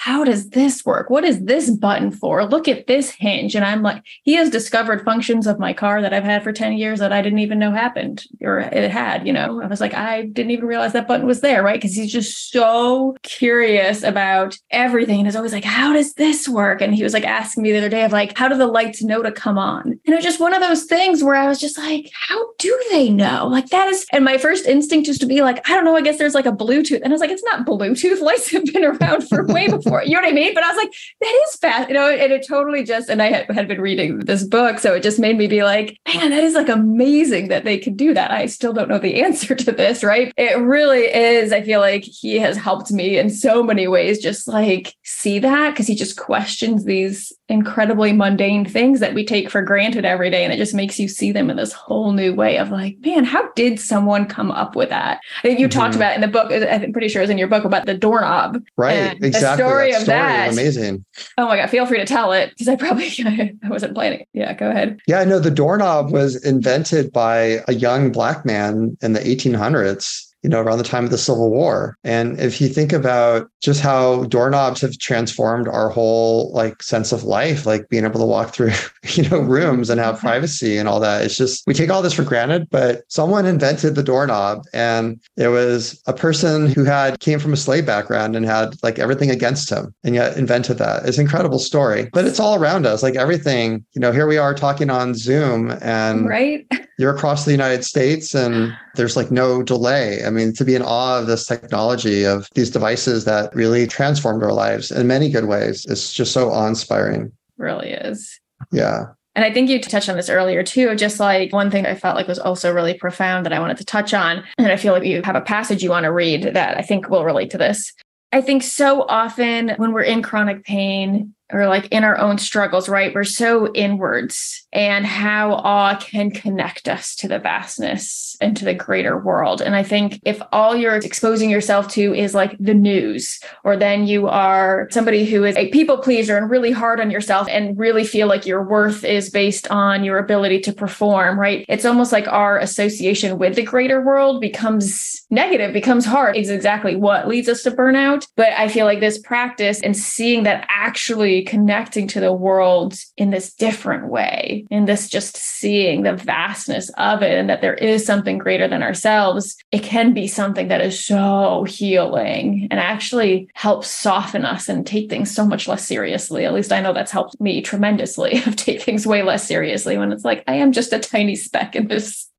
how 0.03 0.25
does 0.25 0.49
this 0.49 0.83
work? 0.83 1.09
What 1.09 1.23
is 1.23 1.45
this 1.45 1.69
button 1.69 2.11
for? 2.11 2.43
Look 2.43 2.67
at 2.67 2.87
this 2.87 3.09
hinge. 3.09 3.55
And 3.55 3.63
I'm 3.63 3.81
like, 3.81 4.03
he 4.23 4.33
has 4.33 4.49
discovered 4.49 5.05
functions 5.05 5.47
of 5.47 5.59
my 5.59 5.71
car 5.71 6.01
that 6.01 6.13
I've 6.13 6.25
had 6.25 6.43
for 6.43 6.51
10 6.51 6.73
years 6.73 6.99
that 6.99 7.13
I 7.13 7.21
didn't 7.21 7.39
even 7.39 7.57
know 7.57 7.71
happened 7.71 8.25
or 8.41 8.59
it 8.59 8.91
had, 8.91 9.25
you 9.25 9.31
know. 9.31 9.61
I 9.63 9.67
was 9.67 9.79
like, 9.79 9.93
I 9.93 10.23
didn't 10.23 10.51
even 10.51 10.65
realize 10.65 10.91
that 10.91 11.07
button 11.07 11.25
was 11.25 11.39
there, 11.39 11.63
right? 11.63 11.79
Because 11.79 11.95
he's 11.95 12.11
just 12.11 12.51
so 12.51 13.15
curious 13.23 14.03
about 14.03 14.57
everything. 14.71 15.19
And 15.19 15.27
he's 15.27 15.37
always 15.37 15.53
like, 15.53 15.63
how 15.63 15.93
does 15.93 16.15
this 16.15 16.49
work? 16.49 16.81
And 16.81 16.93
he 16.93 17.01
was 17.01 17.13
like 17.13 17.23
asking 17.23 17.63
me 17.63 17.71
the 17.71 17.77
other 17.77 17.87
day 17.87 18.03
of 18.03 18.11
like, 18.11 18.37
how 18.37 18.49
do 18.49 18.57
the 18.57 18.67
lights 18.67 19.01
know 19.01 19.23
to 19.23 19.31
come 19.31 19.57
on? 19.57 19.83
And 19.83 20.01
it 20.05 20.15
was 20.15 20.25
just 20.25 20.41
one 20.41 20.53
of 20.53 20.59
those 20.59 20.83
things 20.83 21.23
where 21.23 21.35
I 21.35 21.47
was 21.47 21.61
just 21.61 21.77
like, 21.77 22.11
how 22.27 22.45
do 22.59 22.77
they 22.91 23.09
know? 23.09 23.47
Like 23.47 23.67
that 23.67 23.87
is, 23.87 24.05
and 24.11 24.25
my 24.25 24.37
first 24.37 24.65
instinct 24.65 25.07
is 25.07 25.17
to 25.19 25.25
be 25.25 25.41
like, 25.41 25.65
I 25.69 25.75
don't 25.75 25.85
know, 25.85 25.95
I 25.95 26.01
guess 26.01 26.17
there's 26.17 26.35
like 26.35 26.45
a 26.45 26.51
Bluetooth. 26.51 27.01
And 27.01 27.05
I 27.05 27.11
was 27.11 27.21
like, 27.21 27.31
it's 27.31 27.45
not 27.45 27.65
Bluetooth. 27.65 28.19
Lights 28.33 28.51
have 28.51 28.65
been 28.65 28.83
around 28.83 29.29
for 29.29 29.45
way 29.47 29.67
before 29.69 29.92
for 29.93 30.01
it. 30.01 30.07
You 30.07 30.15
know 30.15 30.21
what 30.21 30.29
I 30.29 30.33
mean? 30.33 30.53
But 30.53 30.63
I 30.63 30.69
was 30.69 30.77
like, 30.77 30.93
that 31.21 31.45
is 31.47 31.55
fast, 31.57 31.89
you 31.89 31.93
know, 31.93 32.09
and 32.09 32.31
it 32.31 32.45
totally 32.47 32.83
just, 32.83 33.09
and 33.09 33.21
I 33.21 33.31
had, 33.31 33.51
had 33.51 33.67
been 33.67 33.79
reading 33.79 34.19
this 34.19 34.43
book. 34.43 34.79
So 34.79 34.95
it 34.95 35.03
just 35.03 35.19
made 35.19 35.37
me 35.37 35.45
be 35.45 35.63
like, 35.63 35.99
man, 36.07 36.31
that 36.31 36.43
is 36.43 36.55
like 36.55 36.69
amazing 36.69 37.49
that 37.49 37.63
they 37.63 37.77
could 37.77 37.95
do 37.95 38.13
that. 38.13 38.31
I 38.31 38.47
still 38.47 38.73
don't 38.73 38.89
know 38.89 38.97
the 38.97 39.21
answer 39.21 39.53
to 39.53 39.71
this, 39.71 40.03
right? 40.03 40.33
It 40.35 40.57
really 40.59 41.03
is. 41.03 41.51
I 41.51 41.61
feel 41.61 41.79
like 41.79 42.03
he 42.03 42.39
has 42.39 42.57
helped 42.57 42.91
me 42.91 43.19
in 43.19 43.29
so 43.29 43.61
many 43.61 43.87
ways, 43.87 44.19
just 44.19 44.47
like 44.47 44.95
see 45.03 45.37
that 45.39 45.71
because 45.71 45.87
he 45.87 45.95
just 45.95 46.17
questions 46.17 46.85
these 46.85 47.31
incredibly 47.49 48.13
mundane 48.13 48.65
things 48.65 48.99
that 49.01 49.13
we 49.13 49.25
take 49.25 49.49
for 49.49 49.61
granted 49.61 50.05
every 50.05 50.29
day. 50.29 50.43
And 50.43 50.53
it 50.53 50.57
just 50.57 50.73
makes 50.73 50.99
you 50.99 51.07
see 51.07 51.31
them 51.31 51.49
in 51.49 51.57
this 51.57 51.73
whole 51.73 52.13
new 52.13 52.33
way 52.33 52.57
of 52.57 52.71
like, 52.71 52.97
man, 52.99 53.25
how 53.25 53.51
did 53.51 53.79
someone 53.79 54.25
come 54.25 54.49
up 54.51 54.75
with 54.75 54.89
that? 54.89 55.19
I 55.39 55.41
think 55.41 55.59
you 55.59 55.67
mm-hmm. 55.67 55.79
talked 55.79 55.95
about 55.95 56.15
in 56.15 56.21
the 56.21 56.27
book, 56.27 56.51
I'm 56.51 56.93
pretty 56.93 57.09
sure 57.09 57.21
it's 57.21 57.31
in 57.31 57.37
your 57.37 57.47
book 57.47 57.65
about 57.65 57.85
the 57.85 57.93
doorknob. 57.93 58.63
Right. 58.77 59.17
Exactly. 59.21 59.29
The 59.29 59.55
story 59.55 59.91
that 59.91 59.97
of 59.97 60.03
story 60.03 60.17
that. 60.17 60.51
amazing. 60.53 61.05
Oh 61.37 61.47
my 61.47 61.57
God. 61.57 61.69
Feel 61.69 61.85
free 61.85 61.99
to 61.99 62.05
tell 62.05 62.31
it 62.31 62.51
because 62.51 62.69
I 62.69 62.75
probably 62.75 63.11
I 63.25 63.69
wasn't 63.69 63.93
planning. 63.93 64.25
Yeah, 64.33 64.53
go 64.53 64.69
ahead. 64.69 64.99
Yeah, 65.07 65.23
no, 65.25 65.39
the 65.39 65.51
doorknob 65.51 66.11
was 66.11 66.43
invented 66.45 67.11
by 67.11 67.61
a 67.67 67.73
young 67.73 68.11
black 68.11 68.45
man 68.45 68.97
in 69.01 69.13
the 69.13 69.19
1800s 69.19 70.32
you 70.43 70.49
know, 70.49 70.61
around 70.61 70.77
the 70.77 70.83
time 70.83 71.05
of 71.05 71.11
the 71.11 71.17
Civil 71.17 71.49
War. 71.49 71.97
And 72.03 72.39
if 72.39 72.59
you 72.59 72.67
think 72.67 72.91
about 72.91 73.49
just 73.61 73.79
how 73.79 74.25
doorknobs 74.25 74.81
have 74.81 74.97
transformed 74.97 75.69
our 75.69 75.89
whole 75.89 76.51
like 76.51 76.83
sense 76.83 77.13
of 77.13 77.23
life, 77.23 77.65
like 77.65 77.87
being 77.87 78.03
able 78.03 78.19
to 78.19 78.25
walk 78.25 78.53
through, 78.53 78.71
you 79.13 79.27
know, 79.29 79.39
rooms 79.39 79.89
and 79.89 79.99
have 79.99 80.19
privacy 80.19 80.77
and 80.77 80.89
all 80.89 80.99
that, 80.99 81.23
it's 81.23 81.37
just 81.37 81.65
we 81.65 81.73
take 81.73 81.89
all 81.89 82.01
this 82.01 82.13
for 82.13 82.23
granted. 82.23 82.69
But 82.69 83.03
someone 83.07 83.45
invented 83.45 83.95
the 83.95 84.03
doorknob, 84.03 84.65
and 84.73 85.19
it 85.37 85.47
was 85.47 86.01
a 86.07 86.13
person 86.13 86.67
who 86.67 86.83
had 86.83 87.19
came 87.19 87.39
from 87.39 87.53
a 87.53 87.57
slave 87.57 87.85
background 87.85 88.35
and 88.35 88.45
had 88.45 88.75
like 88.83 88.99
everything 88.99 89.31
against 89.31 89.69
him, 89.69 89.93
and 90.03 90.13
yet 90.13 90.37
invented 90.37 90.77
that. 90.79 91.05
It's 91.05 91.17
an 91.17 91.23
incredible 91.23 91.59
story. 91.59 92.09
But 92.11 92.25
it's 92.25 92.39
all 92.39 92.55
around 92.55 92.85
us, 92.85 93.01
like 93.01 93.15
everything. 93.15 93.85
You 93.93 94.01
know, 94.01 94.11
here 94.11 94.27
we 94.27 94.37
are 94.37 94.53
talking 94.53 94.89
on 94.89 95.13
Zoom, 95.13 95.71
and 95.81 96.27
right 96.27 96.67
you're 97.03 97.13
across 97.13 97.43
the 97.43 97.51
United 97.51 97.83
States 97.83 98.33
and 98.33 98.73
there's 98.95 99.17
like 99.17 99.29
no 99.29 99.61
delay. 99.61 100.23
I 100.25 100.29
mean, 100.29 100.53
to 100.53 100.63
be 100.63 100.73
in 100.73 100.81
awe 100.81 101.19
of 101.19 101.27
this 101.27 101.45
technology, 101.45 102.23
of 102.23 102.47
these 102.53 102.69
devices 102.69 103.25
that 103.25 103.53
really 103.53 103.85
transformed 103.85 104.41
our 104.41 104.53
lives 104.53 104.89
in 104.89 105.05
many 105.05 105.29
good 105.29 105.45
ways, 105.45 105.85
is 105.85 106.13
just 106.13 106.31
so 106.31 106.49
awe 106.49 106.65
inspiring. 106.65 107.29
Really 107.57 107.89
is. 107.89 108.39
Yeah. 108.71 109.07
And 109.35 109.43
I 109.43 109.51
think 109.51 109.69
you 109.69 109.81
touched 109.81 110.07
on 110.07 110.15
this 110.15 110.29
earlier 110.29 110.63
too. 110.63 110.95
Just 110.95 111.19
like 111.19 111.51
one 111.51 111.69
thing 111.69 111.85
I 111.85 111.95
felt 111.95 112.15
like 112.15 112.27
was 112.27 112.39
also 112.39 112.73
really 112.73 112.93
profound 112.93 113.45
that 113.45 113.51
I 113.51 113.59
wanted 113.59 113.77
to 113.77 113.85
touch 113.85 114.13
on. 114.13 114.41
And 114.57 114.71
I 114.71 114.77
feel 114.77 114.93
like 114.93 115.03
you 115.03 115.21
have 115.23 115.35
a 115.35 115.41
passage 115.41 115.83
you 115.83 115.89
want 115.89 116.05
to 116.05 116.11
read 116.11 116.53
that 116.53 116.77
I 116.77 116.83
think 116.83 117.09
will 117.09 117.25
relate 117.25 117.49
to 117.49 117.57
this. 117.57 117.91
I 118.31 118.39
think 118.39 118.63
so 118.63 119.03
often 119.09 119.73
when 119.75 119.91
we're 119.91 120.03
in 120.03 120.21
chronic 120.21 120.63
pain, 120.63 121.33
or 121.51 121.67
like 121.67 121.87
in 121.89 122.05
our 122.05 122.17
own 122.17 122.37
struggles, 122.37 122.87
right? 122.87 123.13
We're 123.13 123.25
so 123.25 123.73
inwards 123.73 124.62
and 124.73 125.05
how 125.05 125.53
awe 125.53 125.95
can 125.95 126.31
connect 126.31 126.89
us 126.89 127.15
to 127.15 127.27
the 127.27 127.39
vastness 127.39 128.35
and 128.41 128.57
to 128.57 128.65
the 128.65 128.73
greater 128.73 129.17
world. 129.17 129.61
And 129.61 129.75
I 129.75 129.83
think 129.83 130.19
if 130.25 130.41
all 130.51 130.75
you're 130.75 130.95
exposing 130.95 131.49
yourself 131.49 131.87
to 131.89 132.13
is 132.13 132.33
like 132.33 132.57
the 132.59 132.73
news, 132.73 133.39
or 133.63 133.77
then 133.77 134.07
you 134.07 134.27
are 134.27 134.87
somebody 134.91 135.25
who 135.25 135.43
is 135.43 135.55
a 135.55 135.69
people 135.69 135.97
pleaser 135.97 136.35
and 136.35 136.49
really 136.49 136.71
hard 136.71 136.99
on 136.99 137.11
yourself 137.11 137.47
and 137.49 137.77
really 137.77 138.03
feel 138.03 138.27
like 138.27 138.45
your 138.45 138.63
worth 138.63 139.03
is 139.03 139.29
based 139.29 139.69
on 139.69 140.03
your 140.03 140.17
ability 140.17 140.59
to 140.61 140.73
perform, 140.73 141.39
right? 141.39 141.65
It's 141.69 141.85
almost 141.85 142.11
like 142.11 142.27
our 142.27 142.57
association 142.57 143.37
with 143.37 143.55
the 143.55 143.63
greater 143.63 144.01
world 144.01 144.41
becomes 144.41 145.21
negative, 145.29 145.71
becomes 145.71 146.05
hard. 146.05 146.35
It's 146.35 146.49
exactly 146.49 146.95
what 146.95 147.27
leads 147.27 147.47
us 147.47 147.61
to 147.63 147.71
burnout. 147.71 148.27
But 148.35 148.49
I 148.53 148.67
feel 148.67 148.85
like 148.85 148.99
this 148.99 149.19
practice 149.19 149.81
and 149.81 149.95
seeing 149.95 150.43
that 150.43 150.65
actually 150.69 151.43
connecting 151.43 152.07
to 152.07 152.19
the 152.19 152.33
world 152.33 152.95
in 153.17 153.29
this 153.29 153.53
different 153.53 154.07
way, 154.07 154.62
in 154.69 154.85
this 154.85 155.07
just 155.07 155.37
seeing 155.37 156.03
the 156.03 156.15
vastness 156.15 156.89
of 156.97 157.21
it 157.21 157.37
and 157.37 157.49
that 157.49 157.61
there 157.61 157.73
is 157.73 158.05
something 158.05 158.37
greater 158.37 158.67
than 158.67 158.83
ourselves, 158.83 159.55
it 159.71 159.83
can 159.83 160.13
be 160.13 160.27
something 160.27 160.67
that 160.67 160.81
is 160.81 161.03
so 161.03 161.65
healing 161.67 162.67
and 162.71 162.79
actually 162.79 163.47
helps 163.53 163.87
soften 163.87 164.45
us 164.45 164.69
and 164.69 164.85
take 164.85 165.09
things 165.09 165.33
so 165.33 165.45
much 165.45 165.67
less 165.67 165.85
seriously. 165.87 166.45
At 166.45 166.53
least 166.53 166.71
I 166.71 166.81
know 166.81 166.93
that's 166.93 167.11
helped 167.11 167.39
me 167.39 167.61
tremendously 167.61 168.41
of 168.45 168.55
take 168.55 168.81
things 168.81 169.07
way 169.07 169.23
less 169.23 169.47
seriously 169.47 169.97
when 169.97 170.11
it's 170.11 170.25
like, 170.25 170.43
I 170.47 170.55
am 170.55 170.71
just 170.71 170.93
a 170.93 170.99
tiny 170.99 171.35
speck 171.35 171.75
in 171.75 171.87
this 171.87 172.29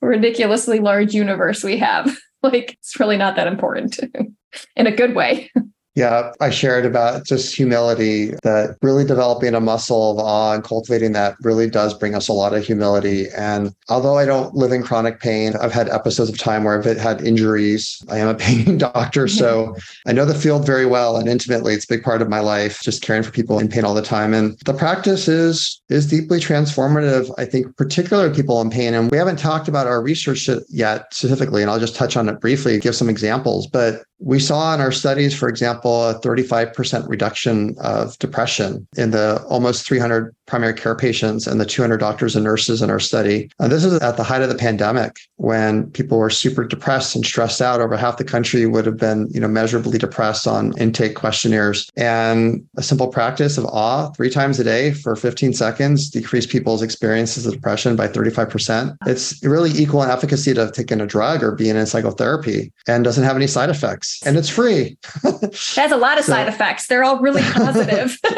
ridiculously 0.00 0.80
large 0.80 1.14
universe 1.14 1.62
we 1.62 1.78
have. 1.78 2.16
like, 2.42 2.72
it's 2.72 2.98
really 2.98 3.16
not 3.16 3.36
that 3.36 3.46
important 3.46 3.98
in 4.76 4.86
a 4.86 4.94
good 4.94 5.14
way. 5.14 5.50
Yeah, 5.98 6.30
I 6.40 6.50
shared 6.50 6.86
about 6.86 7.26
just 7.26 7.56
humility 7.56 8.28
that 8.44 8.76
really 8.82 9.04
developing 9.04 9.52
a 9.56 9.60
muscle 9.60 10.12
of 10.12 10.18
awe 10.18 10.54
and 10.54 10.62
cultivating 10.62 11.10
that 11.14 11.34
really 11.42 11.68
does 11.68 11.92
bring 11.92 12.14
us 12.14 12.28
a 12.28 12.32
lot 12.32 12.54
of 12.54 12.64
humility. 12.64 13.26
And 13.36 13.74
although 13.88 14.16
I 14.16 14.24
don't 14.24 14.54
live 14.54 14.70
in 14.70 14.84
chronic 14.84 15.18
pain, 15.18 15.54
I've 15.60 15.72
had 15.72 15.88
episodes 15.88 16.30
of 16.30 16.38
time 16.38 16.62
where 16.62 16.78
I've 16.78 16.96
had 16.96 17.20
injuries. 17.22 18.00
I 18.08 18.18
am 18.18 18.28
a 18.28 18.34
pain 18.48 18.78
doctor, 18.78 19.26
so 19.26 19.74
I 20.06 20.12
know 20.12 20.24
the 20.24 20.36
field 20.36 20.64
very 20.64 20.86
well 20.86 21.16
and 21.16 21.28
intimately. 21.28 21.74
It's 21.74 21.84
a 21.84 21.88
big 21.88 22.04
part 22.04 22.22
of 22.22 22.28
my 22.28 22.38
life, 22.38 22.80
just 22.80 23.02
caring 23.02 23.24
for 23.24 23.32
people 23.32 23.58
in 23.58 23.66
pain 23.66 23.84
all 23.84 23.94
the 23.94 24.00
time. 24.00 24.34
And 24.34 24.56
the 24.66 24.74
practice 24.74 25.26
is 25.26 25.82
is 25.88 26.06
deeply 26.06 26.38
transformative, 26.38 27.34
I 27.38 27.44
think, 27.44 27.76
particularly 27.76 28.32
people 28.32 28.60
in 28.60 28.70
pain. 28.70 28.94
And 28.94 29.10
we 29.10 29.18
haven't 29.18 29.40
talked 29.40 29.66
about 29.66 29.88
our 29.88 30.00
research 30.00 30.48
yet 30.68 31.12
specifically, 31.12 31.62
and 31.62 31.72
I'll 31.72 31.80
just 31.80 31.96
touch 31.96 32.16
on 32.16 32.28
it 32.28 32.40
briefly, 32.40 32.78
give 32.78 32.94
some 32.94 33.08
examples. 33.08 33.66
But 33.66 34.04
we 34.20 34.38
saw 34.40 34.74
in 34.74 34.80
our 34.80 34.92
studies, 34.92 35.34
for 35.34 35.48
example, 35.48 35.87
a 35.88 36.20
35% 36.20 37.08
reduction 37.08 37.74
of 37.78 38.18
depression 38.18 38.86
in 38.96 39.10
the 39.10 39.42
almost 39.48 39.86
300 39.86 40.34
primary 40.46 40.74
care 40.74 40.94
patients 40.94 41.46
and 41.46 41.60
the 41.60 41.66
200 41.66 41.98
doctors 41.98 42.36
and 42.36 42.44
nurses 42.44 42.82
in 42.82 42.90
our 42.90 43.00
study. 43.00 43.50
And 43.58 43.70
this 43.72 43.84
is 43.84 44.00
at 44.00 44.16
the 44.16 44.24
height 44.24 44.42
of 44.42 44.48
the 44.48 44.54
pandemic 44.54 45.16
when 45.38 45.90
people 45.92 46.18
were 46.18 46.30
super 46.30 46.64
depressed 46.64 47.14
and 47.14 47.24
stressed 47.24 47.62
out. 47.62 47.80
Over 47.80 47.96
half 47.96 48.18
the 48.18 48.24
country 48.24 48.66
would 48.66 48.86
have 48.86 48.96
been, 48.96 49.28
you 49.30 49.40
know, 49.40 49.48
measurably 49.48 49.98
depressed 49.98 50.46
on 50.46 50.76
intake 50.78 51.14
questionnaires. 51.14 51.88
And 51.96 52.64
a 52.76 52.82
simple 52.82 53.08
practice 53.08 53.56
of 53.56 53.64
awe 53.66 54.10
three 54.10 54.30
times 54.30 54.60
a 54.60 54.64
day 54.64 54.92
for 54.92 55.16
15 55.16 55.54
seconds 55.54 56.10
decreased 56.10 56.50
people's 56.50 56.82
experiences 56.82 57.46
of 57.46 57.54
depression 57.54 57.96
by 57.96 58.08
35%. 58.08 58.96
It's 59.06 59.42
really 59.44 59.70
equal 59.70 60.02
in 60.02 60.10
efficacy 60.10 60.54
to 60.54 60.70
taking 60.70 61.00
a 61.00 61.06
drug 61.06 61.42
or 61.42 61.52
being 61.52 61.76
in 61.76 61.86
psychotherapy 61.86 62.72
and 62.86 63.04
doesn't 63.04 63.24
have 63.24 63.36
any 63.36 63.46
side 63.46 63.70
effects. 63.70 64.20
And 64.26 64.36
it's 64.36 64.48
free. 64.48 64.98
It 65.40 65.76
has 65.76 65.92
a 65.92 65.96
lot 65.96 66.18
of 66.18 66.24
so, 66.24 66.32
side 66.32 66.48
effects. 66.48 66.88
They're 66.88 67.04
all 67.04 67.20
really 67.20 67.42
positive. 67.42 68.18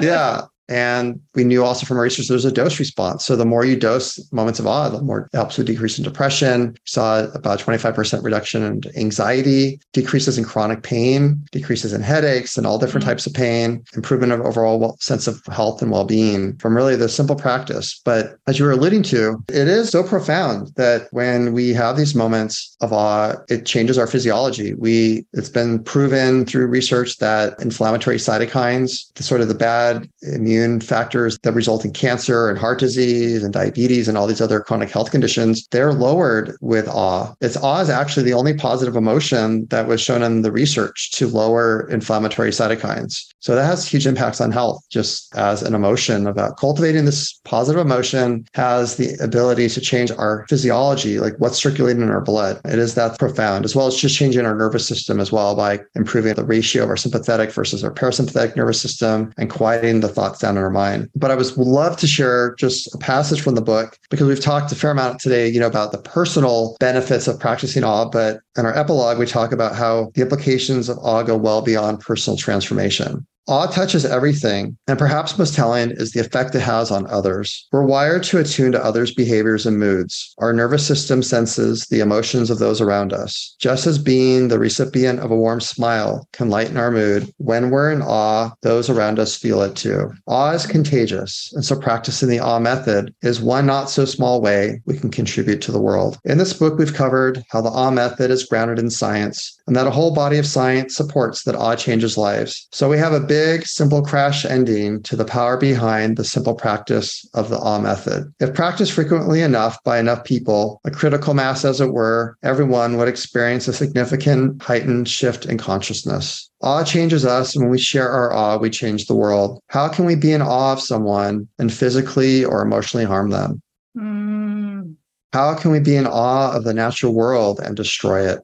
yeah. 0.00 0.42
And 0.68 1.20
we 1.34 1.44
knew 1.44 1.64
also 1.64 1.86
from 1.86 1.96
our 1.96 2.04
research 2.04 2.28
there's 2.28 2.44
a 2.44 2.52
dose 2.52 2.78
response. 2.78 3.24
So 3.24 3.36
the 3.36 3.44
more 3.44 3.64
you 3.64 3.76
dose 3.76 4.20
moments 4.32 4.58
of 4.58 4.66
awe, 4.66 4.88
the 4.88 5.02
more 5.02 5.28
it 5.32 5.36
helps 5.36 5.58
with 5.58 5.66
decrease 5.66 5.98
in 5.98 6.04
depression. 6.04 6.72
We 6.72 6.78
saw 6.84 7.24
about 7.34 7.60
25% 7.60 8.22
reduction 8.22 8.62
in 8.62 8.80
anxiety, 8.96 9.80
decreases 9.92 10.38
in 10.38 10.44
chronic 10.44 10.82
pain, 10.82 11.44
decreases 11.52 11.92
in 11.92 12.02
headaches 12.02 12.56
and 12.56 12.66
all 12.66 12.78
different 12.78 13.04
mm-hmm. 13.04 13.10
types 13.10 13.26
of 13.26 13.34
pain, 13.34 13.84
improvement 13.94 14.32
of 14.32 14.40
overall 14.40 14.96
sense 15.00 15.26
of 15.26 15.40
health 15.46 15.82
and 15.82 15.90
well-being 15.90 16.56
from 16.56 16.76
really 16.76 16.96
the 16.96 17.08
simple 17.08 17.36
practice. 17.36 18.00
But 18.04 18.36
as 18.46 18.58
you 18.58 18.64
were 18.64 18.72
alluding 18.72 19.04
to, 19.04 19.42
it 19.48 19.68
is 19.68 19.90
so 19.90 20.02
profound 20.02 20.72
that 20.76 21.08
when 21.12 21.52
we 21.52 21.72
have 21.74 21.96
these 21.96 22.14
moments 22.14 22.76
of 22.80 22.92
awe, 22.92 23.34
it 23.48 23.66
changes 23.66 23.98
our 23.98 24.06
physiology. 24.06 24.74
We 24.74 25.24
it's 25.32 25.48
been 25.48 25.82
proven 25.82 26.44
through 26.44 26.66
research 26.66 27.18
that 27.18 27.60
inflammatory 27.60 28.16
cytokines, 28.16 29.12
the 29.14 29.22
sort 29.22 29.40
of 29.40 29.48
the 29.48 29.54
bad 29.54 30.08
immune 30.22 30.55
factors 30.80 31.38
that 31.42 31.52
result 31.52 31.84
in 31.84 31.92
cancer 31.92 32.48
and 32.48 32.58
heart 32.58 32.78
disease 32.78 33.42
and 33.42 33.52
diabetes 33.52 34.08
and 34.08 34.16
all 34.16 34.26
these 34.26 34.40
other 34.40 34.60
chronic 34.60 34.90
health 34.90 35.10
conditions, 35.10 35.66
they're 35.70 35.92
lowered 35.92 36.56
with 36.60 36.88
awe. 36.88 37.34
It's 37.40 37.56
awe 37.56 37.80
is 37.80 37.90
actually 37.90 38.24
the 38.24 38.34
only 38.34 38.54
positive 38.54 38.96
emotion 38.96 39.66
that 39.66 39.86
was 39.86 40.00
shown 40.00 40.22
in 40.22 40.42
the 40.42 40.52
research 40.52 41.10
to 41.12 41.26
lower 41.26 41.88
inflammatory 41.90 42.50
cytokines. 42.50 43.26
So 43.40 43.54
that 43.54 43.64
has 43.64 43.86
huge 43.86 44.06
impacts 44.06 44.40
on 44.40 44.50
health, 44.50 44.84
just 44.90 45.34
as 45.36 45.62
an 45.62 45.74
emotion 45.74 46.26
about 46.26 46.56
cultivating 46.56 47.04
this 47.04 47.38
positive 47.44 47.80
emotion 47.80 48.46
has 48.54 48.96
the 48.96 49.14
ability 49.22 49.68
to 49.68 49.80
change 49.80 50.10
our 50.10 50.46
physiology, 50.48 51.20
like 51.20 51.34
what's 51.38 51.62
circulating 51.62 52.02
in 52.02 52.10
our 52.10 52.20
blood. 52.20 52.60
It 52.64 52.78
is 52.78 52.94
that 52.94 53.18
profound, 53.18 53.64
as 53.64 53.76
well 53.76 53.86
as 53.86 53.96
just 53.96 54.16
changing 54.16 54.44
our 54.44 54.54
nervous 54.54 54.86
system 54.86 55.20
as 55.20 55.30
well 55.30 55.54
by 55.54 55.80
improving 55.94 56.34
the 56.34 56.44
ratio 56.44 56.84
of 56.84 56.90
our 56.90 56.96
sympathetic 56.96 57.52
versus 57.52 57.84
our 57.84 57.92
parasympathetic 57.92 58.56
nervous 58.56 58.80
system 58.80 59.32
and 59.36 59.50
quieting 59.50 60.00
the 60.00 60.08
thoughts 60.08 60.40
down 60.46 60.56
in 60.56 60.62
our 60.62 60.70
mind. 60.70 61.10
But 61.14 61.30
I 61.30 61.34
would 61.34 61.56
love 61.56 61.96
to 61.98 62.06
share 62.06 62.54
just 62.54 62.94
a 62.94 62.98
passage 62.98 63.40
from 63.40 63.54
the 63.54 63.62
book 63.62 63.98
because 64.10 64.26
we've 64.26 64.40
talked 64.40 64.70
a 64.72 64.74
fair 64.76 64.92
amount 64.92 65.20
today, 65.20 65.48
you 65.48 65.58
know, 65.58 65.66
about 65.66 65.92
the 65.92 65.98
personal 65.98 66.76
benefits 66.78 67.26
of 67.26 67.40
practicing 67.40 67.84
awe, 67.84 68.08
but 68.08 68.40
in 68.56 68.64
our 68.64 68.76
epilogue, 68.76 69.18
we 69.18 69.26
talk 69.26 69.52
about 69.52 69.74
how 69.74 70.10
the 70.14 70.22
implications 70.22 70.88
of 70.88 70.98
awe 70.98 71.22
go 71.22 71.36
well 71.36 71.62
beyond 71.62 72.00
personal 72.00 72.36
transformation. 72.36 73.26
Awe 73.48 73.66
touches 73.66 74.04
everything, 74.04 74.76
and 74.88 74.98
perhaps 74.98 75.38
most 75.38 75.54
telling 75.54 75.92
is 75.92 76.10
the 76.10 76.18
effect 76.18 76.52
it 76.56 76.60
has 76.60 76.90
on 76.90 77.06
others. 77.06 77.68
We're 77.70 77.86
wired 77.86 78.24
to 78.24 78.38
attune 78.38 78.72
to 78.72 78.84
others' 78.84 79.14
behaviors 79.14 79.66
and 79.66 79.78
moods. 79.78 80.34
Our 80.38 80.52
nervous 80.52 80.84
system 80.84 81.22
senses 81.22 81.86
the 81.86 82.00
emotions 82.00 82.50
of 82.50 82.58
those 82.58 82.80
around 82.80 83.12
us. 83.12 83.54
Just 83.60 83.86
as 83.86 83.98
being 83.98 84.48
the 84.48 84.58
recipient 84.58 85.20
of 85.20 85.30
a 85.30 85.36
warm 85.36 85.60
smile 85.60 86.26
can 86.32 86.50
lighten 86.50 86.76
our 86.76 86.90
mood, 86.90 87.32
when 87.36 87.70
we're 87.70 87.92
in 87.92 88.02
awe, 88.02 88.50
those 88.62 88.90
around 88.90 89.20
us 89.20 89.36
feel 89.36 89.62
it 89.62 89.76
too. 89.76 90.10
Awe 90.26 90.50
is 90.50 90.66
contagious, 90.66 91.52
and 91.54 91.64
so 91.64 91.78
practicing 91.78 92.28
the 92.28 92.40
awe 92.40 92.58
method 92.58 93.14
is 93.22 93.40
one 93.40 93.64
not 93.64 93.88
so 93.90 94.04
small 94.04 94.40
way 94.40 94.80
we 94.86 94.98
can 94.98 95.10
contribute 95.10 95.60
to 95.62 95.70
the 95.70 95.80
world. 95.80 96.18
In 96.24 96.38
this 96.38 96.52
book, 96.52 96.78
we've 96.78 96.94
covered 96.94 97.44
how 97.50 97.60
the 97.60 97.70
awe 97.70 97.92
method 97.92 98.32
is 98.32 98.44
grounded 98.44 98.80
in 98.80 98.90
science 98.90 99.55
and 99.66 99.74
that 99.74 99.86
a 99.86 99.90
whole 99.90 100.14
body 100.14 100.38
of 100.38 100.46
science 100.46 100.96
supports 100.96 101.42
that 101.42 101.56
awe 101.56 101.74
changes 101.74 102.16
lives. 102.16 102.68
So 102.72 102.88
we 102.88 102.98
have 102.98 103.12
a 103.12 103.20
big, 103.20 103.66
simple 103.66 104.02
crash 104.02 104.44
ending 104.44 105.02
to 105.04 105.16
the 105.16 105.24
power 105.24 105.56
behind 105.56 106.16
the 106.16 106.24
simple 106.24 106.54
practice 106.54 107.28
of 107.34 107.50
the 107.50 107.58
awe 107.58 107.80
method. 107.80 108.32
If 108.40 108.54
practiced 108.54 108.92
frequently 108.92 109.42
enough 109.42 109.82
by 109.84 109.98
enough 109.98 110.24
people, 110.24 110.80
a 110.84 110.90
critical 110.90 111.34
mass 111.34 111.64
as 111.64 111.80
it 111.80 111.92
were, 111.92 112.36
everyone 112.42 112.96
would 112.96 113.08
experience 113.08 113.66
a 113.68 113.72
significant 113.72 114.62
heightened 114.62 115.08
shift 115.08 115.46
in 115.46 115.58
consciousness. 115.58 116.50
Awe 116.62 116.84
changes 116.84 117.26
us, 117.26 117.54
and 117.54 117.64
when 117.64 117.70
we 117.70 117.78
share 117.78 118.08
our 118.08 118.32
awe, 118.32 118.56
we 118.56 118.70
change 118.70 119.06
the 119.06 119.14
world. 119.14 119.60
How 119.68 119.88
can 119.88 120.04
we 120.04 120.14
be 120.14 120.32
in 120.32 120.42
awe 120.42 120.72
of 120.72 120.80
someone 120.80 121.48
and 121.58 121.72
physically 121.72 122.44
or 122.44 122.62
emotionally 122.62 123.04
harm 123.04 123.30
them? 123.30 123.60
Mm. 123.96 124.94
How 125.32 125.54
can 125.54 125.70
we 125.70 125.80
be 125.80 125.96
in 125.96 126.06
awe 126.06 126.56
of 126.56 126.64
the 126.64 126.72
natural 126.72 127.12
world 127.12 127.60
and 127.60 127.76
destroy 127.76 128.26
it? 128.26 128.40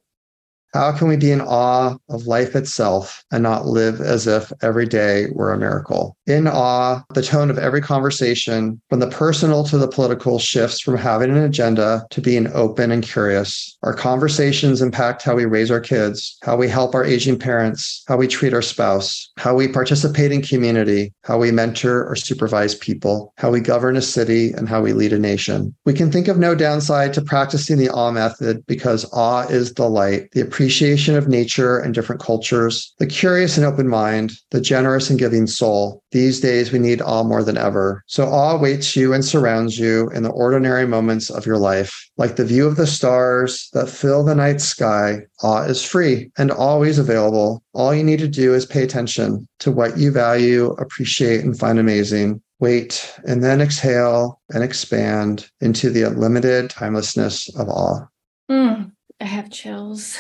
How 0.73 0.91
can 0.91 1.07
we 1.07 1.17
be 1.17 1.31
in 1.31 1.43
awe 1.43 1.97
of 2.09 2.27
life 2.27 2.57
itself 2.57 3.25
and 3.31 3.43
not 3.43 3.67
live 3.67 4.01
as 4.01 4.27
if 4.27 4.51
every 4.63 4.87
day 4.87 5.27
were 5.33 5.53
a 5.53 5.59
miracle? 5.59 6.17
In 6.27 6.49
awe, 6.49 7.03
the 7.13 7.23
tone 7.23 7.51
of 7.51 7.59
every 7.59 7.83
conversation, 7.83 8.81
from 8.89 9.01
the 9.01 9.11
personal 9.11 9.65
to 9.65 9.77
the 9.77 9.89
political, 9.89 10.39
shifts 10.39 10.81
from 10.81 10.97
having 10.97 11.31
an 11.31 11.43
agenda 11.43 12.07
to 12.11 12.23
being 12.23 12.51
open 12.55 12.91
and 12.91 13.03
curious. 13.03 13.77
Our 13.83 13.93
conversations 13.93 14.81
impact 14.81 15.23
how 15.23 15.35
we 15.35 15.45
raise 15.45 15.71
our 15.71 15.81
kids, 15.81 16.39
how 16.43 16.57
we 16.57 16.69
help 16.69 16.95
our 16.95 17.05
aging 17.05 17.39
parents, 17.39 18.03
how 18.09 18.17
we 18.17 18.27
treat 18.27 18.55
our 18.55 18.63
spouse, 18.63 19.31
how 19.37 19.55
we 19.55 19.69
participate 19.69 20.33
in 20.33 20.41
community, 20.41 21.13
how 21.25 21.37
we 21.39 21.51
mentor 21.51 22.09
or 22.09 22.17
supervise 22.17 22.75
people, 22.77 23.35
how 23.37 23.51
we 23.51 23.61
govern 23.61 23.97
a 23.97 24.03
city, 24.03 24.53
and 24.53 24.71
how 24.71 24.81
we 24.81 24.95
lead 24.95 25.13
a 25.13 25.19
nation. 25.19 25.75
We 25.85 25.93
can 25.93 26.11
think 26.11 26.29
of 26.29 26.39
no 26.39 26.55
downside 26.55 27.13
to 27.15 27.23
practicing 27.23 27.77
the 27.77 27.91
awe 27.91 28.11
method 28.11 28.65
because 28.67 29.05
awe 29.13 29.47
is 29.49 29.75
the 29.75 29.89
light, 29.89 30.31
the 30.33 30.41
appreciation 30.63 31.17
of 31.17 31.27
nature 31.27 31.77
and 31.79 31.93
different 31.93 32.23
cultures, 32.23 32.95
the 33.01 33.07
curious 33.07 33.57
and 33.57 33.67
open 33.67 33.89
mind, 33.89 34.31
the 34.53 34.61
generous 34.61 35.11
and 35.11 35.19
giving 35.19 35.49
soul. 35.49 36.01
These 36.13 36.39
days, 36.39 36.71
we 36.71 36.79
need 36.79 37.03
awe 37.03 37.25
more 37.25 37.43
than 37.43 37.59
ever. 37.59 38.05
So, 38.07 38.27
awe 38.27 38.57
waits 38.57 38.95
you 38.95 39.13
and 39.13 39.25
surrounds 39.25 39.77
you 39.77 40.09
in 40.11 40.23
the 40.23 40.31
ordinary 40.31 40.87
moments 40.87 41.31
of 41.31 41.47
your 41.47 41.59
life. 41.59 42.09
Like 42.17 42.37
the 42.37 42.45
view 42.45 42.65
of 42.65 42.77
the 42.77 42.87
stars 42.87 43.71
that 43.73 43.89
fill 43.89 44.23
the 44.23 44.37
night 44.37 44.61
sky, 44.61 45.23
awe 45.43 45.65
is 45.65 45.85
free 45.85 46.31
and 46.39 46.53
always 46.53 46.97
available. 46.97 47.65
All 47.73 47.93
you 47.93 48.05
need 48.05 48.21
to 48.21 48.29
do 48.29 48.55
is 48.55 48.65
pay 48.65 48.85
attention 48.85 49.49
to 49.59 49.73
what 49.73 49.99
you 49.99 50.13
value, 50.13 50.77
appreciate, 50.79 51.41
and 51.41 51.59
find 51.59 51.81
amazing 51.81 52.41
wait, 52.61 53.13
and 53.27 53.43
then 53.43 53.61
exhale 53.61 54.41
and 54.51 54.63
expand 54.63 55.51
into 55.61 55.91
the 55.91 56.05
unlimited 56.05 56.71
timelessness 56.71 57.53
of 57.57 57.69
awe. 57.69 58.07
Mm, 58.49 58.93
I 59.21 59.25
have 59.25 59.51
chills 59.51 60.17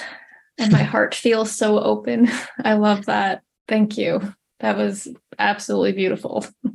and 0.58 0.72
my 0.72 0.82
heart 0.82 1.14
feels 1.14 1.52
so 1.52 1.78
open. 1.80 2.28
I 2.64 2.74
love 2.74 3.06
that. 3.06 3.42
Thank 3.68 3.96
you. 3.98 4.34
That 4.60 4.76
was 4.76 5.08
absolutely 5.38 5.92
beautiful. 5.92 6.46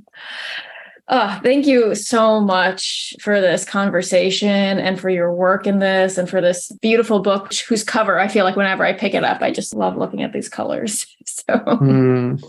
Oh, 1.10 1.39
thank 1.41 1.66
you 1.66 1.95
so 1.95 2.41
much 2.41 3.14
for 3.22 3.39
this 3.39 3.64
conversation 3.64 4.49
and 4.49 4.99
for 4.99 5.10
your 5.10 5.34
work 5.34 5.66
in 5.66 5.80
this 5.80 6.18
and 6.18 6.30
for 6.30 6.41
this 6.41 6.70
beautiful 6.82 7.22
book 7.22 7.53
whose 7.53 7.84
cover 7.84 8.20
I 8.20 8.28
feel 8.28 8.43
like 8.43 8.58
whenever 8.58 8.84
I 8.84 8.91
pick 8.91 9.14
it 9.14 9.24
up, 9.24 9.41
I 9.41 9.51
just 9.51 9.74
love 9.74 9.95
looking 9.95 10.22
at 10.22 10.34
these 10.34 10.49
colors. 10.49 11.05
So 11.28 11.53
mm. 11.53 12.41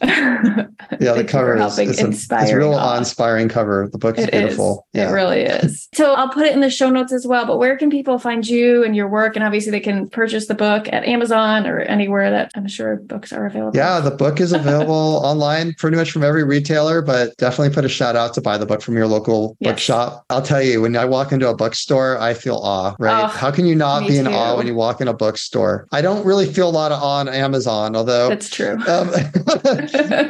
yeah, 0.02 1.12
the 1.12 1.24
cover 1.26 1.56
is 1.56 1.78
it's, 1.78 2.00
a, 2.00 2.08
it's 2.08 2.30
a 2.30 2.56
real 2.56 2.72
awe-inspiring 2.72 3.48
cover. 3.48 3.88
The 3.90 3.98
book 3.98 4.16
is 4.16 4.26
it 4.26 4.30
beautiful. 4.32 4.86
Is. 4.94 5.00
Yeah. 5.00 5.10
It 5.10 5.12
really 5.12 5.40
is. 5.42 5.88
so 5.94 6.14
I'll 6.14 6.28
put 6.28 6.46
it 6.46 6.54
in 6.54 6.60
the 6.60 6.70
show 6.70 6.88
notes 6.88 7.12
as 7.12 7.26
well. 7.26 7.46
But 7.46 7.58
where 7.58 7.76
can 7.76 7.90
people 7.90 8.18
find 8.18 8.46
you 8.46 8.84
and 8.84 8.94
your 8.94 9.08
work? 9.08 9.36
And 9.36 9.44
obviously 9.44 9.70
they 9.70 9.80
can 9.80 10.08
purchase 10.08 10.46
the 10.46 10.54
book 10.54 10.88
at 10.92 11.04
Amazon 11.04 11.66
or 11.66 11.80
anywhere 11.80 12.30
that 12.30 12.52
I'm 12.54 12.68
sure 12.68 12.96
books 12.96 13.32
are 13.32 13.44
available. 13.46 13.76
Yeah, 13.76 14.00
the 14.00 14.12
book 14.12 14.40
is 14.40 14.52
available 14.52 15.20
online 15.24 15.74
pretty 15.74 15.96
much 15.96 16.12
from 16.12 16.22
every 16.22 16.44
retailer, 16.44 17.02
but 17.02 17.34
definitely 17.44 17.74
put 17.74 17.84
a 17.84 17.90
shout 17.90 18.16
out 18.16 18.32
to 18.32 18.40
buy 18.40 18.56
the 18.56 18.64
book 18.64 18.80
from 18.80 18.96
your 18.96 19.06
local 19.06 19.54
yes. 19.60 19.72
bookshop. 19.72 20.24
I'll 20.30 20.40
tell 20.40 20.62
you, 20.62 20.80
when 20.80 20.96
I 20.96 21.04
walk 21.04 21.30
into 21.30 21.46
a 21.46 21.54
bookstore, 21.54 22.18
I 22.18 22.32
feel 22.32 22.56
awe, 22.56 22.96
right? 22.98 23.24
Oh, 23.24 23.26
How 23.26 23.50
can 23.50 23.66
you 23.66 23.74
not 23.74 24.08
be 24.08 24.16
in 24.16 24.24
too. 24.24 24.30
awe 24.32 24.56
when 24.56 24.66
you 24.66 24.74
walk 24.74 25.02
in 25.02 25.08
a 25.08 25.12
bookstore? 25.12 25.86
I 25.92 26.00
don't 26.00 26.24
really 26.24 26.50
feel 26.50 26.70
a 26.70 26.72
lot 26.72 26.90
of 26.90 27.02
awe 27.02 27.18
on 27.18 27.28
Amazon, 27.28 27.96
although 27.96 28.30
that's 28.30 28.48
true. 28.48 28.78
Um, 28.88 29.10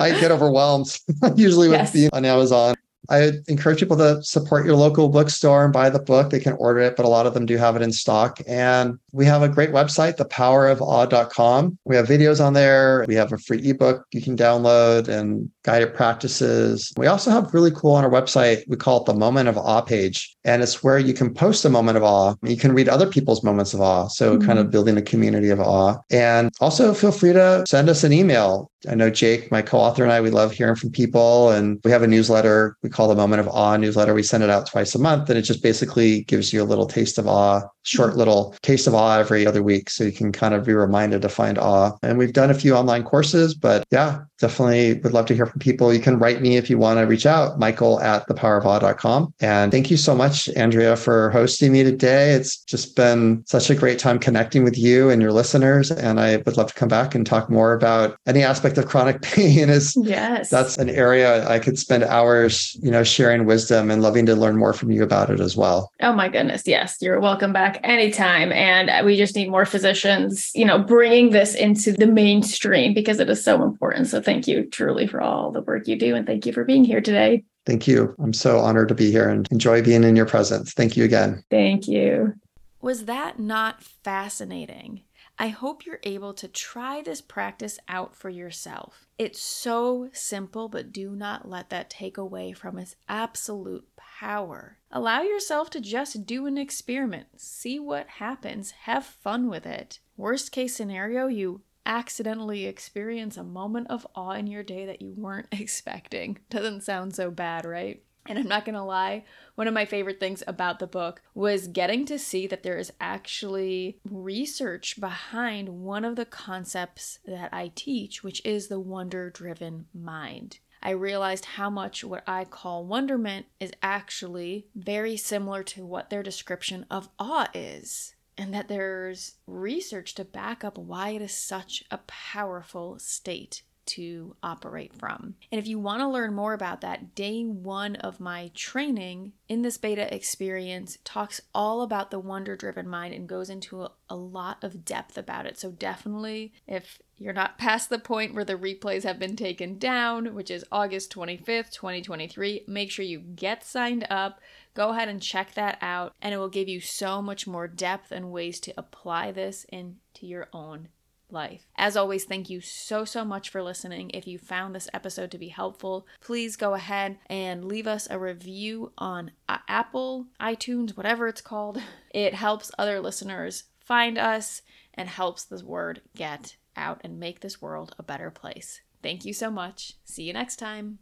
I 0.00 0.16
get 0.20 0.32
overwhelmed 0.32 0.98
usually 1.36 1.68
with 1.68 1.78
yes. 1.78 1.92
being 1.92 2.10
on 2.12 2.24
Amazon. 2.24 2.74
I 3.08 3.32
encourage 3.48 3.80
people 3.80 3.96
to 3.98 4.22
support 4.22 4.66
your 4.66 4.76
local 4.76 5.08
bookstore 5.08 5.64
and 5.64 5.72
buy 5.72 5.90
the 5.90 5.98
book. 5.98 6.30
They 6.30 6.40
can 6.40 6.54
order 6.54 6.80
it, 6.80 6.96
but 6.96 7.04
a 7.04 7.08
lot 7.08 7.26
of 7.26 7.34
them 7.34 7.46
do 7.46 7.56
have 7.56 7.76
it 7.76 7.82
in 7.82 7.92
stock. 7.92 8.40
And 8.46 8.98
we 9.12 9.26
have 9.26 9.42
a 9.42 9.48
great 9.48 9.70
website, 9.70 10.16
thepowerofawe.com. 10.16 11.78
We 11.84 11.96
have 11.96 12.06
videos 12.06 12.44
on 12.44 12.54
there. 12.54 13.04
We 13.06 13.14
have 13.14 13.32
a 13.32 13.38
free 13.38 13.60
ebook 13.68 14.06
you 14.12 14.22
can 14.22 14.36
download 14.36 15.08
and 15.08 15.50
guided 15.62 15.94
practices. 15.94 16.92
We 16.96 17.06
also 17.06 17.30
have 17.30 17.52
really 17.54 17.70
cool 17.70 17.92
on 17.92 18.04
our 18.04 18.10
website. 18.10 18.64
We 18.68 18.76
call 18.76 19.00
it 19.00 19.06
the 19.06 19.14
Moment 19.14 19.48
of 19.48 19.58
Awe 19.58 19.82
page. 19.82 20.33
And 20.44 20.62
it's 20.62 20.82
where 20.82 20.98
you 20.98 21.14
can 21.14 21.32
post 21.32 21.64
a 21.64 21.70
moment 21.70 21.96
of 21.96 22.02
awe. 22.02 22.34
You 22.42 22.56
can 22.56 22.72
read 22.72 22.88
other 22.88 23.06
people's 23.06 23.44
moments 23.44 23.72
of 23.72 23.80
awe. 23.80 24.08
So, 24.08 24.36
mm-hmm. 24.36 24.46
kind 24.46 24.58
of 24.58 24.70
building 24.70 24.96
a 24.96 25.02
community 25.02 25.50
of 25.50 25.60
awe. 25.60 25.98
And 26.10 26.50
also 26.60 26.92
feel 26.94 27.12
free 27.12 27.32
to 27.32 27.64
send 27.68 27.88
us 27.88 28.04
an 28.04 28.12
email. 28.12 28.70
I 28.88 28.94
know 28.94 29.08
Jake, 29.08 29.50
my 29.50 29.62
co 29.62 29.78
author, 29.78 30.02
and 30.02 30.12
I, 30.12 30.20
we 30.20 30.30
love 30.30 30.52
hearing 30.52 30.76
from 30.76 30.90
people. 30.90 31.50
And 31.50 31.80
we 31.84 31.90
have 31.90 32.02
a 32.02 32.06
newsletter 32.06 32.76
we 32.82 32.90
call 32.90 33.08
the 33.08 33.14
Moment 33.14 33.40
of 33.40 33.48
Awe 33.48 33.76
newsletter. 33.76 34.12
We 34.12 34.22
send 34.22 34.42
it 34.42 34.50
out 34.50 34.66
twice 34.66 34.94
a 34.94 34.98
month. 34.98 35.30
And 35.30 35.38
it 35.38 35.42
just 35.42 35.62
basically 35.62 36.24
gives 36.24 36.52
you 36.52 36.62
a 36.62 36.64
little 36.64 36.86
taste 36.86 37.16
of 37.16 37.26
awe, 37.26 37.62
short 37.84 38.10
mm-hmm. 38.10 38.18
little 38.18 38.56
taste 38.62 38.86
of 38.86 38.94
awe 38.94 39.04
awe 39.04 39.20
every 39.20 39.46
other 39.46 39.62
week. 39.62 39.90
So 39.90 40.04
you 40.04 40.12
can 40.12 40.32
kind 40.32 40.54
of 40.54 40.64
be 40.64 40.72
reminded 40.72 41.22
to 41.22 41.28
find 41.28 41.58
awe. 41.58 41.92
And 42.02 42.18
we've 42.18 42.32
done 42.32 42.50
a 42.50 42.54
few 42.54 42.74
online 42.74 43.04
courses, 43.04 43.54
but 43.54 43.84
yeah, 43.90 44.20
definitely 44.38 45.00
would 45.00 45.12
love 45.12 45.26
to 45.26 45.34
hear 45.34 45.46
from 45.46 45.60
people. 45.60 45.92
You 45.92 46.00
can 46.00 46.18
write 46.18 46.40
me 46.40 46.56
if 46.56 46.70
you 46.70 46.78
want 46.78 46.98
to 46.98 47.02
reach 47.02 47.26
out, 47.26 47.58
michael 47.58 48.00
at 48.00 48.26
thepowerofawe.com. 48.28 49.34
And 49.40 49.70
thank 49.70 49.90
you 49.90 49.96
so 49.96 50.14
much 50.14 50.33
much, 50.34 50.48
Andrea, 50.56 50.96
for 50.96 51.30
hosting 51.30 51.70
me 51.70 51.84
today. 51.84 52.32
It's 52.32 52.56
just 52.64 52.96
been 52.96 53.44
such 53.46 53.70
a 53.70 53.74
great 53.74 54.00
time 54.00 54.18
connecting 54.18 54.64
with 54.64 54.76
you 54.76 55.08
and 55.08 55.22
your 55.22 55.30
listeners. 55.30 55.92
And 55.92 56.18
I 56.18 56.38
would 56.38 56.56
love 56.56 56.68
to 56.68 56.74
come 56.74 56.88
back 56.88 57.14
and 57.14 57.24
talk 57.24 57.48
more 57.48 57.72
about 57.72 58.18
any 58.26 58.42
aspect 58.42 58.76
of 58.76 58.86
chronic 58.86 59.22
pain. 59.22 59.70
Is 59.70 59.96
yes, 60.02 60.50
that's 60.50 60.76
an 60.76 60.90
area 60.90 61.48
I 61.48 61.60
could 61.60 61.78
spend 61.78 62.02
hours, 62.02 62.76
you 62.82 62.90
know, 62.90 63.04
sharing 63.04 63.46
wisdom 63.46 63.92
and 63.92 64.02
loving 64.02 64.26
to 64.26 64.34
learn 64.34 64.56
more 64.56 64.72
from 64.72 64.90
you 64.90 65.04
about 65.04 65.30
it 65.30 65.38
as 65.38 65.56
well. 65.56 65.92
Oh 66.00 66.12
my 66.12 66.28
goodness, 66.28 66.64
yes, 66.66 66.96
you're 67.00 67.20
welcome 67.20 67.52
back 67.52 67.78
anytime. 67.84 68.50
And 68.50 69.06
we 69.06 69.16
just 69.16 69.36
need 69.36 69.50
more 69.50 69.66
physicians, 69.66 70.50
you 70.52 70.64
know, 70.64 70.78
bringing 70.80 71.30
this 71.30 71.54
into 71.54 71.92
the 71.92 72.08
mainstream 72.08 72.92
because 72.92 73.20
it 73.20 73.30
is 73.30 73.44
so 73.44 73.62
important. 73.62 74.08
So 74.08 74.20
thank 74.20 74.48
you 74.48 74.64
truly 74.64 75.06
for 75.06 75.20
all 75.20 75.52
the 75.52 75.62
work 75.62 75.86
you 75.86 75.96
do, 75.96 76.16
and 76.16 76.26
thank 76.26 76.44
you 76.44 76.52
for 76.52 76.64
being 76.64 76.82
here 76.82 77.00
today. 77.00 77.44
Thank 77.66 77.86
you. 77.86 78.14
I'm 78.18 78.32
so 78.32 78.58
honored 78.58 78.88
to 78.88 78.94
be 78.94 79.10
here 79.10 79.28
and 79.28 79.48
enjoy 79.50 79.82
being 79.82 80.04
in 80.04 80.16
your 80.16 80.26
presence. 80.26 80.72
Thank 80.72 80.96
you 80.96 81.04
again. 81.04 81.42
Thank 81.50 81.88
you. 81.88 82.34
Was 82.80 83.06
that 83.06 83.38
not 83.38 83.82
fascinating? 83.82 85.02
I 85.38 85.48
hope 85.48 85.84
you're 85.84 86.00
able 86.04 86.32
to 86.34 86.46
try 86.46 87.02
this 87.02 87.20
practice 87.20 87.78
out 87.88 88.14
for 88.14 88.28
yourself. 88.28 89.06
It's 89.18 89.40
so 89.40 90.08
simple, 90.12 90.68
but 90.68 90.92
do 90.92 91.16
not 91.16 91.48
let 91.48 91.70
that 91.70 91.90
take 91.90 92.18
away 92.18 92.52
from 92.52 92.78
its 92.78 92.94
absolute 93.08 93.84
power. 93.96 94.78
Allow 94.92 95.22
yourself 95.22 95.70
to 95.70 95.80
just 95.80 96.24
do 96.24 96.46
an 96.46 96.56
experiment, 96.56 97.26
see 97.36 97.80
what 97.80 98.06
happens, 98.06 98.70
have 98.82 99.04
fun 99.04 99.48
with 99.48 99.66
it. 99.66 99.98
Worst 100.16 100.52
case 100.52 100.76
scenario, 100.76 101.26
you 101.26 101.62
accidentally 101.86 102.66
experience 102.66 103.36
a 103.36 103.44
moment 103.44 103.88
of 103.90 104.06
awe 104.14 104.32
in 104.32 104.46
your 104.46 104.62
day 104.62 104.86
that 104.86 105.02
you 105.02 105.14
weren't 105.16 105.48
expecting. 105.52 106.38
Doesn't 106.50 106.82
sound 106.82 107.14
so 107.14 107.30
bad, 107.30 107.64
right? 107.64 108.02
And 108.26 108.38
I'm 108.38 108.48
not 108.48 108.64
gonna 108.64 108.84
lie, 108.84 109.24
one 109.54 109.68
of 109.68 109.74
my 109.74 109.84
favorite 109.84 110.18
things 110.18 110.42
about 110.46 110.78
the 110.78 110.86
book 110.86 111.20
was 111.34 111.68
getting 111.68 112.06
to 112.06 112.18
see 112.18 112.46
that 112.46 112.62
there 112.62 112.78
is 112.78 112.92
actually 113.00 113.98
research 114.08 114.98
behind 114.98 115.68
one 115.68 116.04
of 116.04 116.16
the 116.16 116.24
concepts 116.24 117.18
that 117.26 117.52
I 117.52 117.70
teach, 117.74 118.24
which 118.24 118.44
is 118.44 118.68
the 118.68 118.80
wonder 118.80 119.28
driven 119.28 119.86
mind. 119.92 120.58
I 120.82 120.90
realized 120.90 121.44
how 121.44 121.70
much 121.70 122.04
what 122.04 122.24
I 122.26 122.44
call 122.44 122.84
wonderment 122.84 123.46
is 123.58 123.72
actually 123.82 124.68
very 124.74 125.16
similar 125.16 125.62
to 125.64 125.84
what 125.84 126.10
their 126.10 126.22
description 126.22 126.84
of 126.90 127.08
awe 127.18 127.48
is 127.54 128.13
and 128.36 128.52
that 128.52 128.68
there's 128.68 129.34
research 129.46 130.14
to 130.14 130.24
back 130.24 130.64
up 130.64 130.76
why 130.76 131.10
it 131.10 131.22
is 131.22 131.34
such 131.34 131.84
a 131.90 131.98
powerful 131.98 132.98
state 132.98 133.62
to 133.86 134.36
operate 134.42 134.94
from. 134.94 135.34
And 135.50 135.58
if 135.58 135.66
you 135.66 135.78
want 135.78 136.00
to 136.00 136.08
learn 136.08 136.34
more 136.34 136.52
about 136.52 136.80
that, 136.80 137.14
day 137.14 137.44
one 137.44 137.96
of 137.96 138.20
my 138.20 138.50
training 138.54 139.32
in 139.48 139.62
this 139.62 139.76
beta 139.76 140.12
experience 140.14 140.98
talks 141.04 141.40
all 141.54 141.82
about 141.82 142.10
the 142.10 142.18
wonder 142.18 142.56
driven 142.56 142.88
mind 142.88 143.14
and 143.14 143.28
goes 143.28 143.50
into 143.50 143.82
a, 143.82 143.92
a, 144.08 144.16
lot 144.16 144.62
of 144.62 144.84
depth 144.84 145.18
about 145.18 145.46
it. 145.46 145.58
So, 145.58 145.70
definitely, 145.70 146.52
if 146.66 146.98
you're 147.18 147.32
not 147.32 147.58
past 147.58 147.90
the 147.90 147.98
point 147.98 148.34
where 148.34 148.44
the 148.44 148.56
replays 148.56 149.02
have 149.02 149.18
been 149.18 149.36
taken 149.36 149.78
down, 149.78 150.34
which 150.34 150.50
is 150.50 150.64
August 150.72 151.12
25th, 151.12 151.70
2023, 151.72 152.64
make 152.66 152.90
sure 152.90 153.04
you 153.04 153.20
get 153.20 153.64
signed 153.64 154.06
up 154.08 154.40
Go 154.74 154.90
ahead 154.90 155.08
and 155.08 155.22
check 155.22 155.54
that 155.54 155.78
out, 155.80 156.14
and 156.20 156.34
it 156.34 156.38
will 156.38 156.48
give 156.48 156.68
you 156.68 156.80
so 156.80 157.22
much 157.22 157.46
more 157.46 157.68
depth 157.68 158.10
and 158.10 158.32
ways 158.32 158.58
to 158.60 158.74
apply 158.76 159.30
this 159.30 159.64
into 159.68 160.26
your 160.26 160.48
own 160.52 160.88
life. 161.34 161.66
As 161.76 161.96
always, 161.96 162.24
thank 162.24 162.48
you 162.48 162.62
so, 162.62 163.04
so 163.04 163.24
much 163.24 163.50
for 163.50 163.62
listening. 163.62 164.10
If 164.14 164.26
you 164.26 164.38
found 164.38 164.74
this 164.74 164.88
episode 164.94 165.30
to 165.32 165.38
be 165.38 165.48
helpful, 165.48 166.06
please 166.20 166.56
go 166.56 166.72
ahead 166.72 167.18
and 167.26 167.66
leave 167.66 167.86
us 167.86 168.08
a 168.10 168.18
review 168.18 168.92
on 168.96 169.32
uh, 169.48 169.58
Apple, 169.68 170.26
iTunes, 170.40 170.96
whatever 170.96 171.28
it's 171.28 171.42
called. 171.42 171.82
It 172.14 172.32
helps 172.32 172.70
other 172.78 173.00
listeners 173.00 173.64
find 173.80 174.18
us 174.18 174.62
and 174.94 175.08
helps 175.08 175.42
this 175.42 175.64
word 175.64 176.00
get 176.14 176.54
out 176.76 177.00
and 177.02 177.18
make 177.18 177.40
this 177.40 177.60
world 177.60 177.92
a 177.98 178.04
better 178.04 178.30
place. 178.30 178.82
Thank 179.02 179.24
you 179.24 179.32
so 179.32 179.50
much. 179.50 179.94
See 180.04 180.22
you 180.22 180.32
next 180.32 180.56
time. 180.56 181.00